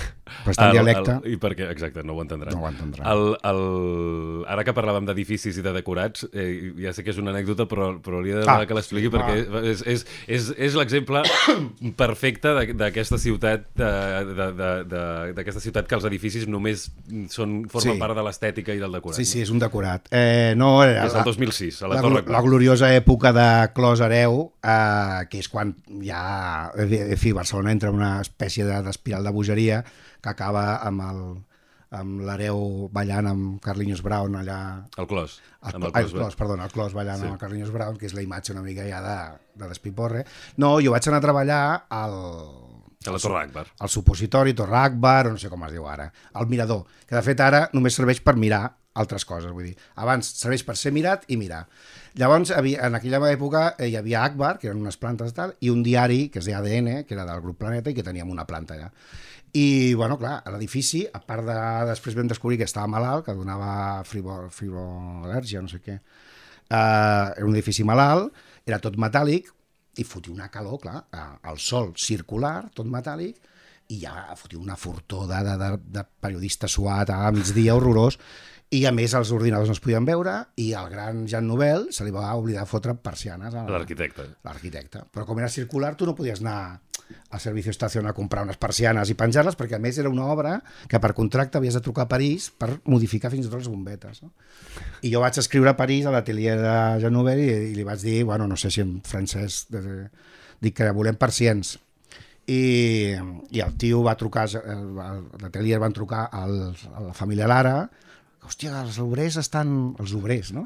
Però 0.45 0.55
està 0.55 0.69
en 0.71 0.77
dialecte. 0.79 1.19
I 1.29 1.37
perquè, 1.43 1.69
exacte, 1.75 2.05
no 2.07 2.15
ho 2.15 2.23
entendran. 2.23 2.55
No 2.55 2.63
ho 2.65 2.69
entendran. 2.71 3.07
El, 3.11 3.37
el, 3.51 4.47
ara 4.49 4.65
que 4.65 4.75
parlàvem 4.77 5.05
d'edificis 5.09 5.59
i 5.59 5.65
de 5.67 5.73
decorats, 5.75 6.27
eh, 6.33 6.73
ja 6.81 6.93
sé 6.95 7.03
que 7.05 7.11
és 7.13 7.19
una 7.19 7.35
anècdota, 7.35 7.67
però, 7.69 7.93
però 8.01 8.21
hauria 8.23 8.39
de 8.41 8.49
Ah, 8.53 8.65
que 8.69 8.75
l'expliqui 8.77 9.09
perquè 9.11 9.37
és, 9.73 9.83
és, 9.89 10.07
és, 10.29 10.49
és 10.71 10.75
l'exemple 10.79 11.23
perfecte 12.03 12.53
d'aquesta 12.77 13.19
ciutat 13.19 13.67
de- 13.75 14.35
de- 14.35 14.53
de- 14.53 14.85
de- 14.93 15.33
d'aquesta 15.37 15.61
ciutat 15.61 15.87
que 15.89 15.95
els 15.97 16.05
edificis 16.05 16.47
només 16.49 16.91
són, 17.29 17.63
formen 17.73 17.95
Sí. 17.97 18.01
part 18.01 18.15
de 18.15 18.23
l'estètica 18.23 18.75
i 18.77 18.79
del 18.79 18.93
decorat. 18.93 19.17
Sí, 19.17 19.25
sí, 19.25 19.41
és 19.43 19.51
un 19.51 19.59
decorat. 19.59 20.07
Eh, 20.13 20.55
no, 20.57 20.85
era 20.85 21.05
Des 21.09 21.15
del 21.17 21.25
2006, 21.25 21.83
a 21.83 21.89
la 21.89 21.97
la, 21.97 22.01
Torre 22.03 22.15
la, 22.21 22.25
Clara. 22.29 22.43
gloriosa 22.47 22.93
època 22.95 23.33
de 23.33 23.47
Clos 23.75 24.01
Hereu, 24.01 24.53
eh, 24.63 25.27
que 25.31 25.39
és 25.41 25.49
quan 25.49 25.75
ja, 26.05 26.71
en 26.77 27.17
fi, 27.19 27.33
Barcelona 27.33 27.73
entra 27.73 27.89
en 27.91 27.97
una 27.97 28.21
espècie 28.21 28.65
de- 28.65 28.83
d'espiral 28.83 29.25
de, 29.25 29.31
bogeria 29.33 29.85
que 30.23 30.29
acaba 30.29 30.77
amb 30.87 31.01
el 31.09 31.25
amb 31.93 32.23
l'hereu 32.25 32.89
ballant 32.91 33.27
amb 33.29 33.59
Carlinhos 33.61 34.01
Brown 34.01 34.33
allà 34.41 34.87
El 34.97 35.07
clos. 35.07 35.43
el, 35.63 35.75
amb 35.75 35.85
el 35.85 35.91
ai, 35.93 36.05
el 36.05 36.09
clos, 36.11 36.23
clos, 36.23 36.37
perdona, 36.37 36.65
el 36.65 36.71
clos 36.73 36.95
ballant 36.95 37.19
Sí. 37.21 37.25
amb 37.27 37.35
el 37.35 37.39
Carlinhos 37.39 37.71
Brown, 37.71 37.99
que 37.99 38.07
és 38.07 38.15
la 38.15 38.23
imatge 38.23 38.53
una 38.55 38.63
mica 38.63 38.81
ja 38.89 39.03
de, 39.03 39.39
de 39.63 39.69
despiporre. 39.69 40.25
No, 40.57 40.79
jo 40.81 40.91
vaig 40.91 41.07
anar 41.09 41.19
a 41.19 41.21
treballar 41.21 41.85
al, 41.91 42.17
A 43.07 43.17
la 43.17 43.19
Torre 43.23 43.41
Akbar. 43.45 43.67
el 43.81 43.89
supositori, 43.89 44.55
Torre 44.55 44.79
Akbar, 44.79 45.27
o 45.27 45.33
no 45.35 45.41
sé 45.41 45.51
com 45.51 45.65
es 45.67 45.73
diu 45.75 45.89
ara, 45.89 46.13
el 46.39 46.47
mirador, 46.47 46.87
que 47.09 47.17
de 47.17 47.23
fet 47.23 47.41
ara 47.41 47.67
només 47.73 47.99
serveix 47.99 48.23
per 48.23 48.37
mirar 48.37 48.65
altres 48.95 49.25
coses, 49.25 49.53
vull 49.53 49.71
dir, 49.71 49.77
abans 49.97 50.29
serveix 50.37 50.65
per 50.69 50.77
ser 50.77 50.93
mirat 50.93 51.25
i 51.33 51.39
mirar. 51.41 51.63
Llavors, 52.21 52.53
havia, 52.53 52.87
en 52.87 52.99
aquella 52.99 53.23
època 53.31 53.63
eh, 53.79 53.89
hi 53.89 53.97
havia 53.97 54.25
Akbar, 54.27 54.59
que 54.61 54.69
eren 54.69 54.83
unes 54.85 54.99
plantes 55.01 55.33
i 55.33 55.37
tal, 55.37 55.55
i 55.61 55.71
un 55.73 55.83
diari, 55.83 56.27
que 56.29 56.43
es 56.43 56.49
deia 56.49 56.61
ADN, 56.61 57.07
que 57.09 57.17
era 57.17 57.25
del 57.29 57.41
grup 57.41 57.59
Planeta, 57.63 57.91
i 57.91 57.97
que 57.97 58.05
teníem 58.05 58.31
una 58.31 58.45
planta 58.49 58.77
allà. 58.77 58.91
I, 59.53 59.95
bueno, 59.95 60.19
clar, 60.21 60.39
l'edifici, 60.53 61.03
a 61.09 61.21
part 61.25 61.45
de... 61.45 61.57
Després 61.91 62.17
vam 62.17 62.29
descobrir 62.29 62.59
que 62.61 62.69
estava 62.69 62.89
malalt, 62.89 63.25
que 63.27 63.37
donava 63.37 64.03
fribo, 64.09 64.43
fibroal·lèrgia, 64.53 65.65
no 65.65 65.73
sé 65.73 65.81
què. 65.85 65.99
Uh, 66.73 67.33
era 67.37 67.49
un 67.49 67.57
edifici 67.57 67.85
malalt, 67.85 68.33
era 68.69 68.81
tot 68.81 68.97
metàl·lic, 69.01 69.51
i 70.01 70.05
fotia 70.09 70.33
una 70.33 70.49
calor, 70.53 70.79
clar, 70.81 71.03
al 71.43 71.59
sol 71.61 71.93
circular, 72.01 72.71
tot 72.75 72.89
metàl·lic, 72.89 73.43
i 73.93 73.99
ja 74.01 74.33
fotia 74.39 74.61
una 74.61 74.79
fortor 74.79 75.27
de, 75.29 75.43
de, 75.45 75.57
de, 75.61 75.71
de 75.99 76.05
periodista 76.25 76.71
suat 76.71 77.13
a 77.13 77.27
migdia 77.35 77.75
horrorós, 77.77 78.19
i 78.73 78.87
a 78.89 78.93
més 78.95 79.13
els 79.13 79.29
ordinadors 79.37 79.69
no 79.69 79.75
es 79.77 79.83
podien 79.85 80.07
veure, 80.09 80.39
i 80.57 80.71
al 80.73 80.89
gran 80.89 81.27
Jean 81.29 81.45
Nouvel 81.45 81.91
se 81.93 82.07
li 82.07 82.15
va 82.15 82.31
oblidar 82.39 82.65
fotre 82.71 82.95
persianes 82.97 83.53
a 83.53 83.67
L'arquitecte. 83.69 84.25
l'arquitecte. 84.49 85.05
Però 85.13 85.27
com 85.29 85.43
era 85.43 85.51
circular, 85.53 85.93
tu 85.97 86.09
no 86.09 86.17
podies 86.17 86.41
anar 86.41 86.81
al 87.31 87.41
Servicio 87.41 87.71
Estación 87.71 88.07
a 88.07 88.13
comprar 88.13 88.45
unes 88.45 88.57
persianes 88.61 89.11
i 89.11 89.17
penjar-les, 89.19 89.57
perquè 89.59 89.77
a 89.77 89.83
més 89.83 89.99
era 89.99 90.11
una 90.13 90.27
obra 90.33 90.57
que 90.89 91.01
per 91.01 91.13
contracte 91.15 91.59
havies 91.59 91.75
de 91.75 91.81
trucar 91.85 92.05
a 92.07 92.09
París 92.11 92.51
per 92.57 92.81
modificar 92.85 93.31
fins 93.33 93.47
i 93.47 93.51
tot 93.51 93.61
les 93.63 93.69
bombetes. 93.73 94.23
No? 94.23 94.33
I 95.03 95.13
jo 95.13 95.21
vaig 95.23 95.39
escriure 95.39 95.71
a 95.73 95.77
París, 95.77 96.07
a 96.07 96.13
l'atelier 96.15 96.57
de 96.61 96.75
Jean 97.03 97.13
Nouvel, 97.17 97.41
i, 97.45 97.49
i 97.71 97.75
li 97.79 97.85
vaig 97.87 98.01
dir, 98.03 98.23
bueno, 98.25 98.47
no 98.49 98.57
sé 98.57 98.71
si 98.71 98.81
en 98.85 99.01
francès, 99.07 99.67
de, 99.71 99.81
de, 99.83 99.97
dic 100.63 100.77
que 100.81 100.91
volem 100.95 101.17
persians. 101.21 101.77
I, 102.47 103.15
i 103.55 103.61
el 103.63 103.77
tio 103.79 104.01
va 104.03 104.17
trucar, 104.19 104.49
el- 104.59 104.97
el- 104.99 105.27
l'atelier 105.45 105.79
van 105.79 105.93
trucar 105.95 106.25
al, 106.35 106.57
a 106.95 107.01
la 107.11 107.13
família 107.15 107.47
Lara, 107.47 107.77
hòstia, 108.47 108.75
els 108.83 108.99
obrers 109.03 109.39
estan... 109.41 109.71
Els 110.03 110.13
obrers, 110.19 110.53
no? 110.57 110.65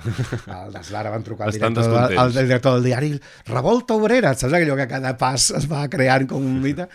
El 0.57 0.75
dels 0.75 0.91
Lara 0.95 1.13
van 1.13 1.27
trucar 1.27 1.49
al 1.49 1.57
director, 1.57 1.87
del, 1.93 2.19
al 2.19 2.35
director 2.35 2.77
del 2.79 2.89
diari 2.89 3.13
Revolta 3.51 3.99
Obrera, 3.99 4.35
saps 4.35 4.57
allò 4.59 4.79
que 4.79 4.87
a 4.87 4.91
cada 4.91 5.15
pas 5.21 5.51
es 5.59 5.69
va 5.71 5.85
creant 5.93 6.27
com 6.31 6.45
un 6.45 6.59
mite? 6.65 6.89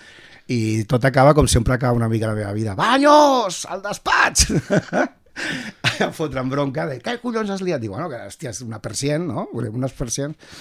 I 0.51 0.83
tot 0.89 1.05
acaba 1.07 1.35
com 1.37 1.47
sempre 1.47 1.77
acaba 1.77 1.95
una 1.95 2.09
mica 2.11 2.27
la 2.27 2.35
meva 2.35 2.51
vida. 2.57 2.75
Banyos! 2.75 3.63
Al 3.71 3.83
despatx! 3.85 4.49
em 6.01 6.11
fotran 6.15 6.49
bronca 6.49 6.85
de 6.89 6.97
què 7.03 7.15
collons 7.21 7.51
has 7.53 7.61
liat? 7.63 7.81
Dic, 7.81 7.91
bueno, 7.93 8.07
que 8.11 8.19
hòstia, 8.27 8.51
és 8.51 8.61
una 8.65 8.81
percient, 8.83 9.27
no? 9.29 9.45
Volem 9.53 9.77
unes 9.79 9.93
persients. 9.95 10.57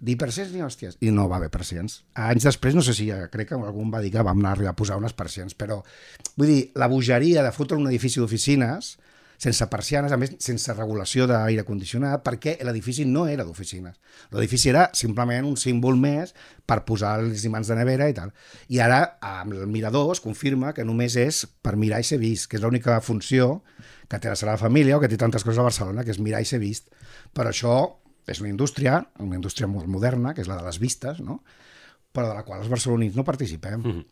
Dir 0.00 0.16
persients 0.20 0.54
ni 0.54 0.62
hòsties. 0.64 0.98
I 1.04 1.12
no 1.14 1.26
va 1.30 1.40
haver 1.40 1.50
persients. 1.52 2.00
Anys 2.28 2.46
després, 2.48 2.76
no 2.78 2.84
sé 2.86 2.94
si 2.96 3.08
ja, 3.10 3.24
crec 3.32 3.50
que 3.50 3.58
algú 3.58 3.84
va 3.92 4.02
dir 4.04 4.12
que 4.14 4.24
vam 4.24 4.40
anar 4.40 4.54
a 4.54 4.58
arribar 4.58 4.74
a 4.74 4.78
posar 4.78 4.98
unes 5.00 5.16
persients, 5.16 5.56
però 5.58 5.82
vull 6.36 6.52
dir, 6.52 6.62
la 6.78 6.90
bogeria 6.92 7.44
de 7.46 7.52
fotre 7.54 7.78
un 7.80 7.90
edifici 7.90 8.22
d'oficines 8.22 8.94
sense 9.38 9.66
persianes, 9.70 10.12
a 10.12 10.18
més, 10.20 10.34
sense 10.42 10.72
regulació 10.74 11.26
d'aire 11.28 11.64
condicionat, 11.68 12.22
perquè 12.24 12.56
l'edifici 12.64 13.04
no 13.08 13.26
era 13.28 13.44
d'oficines. 13.44 13.98
L'edifici 14.32 14.70
era 14.72 14.86
simplement 14.96 15.48
un 15.48 15.58
símbol 15.60 15.98
més 16.00 16.34
per 16.66 16.82
posar 16.88 17.16
els 17.20 17.44
imants 17.48 17.68
de 17.70 17.76
nevera 17.78 18.08
i 18.10 18.16
tal. 18.16 18.32
I 18.72 18.80
ara, 18.84 19.00
amb 19.20 19.54
el 19.56 19.66
mirador, 19.70 20.10
es 20.14 20.22
confirma 20.24 20.72
que 20.76 20.86
només 20.86 21.18
és 21.20 21.44
per 21.62 21.76
mirar 21.76 22.00
i 22.00 22.08
ser 22.08 22.20
vist, 22.22 22.48
que 22.50 22.60
és 22.60 22.64
l'única 22.64 22.98
funció 23.04 23.62
que 24.08 24.18
té 24.18 24.30
la 24.30 24.38
Sagrada 24.38 24.62
Família 24.62 24.96
o 24.96 25.02
que 25.02 25.10
té 25.10 25.18
tantes 25.20 25.44
coses 25.44 25.60
a 25.60 25.68
Barcelona, 25.68 26.04
que 26.04 26.14
és 26.14 26.22
mirar 26.22 26.40
i 26.42 26.48
ser 26.48 26.62
vist. 26.62 26.88
Però 27.36 27.52
això 27.52 27.76
és 28.26 28.40
una 28.42 28.50
indústria, 28.50 29.00
una 29.22 29.38
indústria 29.38 29.68
molt 29.70 29.86
moderna, 29.90 30.34
que 30.34 30.42
és 30.42 30.50
la 30.50 30.58
de 30.58 30.66
les 30.66 30.80
vistes, 30.82 31.20
no? 31.22 31.42
Però 32.16 32.30
de 32.30 32.34
la 32.38 32.44
qual 32.46 32.62
els 32.62 32.70
barcelonins 32.72 33.16
no 33.16 33.24
participem. 33.24 33.80
Mm 33.80 33.92
-hmm. 33.92 34.04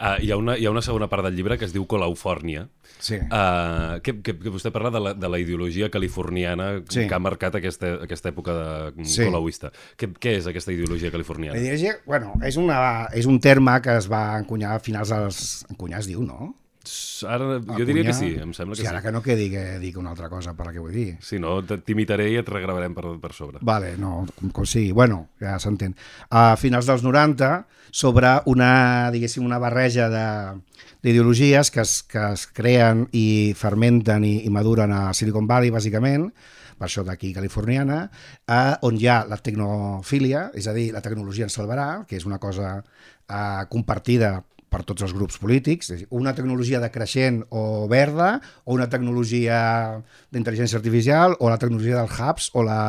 uh, 0.00 0.16
hi, 0.24 0.30
ha 0.32 0.36
una, 0.36 0.56
hi 0.58 0.66
ha 0.66 0.70
una 0.74 0.82
segona 0.82 1.08
part 1.08 1.22
del 1.24 1.36
llibre 1.36 1.58
que 1.58 1.64
es 1.64 1.72
diu 1.72 1.86
Colaufòrnia, 1.86 2.68
Sí. 2.98 3.16
uh, 3.16 4.00
que, 4.02 4.20
que, 4.22 4.38
que 4.38 4.50
vostè 4.50 4.70
parla 4.70 4.90
de 4.90 5.00
la, 5.00 5.14
de 5.14 5.28
la 5.28 5.38
ideologia 5.38 5.90
californiana 5.90 6.82
Sí. 6.88 7.06
que 7.08 7.14
ha 7.14 7.18
marcat 7.18 7.54
aquesta, 7.54 7.94
aquesta 8.02 8.28
època 8.30 8.52
de 8.52 9.04
Sí. 9.04 9.24
colauista. 9.24 9.72
Què, 9.96 10.12
què 10.12 10.36
és 10.38 10.46
aquesta 10.46 10.72
ideologia 10.72 11.10
californiana? 11.10 11.54
La 11.54 11.60
ideologia, 11.62 11.96
bueno, 12.06 12.34
és, 12.42 12.56
una, 12.56 13.08
és 13.12 13.26
un 13.26 13.40
terme 13.40 13.80
que 13.80 13.96
es 13.96 14.10
va 14.10 14.38
encunyar 14.38 14.74
a 14.74 14.80
finals 14.80 15.08
dels... 15.08 15.64
Encunyar 15.70 16.00
es 16.00 16.06
diu, 16.06 16.22
no? 16.22 16.54
Ara, 17.28 17.60
jo 17.78 17.84
diria 17.86 18.02
que 18.08 18.14
sí, 18.16 18.32
em 18.42 18.50
sembla 18.56 18.74
que 18.74 18.82
sí. 18.82 18.88
Ara 18.90 19.02
que 19.04 19.12
no 19.14 19.20
quedi 19.22 19.48
que 19.52 19.78
dic 19.78 19.96
una 20.00 20.10
altra 20.10 20.28
cosa 20.28 20.54
per 20.58 20.66
la 20.66 20.72
que 20.74 20.80
vull 20.82 20.92
dir. 20.94 21.16
Si 21.22 21.38
no, 21.38 21.60
t'imitaré 21.62 22.30
i 22.32 22.38
et 22.40 22.48
regravarem 22.48 22.94
per, 22.96 23.04
per 23.22 23.32
sobre. 23.36 23.60
Vale, 23.62 23.94
no, 24.00 24.24
com, 24.38 24.50
com 24.50 24.66
sigui. 24.66 24.90
Bueno, 24.92 25.28
ja 25.40 25.58
s'entén. 25.62 25.94
A 26.30 26.56
finals 26.58 26.88
dels 26.90 27.04
90, 27.06 27.52
sobre 27.92 28.34
una, 28.50 29.10
diguéssim, 29.14 29.44
una 29.46 29.58
barreja 29.62 30.08
de- 30.10 30.60
d'ideologies 31.02 31.70
que, 31.74 31.80
es, 31.82 32.02
que 32.06 32.20
es 32.32 32.46
creen 32.46 33.06
i 33.12 33.52
fermenten 33.58 34.24
i, 34.24 34.36
i 34.46 34.50
maduren 34.54 34.92
a 34.94 35.12
Silicon 35.14 35.46
Valley, 35.50 35.70
bàsicament, 35.74 36.28
per 36.78 36.86
això 36.88 37.02
d'aquí 37.06 37.32
californiana, 37.34 38.04
eh, 38.46 38.74
on 38.86 38.96
hi 38.98 39.06
ha 39.10 39.20
la 39.28 39.36
tecnofília, 39.38 40.48
és 40.54 40.66
a 40.66 40.74
dir, 40.74 40.88
la 40.94 41.02
tecnologia 41.02 41.46
ens 41.46 41.54
salvarà, 41.58 42.04
que 42.08 42.16
és 42.18 42.26
una 42.26 42.38
cosa 42.42 42.76
eh, 42.82 43.62
compartida 43.70 44.40
per 44.72 44.82
tots 44.88 45.04
els 45.04 45.12
grups 45.16 45.36
polítics, 45.42 45.92
una 46.10 46.32
tecnologia 46.36 46.80
decreixent 46.80 47.42
o 47.50 47.86
verda, 47.90 48.34
o 48.64 48.76
una 48.76 48.88
tecnologia 48.92 49.58
d'intel·ligència 50.32 50.80
artificial, 50.80 51.36
o 51.40 51.50
la 51.52 51.60
tecnologia 51.60 52.00
dels 52.00 52.16
hubs, 52.18 52.48
o 52.56 52.64
la, 52.66 52.80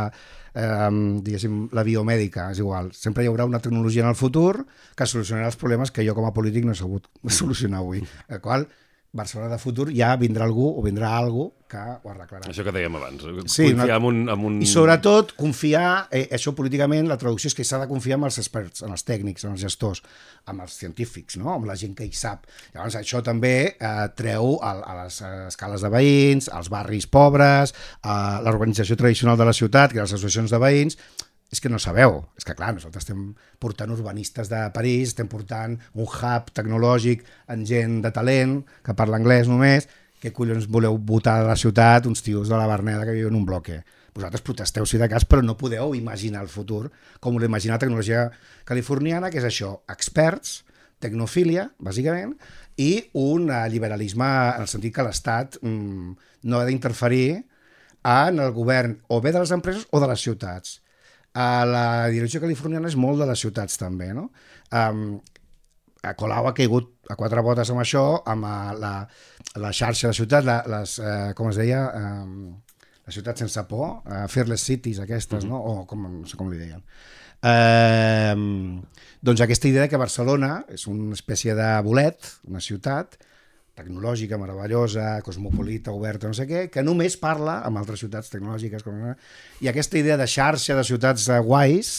eh, 0.55 0.91
diguéssim, 1.25 1.67
la 1.75 1.83
biomèdica, 1.83 2.49
és 2.53 2.61
igual. 2.63 2.91
Sempre 2.95 3.25
hi 3.25 3.31
haurà 3.31 3.47
una 3.49 3.61
tecnologia 3.63 4.05
en 4.05 4.13
el 4.13 4.19
futur 4.19 4.63
que 4.95 5.09
solucionarà 5.09 5.51
els 5.51 5.59
problemes 5.59 5.91
que 5.91 6.05
jo 6.07 6.15
com 6.15 6.29
a 6.29 6.33
polític 6.35 6.65
no 6.65 6.73
he 6.73 6.79
sabut 6.79 7.09
solucionar 7.41 7.83
avui. 7.83 8.03
El 8.29 8.41
qual, 8.41 8.67
Barcelona 9.13 9.51
de 9.53 9.59
futur 9.61 9.91
ja 9.93 10.15
vindrà 10.17 10.47
algú 10.47 10.65
o 10.73 10.81
vindrà 10.81 11.11
algú 11.19 11.51
que 11.69 11.77
ho 11.77 12.09
arreglarà. 12.09 12.47
Això 12.49 12.63
que 12.65 12.71
dèiem 12.73 12.95
abans. 12.97 13.21
Sí, 13.49 13.67
Confiar 13.71 13.97
una- 13.97 13.97
en 13.97 14.05
un... 14.09 14.21
En 14.33 14.45
un... 14.45 14.55
I 14.61 14.67
sobretot 14.69 15.35
confiar, 15.37 16.07
eh, 16.11 16.27
això 16.33 16.53
políticament, 16.57 17.05
la 17.09 17.17
traducció 17.21 17.49
és 17.51 17.55
que 17.57 17.65
s'ha 17.65 17.79
de 17.81 17.87
confiar 17.89 18.17
en 18.19 18.25
els 18.27 18.37
experts, 18.41 18.81
en 18.85 18.93
els 18.93 19.05
tècnics, 19.05 19.45
en 19.45 19.53
els 19.53 19.61
gestors, 19.61 20.01
amb 20.49 20.65
els 20.65 20.73
científics, 20.81 21.37
no? 21.41 21.51
amb 21.53 21.69
la 21.69 21.75
gent 21.77 21.93
que 21.97 22.05
hi 22.09 22.13
sap. 22.13 22.45
Llavors 22.73 22.97
això 22.99 23.21
també 23.25 23.53
eh, 23.77 23.91
treu 24.17 24.57
a, 24.61 24.73
a 24.81 24.97
les 25.03 25.21
eh, 25.21 25.33
escales 25.49 25.85
de 25.85 25.93
veïns, 25.93 26.49
als 26.49 26.69
barris 26.73 27.05
pobres, 27.05 27.73
a 28.01 28.17
l'organització 28.45 28.97
tradicional 28.97 29.37
de 29.37 29.45
la 29.49 29.53
ciutat, 29.53 29.93
que 29.93 30.01
les 30.01 30.13
associacions 30.13 30.49
de 30.53 30.61
veïns, 30.61 30.97
és 31.53 31.61
que 31.61 31.69
no 31.69 31.77
sabeu, 31.77 32.23
és 32.33 32.47
que 32.47 32.55
clar, 32.57 32.71
nosaltres 32.73 33.05
estem 33.05 33.27
portant 33.61 33.91
urbanistes 33.93 34.49
de 34.49 34.63
París, 34.73 35.11
estem 35.13 35.29
portant 35.29 35.75
un 35.93 36.07
hub 36.07 36.49
tecnològic 36.57 37.21
en 37.53 37.65
gent 37.69 37.99
de 38.01 38.11
talent, 38.15 38.63
que 38.81 38.95
parla 38.97 39.19
anglès 39.21 39.51
només, 39.51 39.85
què 40.23 40.31
collons 40.33 40.65
voleu 40.71 40.97
votar 40.97 41.41
a 41.41 41.49
la 41.51 41.57
ciutat 41.59 42.07
uns 42.09 42.23
tios 42.25 42.49
de 42.49 42.57
la 42.57 42.65
Verneda 42.69 43.05
que 43.05 43.13
viuen 43.13 43.35
en 43.35 43.41
un 43.41 43.45
bloque? 43.45 43.83
Vosaltres 44.15 44.43
protesteu 44.45 44.85
si 44.89 44.97
de 45.01 45.09
cas, 45.09 45.25
però 45.29 45.43
no 45.45 45.57
podeu 45.59 45.93
imaginar 45.97 46.43
el 46.45 46.49
futur 46.49 46.87
com 47.21 47.37
l'imagina 47.37 47.77
la 47.77 47.81
tecnologia 47.81 48.27
californiana, 48.65 49.29
que 49.29 49.41
és 49.41 49.47
això, 49.49 49.75
experts, 49.89 50.61
tecnofília, 51.03 51.67
bàsicament, 51.77 52.37
i 52.77 53.09
un 53.19 53.49
eh, 53.51 53.65
liberalisme 53.69 54.29
en 54.55 54.65
el 54.65 54.69
sentit 54.71 54.93
que 54.95 55.05
l'Estat 55.05 55.59
mm, 55.61 56.13
no 56.49 56.61
ha 56.61 56.69
d'interferir 56.69 57.43
en 58.03 58.39
el 58.39 58.53
govern 58.55 58.97
o 59.09 59.19
bé 59.21 59.33
de 59.33 59.43
les 59.43 59.53
empreses 59.55 59.85
o 59.91 60.01
de 60.01 60.09
les 60.09 60.23
ciutats. 60.23 60.79
Uh, 61.33 61.63
la 61.65 61.85
direcció 62.13 62.41
californiana 62.43 62.91
és 62.91 62.97
molt 62.99 63.17
de 63.21 63.25
les 63.29 63.41
ciutats 63.41 63.79
també, 63.81 64.11
no? 64.13 64.27
Um, 64.69 65.17
a 66.03 66.13
Colau 66.19 66.49
ha 66.49 66.53
caigut 66.55 66.91
a 67.09 67.15
quatre 67.19 67.41
botes 67.43 67.71
amb 67.71 67.81
això, 67.83 68.03
amb 68.27 68.47
eh, 68.47 68.75
la, 68.79 68.93
la 69.63 69.71
xarxa 69.75 70.09
de 70.09 70.17
ciutats, 70.17 70.45
la, 70.47 70.57
les, 70.67 70.97
eh, 70.99 71.31
com 71.37 71.47
es 71.49 71.59
deia, 71.59 71.81
eh, 71.95 72.87
les 73.07 73.17
ciutats 73.17 73.43
sense 73.45 73.63
por, 73.69 74.01
eh, 74.07 74.25
fearless 74.31 74.67
cities 74.67 74.99
aquestes, 75.03 75.47
no? 75.47 75.59
o 75.59 75.75
com, 75.87 76.03
no 76.19 76.27
sé 76.27 76.39
com 76.39 76.51
li 76.51 76.59
deien. 76.59 76.83
Eh, 77.43 78.35
doncs 79.23 79.43
aquesta 79.43 79.71
idea 79.71 79.87
que 79.91 79.99
Barcelona 79.99 80.57
és 80.71 80.87
una 80.91 81.15
espècie 81.15 81.55
de 81.55 81.69
bolet, 81.87 82.33
una 82.51 82.63
ciutat 82.63 83.15
tecnològica, 83.77 84.37
meravellosa, 84.37 85.21
cosmopolita, 85.25 85.93
oberta, 85.95 86.29
no 86.29 86.37
sé 86.37 86.45
què, 86.49 86.67
que 86.73 86.83
només 86.85 87.17
parla 87.17 87.59
amb 87.65 87.81
altres 87.81 88.03
ciutats 88.03 88.29
tecnològiques. 88.33 88.85
Com... 88.85 88.99
I 89.65 89.71
aquesta 89.71 89.97
idea 89.97 90.17
de 90.19 90.29
xarxa 90.29 90.77
de 90.77 90.85
ciutats 90.85 91.25
guais 91.47 91.95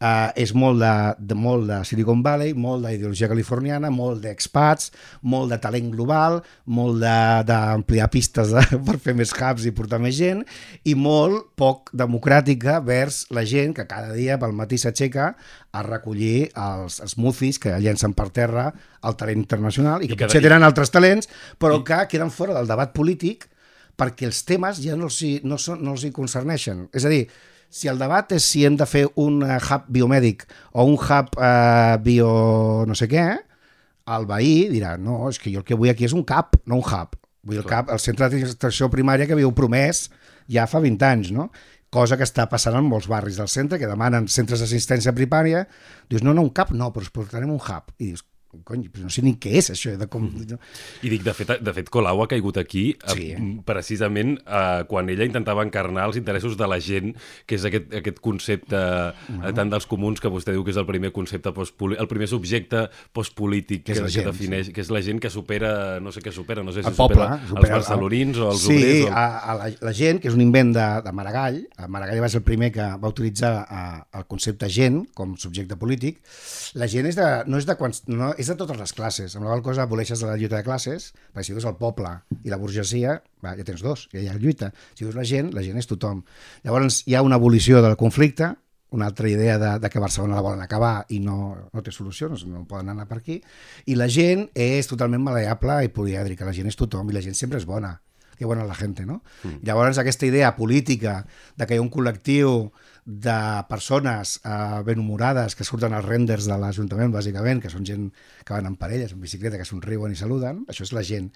eh, 0.00 0.32
és 0.42 0.52
molt 0.56 0.80
de, 0.82 0.90
de, 1.30 1.34
molt 1.38 1.66
de 1.70 1.78
Silicon 1.88 2.22
Valley, 2.24 2.52
molt 2.54 2.84
d'ideologia 2.86 3.28
californiana, 3.30 3.90
molt 3.90 4.20
d'expats, 4.24 4.90
molt 5.22 5.50
de 5.54 5.58
talent 5.62 5.88
global, 5.94 6.40
molt 6.66 7.00
d'ampliar 7.48 8.08
pistes 8.12 8.52
de, 8.54 8.62
per 8.86 8.98
fer 9.02 9.14
més 9.18 9.32
hubs 9.36 9.66
i 9.68 9.72
portar 9.76 10.00
més 10.02 10.16
gent, 10.18 10.44
i 10.84 10.94
molt 10.98 11.50
poc 11.58 11.90
democràtica 11.96 12.78
vers 12.84 13.24
la 13.34 13.44
gent 13.48 13.74
que 13.76 13.86
cada 13.88 14.12
dia 14.16 14.38
pel 14.42 14.52
matí 14.56 14.78
s'aixeca 14.80 15.32
a 15.76 15.82
recollir 15.84 16.50
els 16.56 17.00
smoothies 17.12 17.58
que 17.60 17.74
llencen 17.82 18.14
per 18.16 18.30
terra 18.32 18.70
el 19.06 19.16
talent 19.20 19.42
internacional 19.42 20.02
i 20.02 20.08
que 20.08 20.16
I 20.16 20.22
potser 20.24 20.40
dia- 20.40 20.48
tenen 20.50 20.64
altres 20.66 20.90
talents, 20.90 21.28
però 21.60 21.82
que 21.84 22.04
queden 22.10 22.30
fora 22.32 22.54
del 22.56 22.66
debat 22.68 22.92
polític 22.96 23.48
perquè 23.96 24.26
els 24.28 24.42
temes 24.44 24.80
ja 24.84 24.96
no 24.96 25.08
els, 25.08 25.22
hi, 25.24 25.38
no, 25.44 25.56
són, 25.56 25.80
no 25.84 25.94
els 25.96 26.02
hi 26.04 26.10
concerneixen. 26.12 26.82
És 26.92 27.06
a 27.08 27.12
dir, 27.12 27.22
si 27.70 27.90
el 27.92 27.98
debat 28.00 28.32
és 28.36 28.44
si 28.44 28.64
hem 28.66 28.76
de 28.78 28.86
fer 28.88 29.06
un 29.20 29.42
eh, 29.44 29.58
hub 29.58 29.86
biomèdic 29.92 30.46
o 30.72 30.86
un 30.86 30.96
hub 30.96 31.36
eh, 31.38 31.96
bio 32.04 32.30
no 32.88 32.96
sé 32.98 33.08
què, 33.10 33.26
el 34.16 34.26
veí 34.28 34.66
dirà, 34.70 34.96
no, 34.98 35.24
és 35.30 35.40
que 35.42 35.50
jo 35.52 35.62
el 35.62 35.66
que 35.66 35.78
vull 35.78 35.90
aquí 35.90 36.06
és 36.06 36.14
un 36.14 36.24
CAP, 36.26 36.60
no 36.70 36.78
un 36.78 36.84
hub. 36.86 37.16
Vull 37.46 37.62
el 37.62 37.66
CAP, 37.66 37.90
el 37.94 38.02
centre 38.02 38.28
d'atenció 38.30 38.88
primària 38.90 39.26
que 39.26 39.34
havíeu 39.34 39.52
promès 39.54 40.06
ja 40.50 40.66
fa 40.70 40.82
20 40.82 41.08
anys, 41.08 41.32
no? 41.34 41.50
cosa 41.96 42.16
que 42.18 42.26
està 42.26 42.44
passant 42.50 42.76
en 42.76 42.86
molts 42.86 43.06
barris 43.08 43.38
del 43.40 43.48
centre, 43.48 43.78
que 43.80 43.88
demanen 43.88 44.26
centres 44.28 44.60
d'assistència 44.60 45.14
primària, 45.16 45.64
dius, 46.10 46.24
no, 46.26 46.34
no, 46.34 46.44
un 46.44 46.52
CAP 46.54 46.74
no, 46.76 46.90
però 46.92 47.06
us 47.06 47.12
portarem 47.14 47.52
un 47.52 47.60
hub. 47.62 47.92
I 47.96 48.10
dius, 48.10 48.24
cony, 48.64 48.86
però 48.92 49.04
no 49.06 49.10
sé 49.12 49.22
ni 49.22 49.34
què 49.40 49.52
és 49.60 49.70
això, 49.74 49.96
de 49.98 50.06
com... 50.10 50.26
No? 50.48 50.58
I 51.02 51.10
dic, 51.12 51.24
de 51.26 51.34
fet, 51.36 51.52
de 51.60 51.72
fet 51.76 51.90
Colau 51.92 52.22
ha 52.22 52.28
caigut 52.30 52.56
aquí 52.62 52.86
Sí. 53.12 53.30
eh, 53.32 53.40
precisament 53.66 54.36
eh, 54.46 54.84
quan 54.88 55.08
ella 55.12 55.26
intentava 55.28 55.64
encarnar 55.66 56.06
els 56.08 56.16
interessos 56.20 56.56
de 56.56 56.66
la 56.70 56.78
gent, 56.80 57.14
que 57.46 57.56
és 57.58 57.64
aquest, 57.68 57.92
aquest 58.00 58.20
concepte 58.24 58.76
eh, 58.78 59.52
tant 59.56 59.70
dels 59.72 59.86
comuns 59.90 60.20
que 60.22 60.30
vostè 60.32 60.54
diu 60.54 60.64
que 60.66 60.72
és 60.74 60.80
el 60.80 60.86
primer 60.88 61.12
concepte 61.16 61.52
postpolític, 61.56 62.00
el 62.02 62.08
primer 62.10 62.28
subjecte 62.30 62.86
postpolític 63.12 63.84
Que 63.86 63.92
que, 63.92 63.98
és 63.98 64.00
la 64.02 64.08
que, 64.08 64.14
gent, 64.14 64.26
defineix, 64.30 64.70
que 64.74 64.80
és 64.82 64.90
la 64.92 65.00
gent 65.04 65.20
que 65.22 65.30
supera, 65.30 65.98
no 66.02 66.12
sé 66.14 66.20
què 66.24 66.32
supera, 66.34 66.62
no 66.66 66.72
sé 66.74 66.82
si 66.82 66.88
el 66.90 66.96
poble. 66.96 67.16
supera, 67.22 67.40
supera 67.48 67.76
els 67.80 67.86
barcelonins 67.88 68.38
o 68.38 68.50
els 68.52 68.62
sí, 68.66 68.76
obrers. 68.76 69.04
O... 69.06 69.12
a, 69.12 69.24
a 69.38 69.56
la, 69.60 69.68
la 69.90 69.92
gent, 69.96 70.20
que 70.22 70.28
és 70.30 70.34
un 70.36 70.42
invent 70.44 70.72
de, 70.76 70.86
de 71.06 71.12
Maragall, 71.16 71.60
Maragall 71.88 72.22
va 72.24 72.28
ser 72.32 72.40
el 72.42 72.46
primer 72.46 72.70
que 72.74 72.86
va 73.02 73.10
utilitzar 73.12 73.52
a, 73.68 73.82
el 74.18 74.26
concepte 74.30 74.68
gent 74.72 75.02
com 75.16 75.36
subjecte 75.40 75.76
polític, 75.80 76.20
la 76.80 76.88
gent 76.90 77.06
és 77.10 77.16
de, 77.18 77.26
no 77.46 77.60
és 77.60 77.66
de, 77.68 77.76
quants, 77.78 78.02
no, 78.10 78.32
és 78.38 78.45
de 78.50 78.56
totes 78.58 78.78
les 78.78 78.92
classes, 78.96 79.36
amb 79.36 79.46
la 79.46 79.52
qual 79.52 79.64
cosa 79.64 79.86
aboleixes 79.86 80.20
de 80.22 80.28
la 80.28 80.36
lluita 80.36 80.58
de 80.58 80.66
classes, 80.66 81.12
perquè 81.32 81.46
si 81.48 81.56
dius 81.56 81.66
el 81.68 81.76
poble 81.80 82.12
i 82.44 82.52
la 82.52 82.58
burgesia, 82.60 83.18
va, 83.44 83.54
ja 83.58 83.66
tens 83.66 83.82
dos, 83.84 84.06
ja 84.12 84.22
hi 84.22 84.28
ha 84.30 84.36
lluita. 84.38 84.72
Si 84.94 85.04
dius 85.04 85.16
la 85.18 85.24
gent, 85.26 85.52
la 85.56 85.64
gent 85.66 85.78
és 85.80 85.90
tothom. 85.90 86.22
Llavors 86.66 87.02
hi 87.06 87.16
ha 87.16 87.24
una 87.26 87.40
abolició 87.40 87.82
del 87.84 87.96
conflicte, 88.00 88.52
una 88.96 89.06
altra 89.10 89.28
idea 89.28 89.58
de, 89.58 89.78
de 89.82 89.90
que 89.90 90.00
Barcelona 90.00 90.38
la 90.38 90.44
volen 90.46 90.62
acabar 90.62 91.04
i 91.10 91.18
no, 91.20 91.68
no 91.72 91.82
té 91.82 91.92
solució, 91.92 92.30
no, 92.30 92.38
no 92.48 92.64
poden 92.70 92.92
anar 92.92 93.08
per 93.10 93.18
aquí, 93.18 93.40
i 93.86 93.96
la 93.98 94.08
gent 94.08 94.46
és 94.54 94.88
totalment 94.88 95.24
maleable 95.24 95.82
i 95.84 95.92
polièdrica, 95.92 96.46
la 96.46 96.54
gent 96.56 96.70
és 96.70 96.78
tothom 96.78 97.10
i 97.10 97.16
la 97.16 97.24
gent 97.24 97.36
sempre 97.36 97.58
és 97.60 97.66
bona, 97.66 97.96
que 98.36 98.46
bona 98.46 98.66
la 98.68 98.76
gent, 98.76 99.00
no? 99.08 99.22
Mm. 99.42 99.64
Llavors 99.66 99.98
aquesta 99.98 100.26
idea 100.28 100.54
política 100.56 101.24
de 101.56 101.66
que 101.66 101.74
hi 101.74 101.80
ha 101.80 101.84
un 101.84 101.90
col·lectiu 101.92 102.70
de 103.06 103.64
persones 103.68 104.40
eh, 104.44 104.82
ben 104.84 104.98
humorades 104.98 105.54
que 105.54 105.64
surten 105.64 105.94
als 105.94 106.04
renders 106.04 106.48
de 106.50 106.56
l'Ajuntament, 106.58 107.12
bàsicament, 107.14 107.60
que 107.62 107.70
són 107.70 107.86
gent 107.86 108.08
que 108.42 108.50
van 108.50 108.66
en 108.66 108.74
parelles, 108.80 109.14
en 109.14 109.20
bicicleta, 109.22 109.60
que 109.60 109.68
somriuen 109.68 110.10
i 110.10 110.18
saluden, 110.18 110.64
això 110.66 110.82
és 110.82 110.92
la 110.92 111.04
gent. 111.06 111.28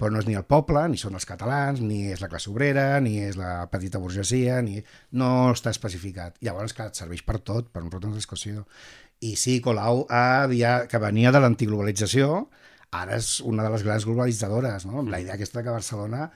Però 0.00 0.08
no 0.10 0.22
és 0.22 0.26
ni 0.26 0.38
el 0.40 0.46
poble, 0.48 0.86
ni 0.88 0.96
són 0.96 1.20
els 1.20 1.28
catalans, 1.28 1.84
ni 1.84 2.06
és 2.14 2.24
la 2.24 2.30
classe 2.32 2.48
obrera, 2.48 2.86
ni 3.04 3.18
és 3.26 3.36
la 3.36 3.68
petita 3.68 4.00
burgesia, 4.00 4.62
ni... 4.64 4.80
no 5.12 5.52
està 5.52 5.68
especificat. 5.76 6.40
Llavors, 6.40 6.72
clar, 6.72 6.88
et 6.88 7.04
serveix 7.04 7.20
per 7.28 7.42
tot, 7.44 7.68
per 7.68 7.84
un 7.84 7.92
rotent 7.92 8.16
discussió. 8.16 8.64
I 9.20 9.36
sí, 9.36 9.60
Colau, 9.60 10.06
havia, 10.08 10.86
que 10.88 11.02
venia 11.02 11.34
de 11.34 11.44
l'antiglobalització, 11.44 12.46
ara 12.96 13.20
és 13.20 13.42
una 13.44 13.68
de 13.68 13.76
les 13.76 13.84
grans 13.84 14.08
globalitzadores, 14.08 14.88
no? 14.88 15.04
La 15.04 15.20
idea 15.20 15.36
aquesta 15.36 15.60
que 15.60 15.76
Barcelona 15.76 16.30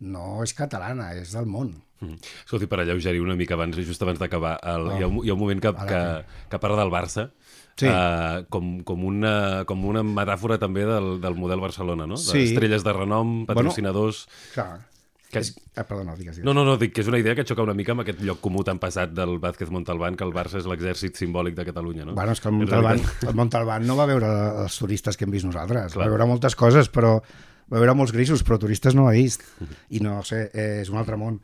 no 0.00 0.42
és 0.44 0.54
catalana, 0.56 1.12
és 1.16 1.32
del 1.36 1.46
món. 1.48 1.74
Mm. 2.00 2.18
Escolti, 2.44 2.68
per 2.68 2.82
alleugerir 2.82 3.22
una 3.24 3.36
mica 3.38 3.56
abans, 3.56 3.78
just 3.80 4.02
abans 4.04 4.20
d'acabar, 4.20 4.58
oh. 4.60 4.90
hi, 4.96 5.04
ha 5.04 5.08
un, 5.08 5.22
hi 5.24 5.32
ha 5.32 5.36
un 5.36 5.40
moment 5.40 5.62
que, 5.62 5.72
que, 5.88 6.02
que 6.52 6.60
parla 6.60 6.82
del 6.82 6.92
Barça, 6.92 7.30
sí. 7.80 7.88
uh, 7.88 8.44
com, 8.52 8.76
com, 8.84 9.06
una, 9.08 9.64
com 9.68 9.86
una 9.88 10.04
metàfora 10.04 10.60
també 10.60 10.84
del, 10.88 11.16
del 11.22 11.38
model 11.38 11.64
Barcelona, 11.64 12.08
no? 12.08 12.20
Sí. 12.20 12.44
Estrelles 12.50 12.84
de 12.84 12.94
renom, 12.96 13.40
patrocinadors... 13.48 14.26
Bueno, 14.28 14.52
clar. 14.58 14.96
Que... 15.26 15.40
És... 15.42 15.56
Ah, 15.74 15.82
perdona, 15.82 16.14
digues, 16.14 16.36
digues. 16.36 16.46
No, 16.46 16.54
no, 16.54 16.62
no, 16.68 16.76
dic 16.78 16.92
que 16.94 17.02
és 17.02 17.08
una 17.10 17.18
idea 17.18 17.34
que 17.34 17.44
xoca 17.48 17.64
una 17.64 17.74
mica 17.74 17.96
amb 17.96 18.04
aquest 18.04 18.20
lloc 18.24 18.38
comú 18.44 18.62
tan 18.66 18.78
passat 18.82 19.10
del 19.16 19.40
Vázquez 19.42 19.72
Montalbán, 19.74 20.14
que 20.18 20.24
el 20.26 20.32
Barça 20.36 20.60
és 20.60 20.68
l'exèrcit 20.70 21.18
simbòlic 21.18 21.56
de 21.58 21.66
Catalunya, 21.66 22.06
no? 22.06 22.14
Bueno, 22.14 22.36
és 22.36 22.42
que 22.42 22.52
el 22.52 22.54
Montalbán, 22.60 23.02
el 23.26 23.34
Montalbán 23.40 23.88
no 23.88 23.98
va 23.98 24.06
veure 24.06 24.30
els 24.62 24.78
turistes 24.78 25.18
que 25.18 25.26
hem 25.26 25.34
vist 25.34 25.48
nosaltres, 25.48 25.96
Clar. 25.96 26.06
va 26.06 26.14
veure 26.14 26.30
moltes 26.30 26.54
coses, 26.58 26.92
però 26.92 27.16
va 27.72 27.80
veure 27.82 27.96
molts 27.98 28.14
grisos, 28.14 28.44
però 28.46 28.58
turistes 28.62 28.94
no 28.94 29.08
ha 29.08 29.14
vist. 29.16 29.44
I 29.90 30.02
no 30.04 30.20
sé, 30.26 30.46
és 30.52 30.90
un 30.92 30.98
altre 31.00 31.18
món. 31.20 31.40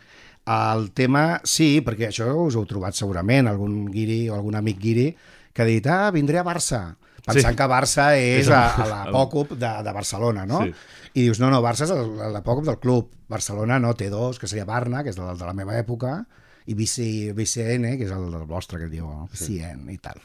El 0.53 0.89
tema, 0.97 1.41
sí, 1.47 1.77
perquè 1.87 2.09
això 2.09 2.33
us 2.43 2.57
heu 2.59 2.67
trobat 2.67 2.99
segurament, 2.99 3.47
algun 3.47 3.85
guiri 3.93 4.25
o 4.31 4.35
algun 4.39 4.59
amic 4.59 4.81
guiri 4.83 5.07
que 5.53 5.63
ha 5.63 5.69
dit, 5.69 5.87
ah, 5.87 6.11
vindré 6.11 6.41
a 6.41 6.47
Barça, 6.47 6.97
pensant 7.23 7.53
sí. 7.53 7.59
que 7.59 7.69
Barça 7.71 8.09
és 8.19 8.49
a, 8.51 8.63
a 8.75 8.89
l'apòcop 8.89 9.55
de, 9.55 9.71
de 9.85 9.95
Barcelona, 9.95 10.47
no? 10.49 10.65
Sí. 10.65 10.75
I 11.13 11.27
dius, 11.29 11.43
no, 11.43 11.51
no, 11.53 11.61
Barça 11.63 11.85
és 11.85 11.93
l'apòcop 12.33 12.67
del 12.71 12.81
club. 12.83 13.11
Barcelona 13.33 13.79
no, 13.81 13.93
té 13.97 14.09
dos, 14.13 14.41
que 14.41 14.49
seria 14.49 14.67
Barna, 14.69 15.03
que 15.05 15.13
és 15.13 15.19
de, 15.19 15.29
de 15.39 15.47
la 15.47 15.55
meva 15.57 15.77
època, 15.79 16.19
i 16.67 16.77
BC, 16.79 17.33
BCN, 17.37 17.97
que 17.99 18.07
és 18.07 18.15
el 18.15 18.29
del 18.33 18.47
vostre, 18.49 18.81
que 18.81 18.91
diu 18.91 19.09
BCN 19.31 19.87
sí. 19.87 19.97
i 19.97 19.99
tal. 20.03 20.21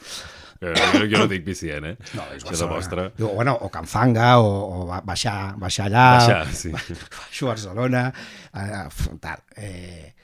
Jo, 0.60 0.74
jo, 0.74 1.04
jo 1.06 1.22
no 1.22 1.26
dic 1.30 1.44
BCN, 1.46 1.92
eh? 1.92 1.96
No, 2.18 2.26
és 2.34 2.44
Barcelona. 2.44 2.74
vostre. 2.74 3.06
Diu, 3.18 3.30
bueno, 3.36 3.54
o 3.62 3.70
Can 3.70 3.86
Fanga, 3.86 4.30
o, 4.42 4.48
o 4.48 5.00
baixar, 5.06 5.54
baixar 5.60 5.86
allà, 5.86 6.06
baixar, 6.18 6.54
sí. 6.62 6.72
baixar 6.74 7.46
a 7.46 7.50
Barcelona, 7.52 8.06
eh, 8.52 9.18
tal. 9.22 9.44
Eh, 9.56 10.14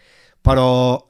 però 0.45 0.67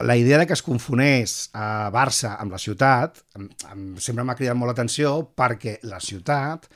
la 0.07 0.15
idea 0.15 0.37
de 0.39 0.45
que 0.47 0.55
es 0.55 0.63
confonés 0.63 1.49
a 1.53 1.89
Barça 1.91 2.37
amb 2.39 2.53
la 2.55 2.61
ciutat 2.61 3.17
em, 3.35 3.49
em, 3.71 3.87
sempre 3.99 4.23
m'ha 4.23 4.37
cridat 4.37 4.55
molt 4.55 4.71
l'atenció 4.71 5.17
perquè 5.35 5.81
la 5.89 5.99
ciutat 5.99 6.69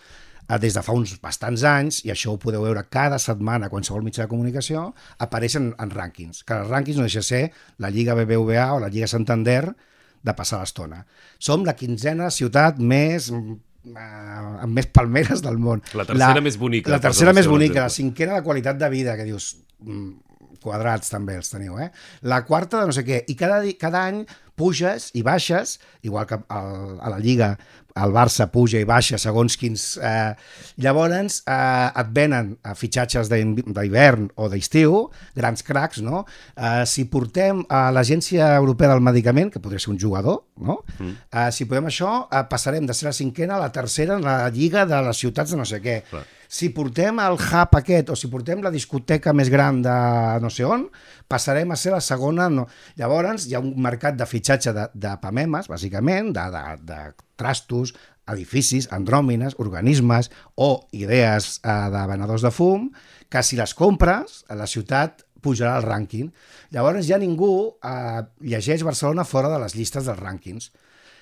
Eh, 0.50 0.58
des 0.58 0.74
de 0.74 0.82
fa 0.82 0.96
uns 0.98 1.14
bastants 1.22 1.64
anys, 1.70 2.00
i 2.08 2.10
això 2.10 2.34
ho 2.34 2.40
podeu 2.42 2.64
veure 2.66 2.82
cada 2.90 3.20
setmana 3.22 3.68
a 3.68 3.70
qualsevol 3.70 4.02
mitjà 4.02 4.26
de 4.26 4.32
comunicació, 4.32 4.88
apareixen 5.22 5.76
en 5.78 5.92
rànquings, 5.94 6.42
que 6.42 6.58
els 6.58 6.72
rànquings 6.72 6.98
no 6.98 7.06
deixa 7.06 7.22
ser 7.22 7.42
la 7.78 7.92
Lliga 7.94 8.16
BBVA 8.18 8.72
o 8.74 8.80
la 8.82 8.90
Lliga 8.90 9.08
Santander 9.12 9.76
de 10.24 10.36
passar 10.36 10.62
l'estona. 10.62 11.04
Som 11.40 11.66
la 11.68 11.76
quinzena 11.80 12.30
ciutat 12.34 12.80
més 12.80 13.30
eh, 13.32 13.50
amb 13.96 14.74
més 14.76 14.90
palmeres 14.94 15.44
del 15.46 15.60
món. 15.62 15.84
La 15.94 16.08
tercera 16.08 16.40
la, 16.40 16.46
més 16.46 16.60
bonica. 16.60 16.92
La 16.94 17.02
tercera 17.04 17.34
més 17.36 17.48
bonica, 17.50 17.88
la 17.88 17.94
cinquena 17.94 18.40
de 18.40 18.46
qualitat 18.46 18.80
de 18.80 18.90
vida, 18.92 19.16
que 19.20 19.28
dius, 19.30 19.54
mm, 19.84 20.29
quadrats 20.64 21.12
també 21.14 21.38
els 21.40 21.52
teniu, 21.52 21.80
eh? 21.80 21.90
La 22.28 22.44
quarta 22.48 22.82
de 22.82 22.90
no 22.90 22.96
sé 22.96 23.06
què, 23.08 23.24
i 23.28 23.36
cada, 23.40 23.62
cada 23.80 24.06
any 24.12 24.24
puges 24.60 25.10
i 25.16 25.24
baixes, 25.24 25.78
igual 26.04 26.28
que 26.28 26.40
al, 26.52 26.98
a 27.00 27.12
la 27.14 27.20
Lliga 27.24 27.54
el 28.00 28.14
Barça 28.16 28.48
puja 28.52 28.80
i 28.80 28.88
baixa 28.88 29.18
segons 29.20 29.58
quins... 29.60 29.86
Eh, 29.98 30.32
llavors 30.80 31.42
eh, 31.42 32.00
et 32.02 32.12
venen 32.16 32.54
a 32.64 32.76
fitxatges 32.78 33.32
d'hivern 33.32 34.30
o 34.40 34.48
d'estiu, 34.52 35.02
grans 35.36 35.66
cracs, 35.66 36.04
no? 36.06 36.24
Eh, 36.56 36.86
si 36.88 37.08
portem 37.12 37.64
a 37.68 37.88
l'Agència 37.96 38.54
Europea 38.60 38.94
del 38.94 39.04
Medicament, 39.04 39.52
que 39.54 39.64
podria 39.64 39.82
ser 39.84 39.94
un 39.96 40.02
jugador, 40.02 40.44
no? 40.64 40.82
Mm. 40.98 41.16
Eh, 41.32 41.48
si 41.56 41.68
podem 41.70 41.90
això, 41.92 42.14
eh, 42.30 42.44
passarem 42.52 42.88
de 42.88 42.96
ser 42.96 43.10
la 43.10 43.16
cinquena 43.16 43.58
a 43.58 43.64
la 43.66 43.72
tercera 43.76 44.20
en 44.20 44.28
la 44.28 44.42
lliga 44.54 44.86
de 44.90 45.02
les 45.10 45.24
ciutats 45.26 45.56
de 45.56 45.60
no 45.60 45.68
sé 45.68 45.82
què. 45.84 46.02
Clar 46.12 46.28
si 46.50 46.72
portem 46.74 47.20
el 47.22 47.38
hub 47.38 47.76
aquest 47.78 48.10
o 48.10 48.16
si 48.18 48.28
portem 48.28 48.64
la 48.66 48.72
discoteca 48.74 49.36
més 49.38 49.52
gran 49.54 49.84
de 49.86 49.96
no 50.42 50.50
sé 50.50 50.66
on, 50.66 50.88
passarem 51.30 51.70
a 51.70 51.78
ser 51.78 51.94
la 51.94 52.02
segona. 52.02 52.50
No. 52.50 52.66
Llavors 52.98 53.46
hi 53.46 53.54
ha 53.54 53.62
un 53.62 53.76
mercat 53.78 54.18
de 54.18 54.26
fitxatge 54.26 54.74
de, 54.74 54.88
de 54.98 55.14
pamemes, 55.22 55.70
bàsicament, 55.70 56.34
de, 56.34 56.48
de, 56.56 56.64
de 56.90 57.00
trastos, 57.38 57.94
edificis, 58.30 58.90
andròmines, 58.94 59.60
organismes 59.62 60.32
o 60.58 60.72
idees 60.92 61.60
eh, 61.62 61.78
de 61.94 62.04
venedors 62.10 62.46
de 62.46 62.52
fum, 62.54 62.90
que 63.30 63.46
si 63.46 63.58
les 63.58 63.76
compres, 63.78 64.44
a 64.50 64.58
la 64.58 64.68
ciutat 64.70 65.22
pujarà 65.46 65.78
al 65.78 65.86
rànquing. 65.86 66.34
Llavors 66.74 67.06
ja 67.06 67.22
ningú 67.22 67.54
eh, 67.86 68.22
llegeix 68.42 68.82
Barcelona 68.84 69.26
fora 69.26 69.54
de 69.54 69.62
les 69.62 69.78
llistes 69.78 70.10
dels 70.10 70.20
rànquings 70.20 70.72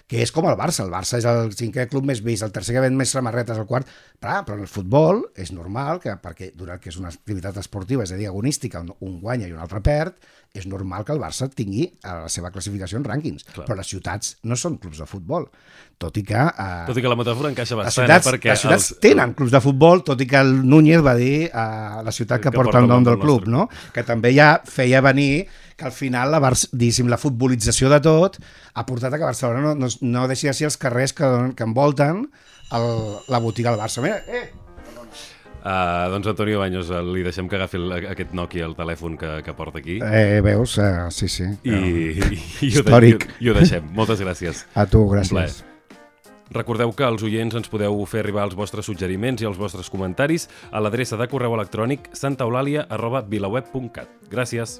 que 0.08 0.22
és 0.24 0.32
com 0.32 0.47
el 0.47 0.55
Barça. 0.60 0.86
El 0.86 0.93
Barça 0.93 1.20
és 1.20 1.28
el 1.28 1.51
cinquè 1.55 1.88
club 1.91 2.08
més 2.08 2.24
vist, 2.24 2.45
el 2.45 2.53
tercer 2.55 2.78
que 2.78 2.84
ven 2.86 2.95
més 2.97 3.12
samarretes, 3.12 3.60
el 3.60 3.68
quart... 3.70 3.89
Però, 4.18 4.39
però 4.47 4.55
en 4.58 4.64
el 4.64 4.72
futbol 4.72 5.20
és 5.38 5.51
normal 5.53 5.99
que, 6.01 6.16
perquè 6.24 6.53
durant 6.58 6.80
que 6.82 6.89
és 6.89 6.97
una 6.97 7.12
activitat 7.12 7.60
esportiva, 7.62 8.08
és 8.08 8.14
a 8.16 8.18
dir, 8.18 8.30
agonística, 8.32 8.82
un, 8.82 8.95
un 9.05 9.20
guanya 9.22 9.49
i 9.49 9.53
un 9.53 9.60
altre 9.62 9.84
perd, 9.86 10.16
és 10.58 10.66
normal 10.66 11.03
que 11.05 11.14
el 11.14 11.20
Barça 11.22 11.49
tingui 11.53 11.86
a 12.08 12.24
la 12.24 12.32
seva 12.32 12.49
classificació 12.55 12.97
en 12.97 13.05
rànquings. 13.05 13.45
Clar. 13.51 13.68
Però 13.68 13.78
les 13.78 13.91
ciutats 13.91 14.38
no 14.47 14.58
són 14.58 14.80
clubs 14.82 15.03
de 15.03 15.05
futbol. 15.10 15.45
Tot 16.01 16.18
i 16.18 16.24
que... 16.26 16.39
Eh, 16.39 16.88
tot 16.88 16.97
i 16.97 17.03
que 17.03 17.12
la 17.12 17.20
metàfora 17.20 17.51
encaixa 17.51 17.78
bastant, 17.78 18.08
les 18.08 18.16
ciutats, 18.16 18.26
eh, 18.26 18.32
perquè... 18.32 18.53
Les 18.53 18.64
ciutats 18.64 18.89
els... 18.95 19.03
tenen 19.03 19.36
clubs 19.38 19.53
de 19.53 19.62
futbol, 19.62 20.01
tot 20.08 20.24
i 20.24 20.30
que 20.30 20.41
el 20.41 20.55
Núñez 20.66 21.03
va 21.05 21.14
dir 21.20 21.51
a 21.53 22.01
la 22.05 22.16
ciutat 22.16 22.41
que, 22.41 22.49
que 22.49 22.58
porta 22.58 22.82
el 22.82 22.89
nom 22.89 23.05
del 23.05 23.20
club, 23.22 23.45
no? 23.51 23.68
Que 23.93 24.08
també 24.08 24.34
ja 24.38 24.55
feia 24.66 25.03
venir 25.05 25.47
que 25.78 25.86
al 25.86 25.94
final 25.94 26.34
la, 26.34 26.42
diguéssim, 26.72 27.08
la 27.08 27.20
futbolització 27.22 27.92
de 27.94 28.02
tot 28.04 28.40
ha 28.74 28.86
portat 28.90 29.14
a 29.14 29.20
que 29.22 29.28
Barcelona 29.30 29.62
no, 29.62 29.76
no, 29.78 29.90
no 30.02 30.28
deixi 30.28 30.50
de 30.50 30.56
ser 30.58 30.72
els 30.72 30.80
carrers 30.82 31.14
que, 31.14 31.28
que 31.56 31.68
envolten 31.68 32.26
el, 32.74 32.88
la 33.30 33.40
botiga 33.44 33.72
del 33.72 33.80
Barça. 33.80 34.02
Mira, 34.04 34.24
eh, 34.28 34.48
Uh, 35.68 36.08
doncs 36.08 36.28
Antonio 36.28 36.60
Baños, 36.62 36.88
uh, 36.94 37.02
li 37.04 37.26
deixem 37.26 37.50
que 37.52 37.58
agafi 37.58 37.76
el, 37.76 37.92
aquest 38.14 38.32
Nokia, 38.38 38.64
el 38.70 38.76
telèfon 38.78 39.18
que, 39.20 39.42
que 39.44 39.52
porta 39.58 39.82
aquí. 39.82 39.98
Eh, 40.00 40.40
veus? 40.46 40.78
Uh, 40.80 41.10
sí, 41.12 41.28
sí. 41.28 41.44
I, 41.68 41.74
i, 41.74 42.14
i, 42.24 42.70
Històric. 42.70 43.26
I, 43.34 43.44
i 43.44 43.50
ho 43.52 43.56
deixem. 43.58 43.84
Moltes 43.98 44.22
gràcies. 44.24 44.64
A 44.80 44.86
tu, 44.88 45.04
gràcies. 45.12 45.66
Recordeu 46.56 46.94
que 46.96 47.04
els 47.04 47.24
oients 47.28 47.58
ens 47.60 47.68
podeu 47.68 48.00
fer 48.08 48.22
arribar 48.24 48.46
els 48.48 48.56
vostres 48.56 48.88
suggeriments 48.88 49.44
i 49.44 49.50
els 49.50 49.60
vostres 49.60 49.92
comentaris 49.92 50.48
a 50.72 50.80
l'adreça 50.80 51.20
de 51.20 51.28
correu 51.28 51.58
electrònic 51.58 52.08
santaeulàlia.vilaweb.cat. 52.16 54.08
Gràcies. 54.32 54.80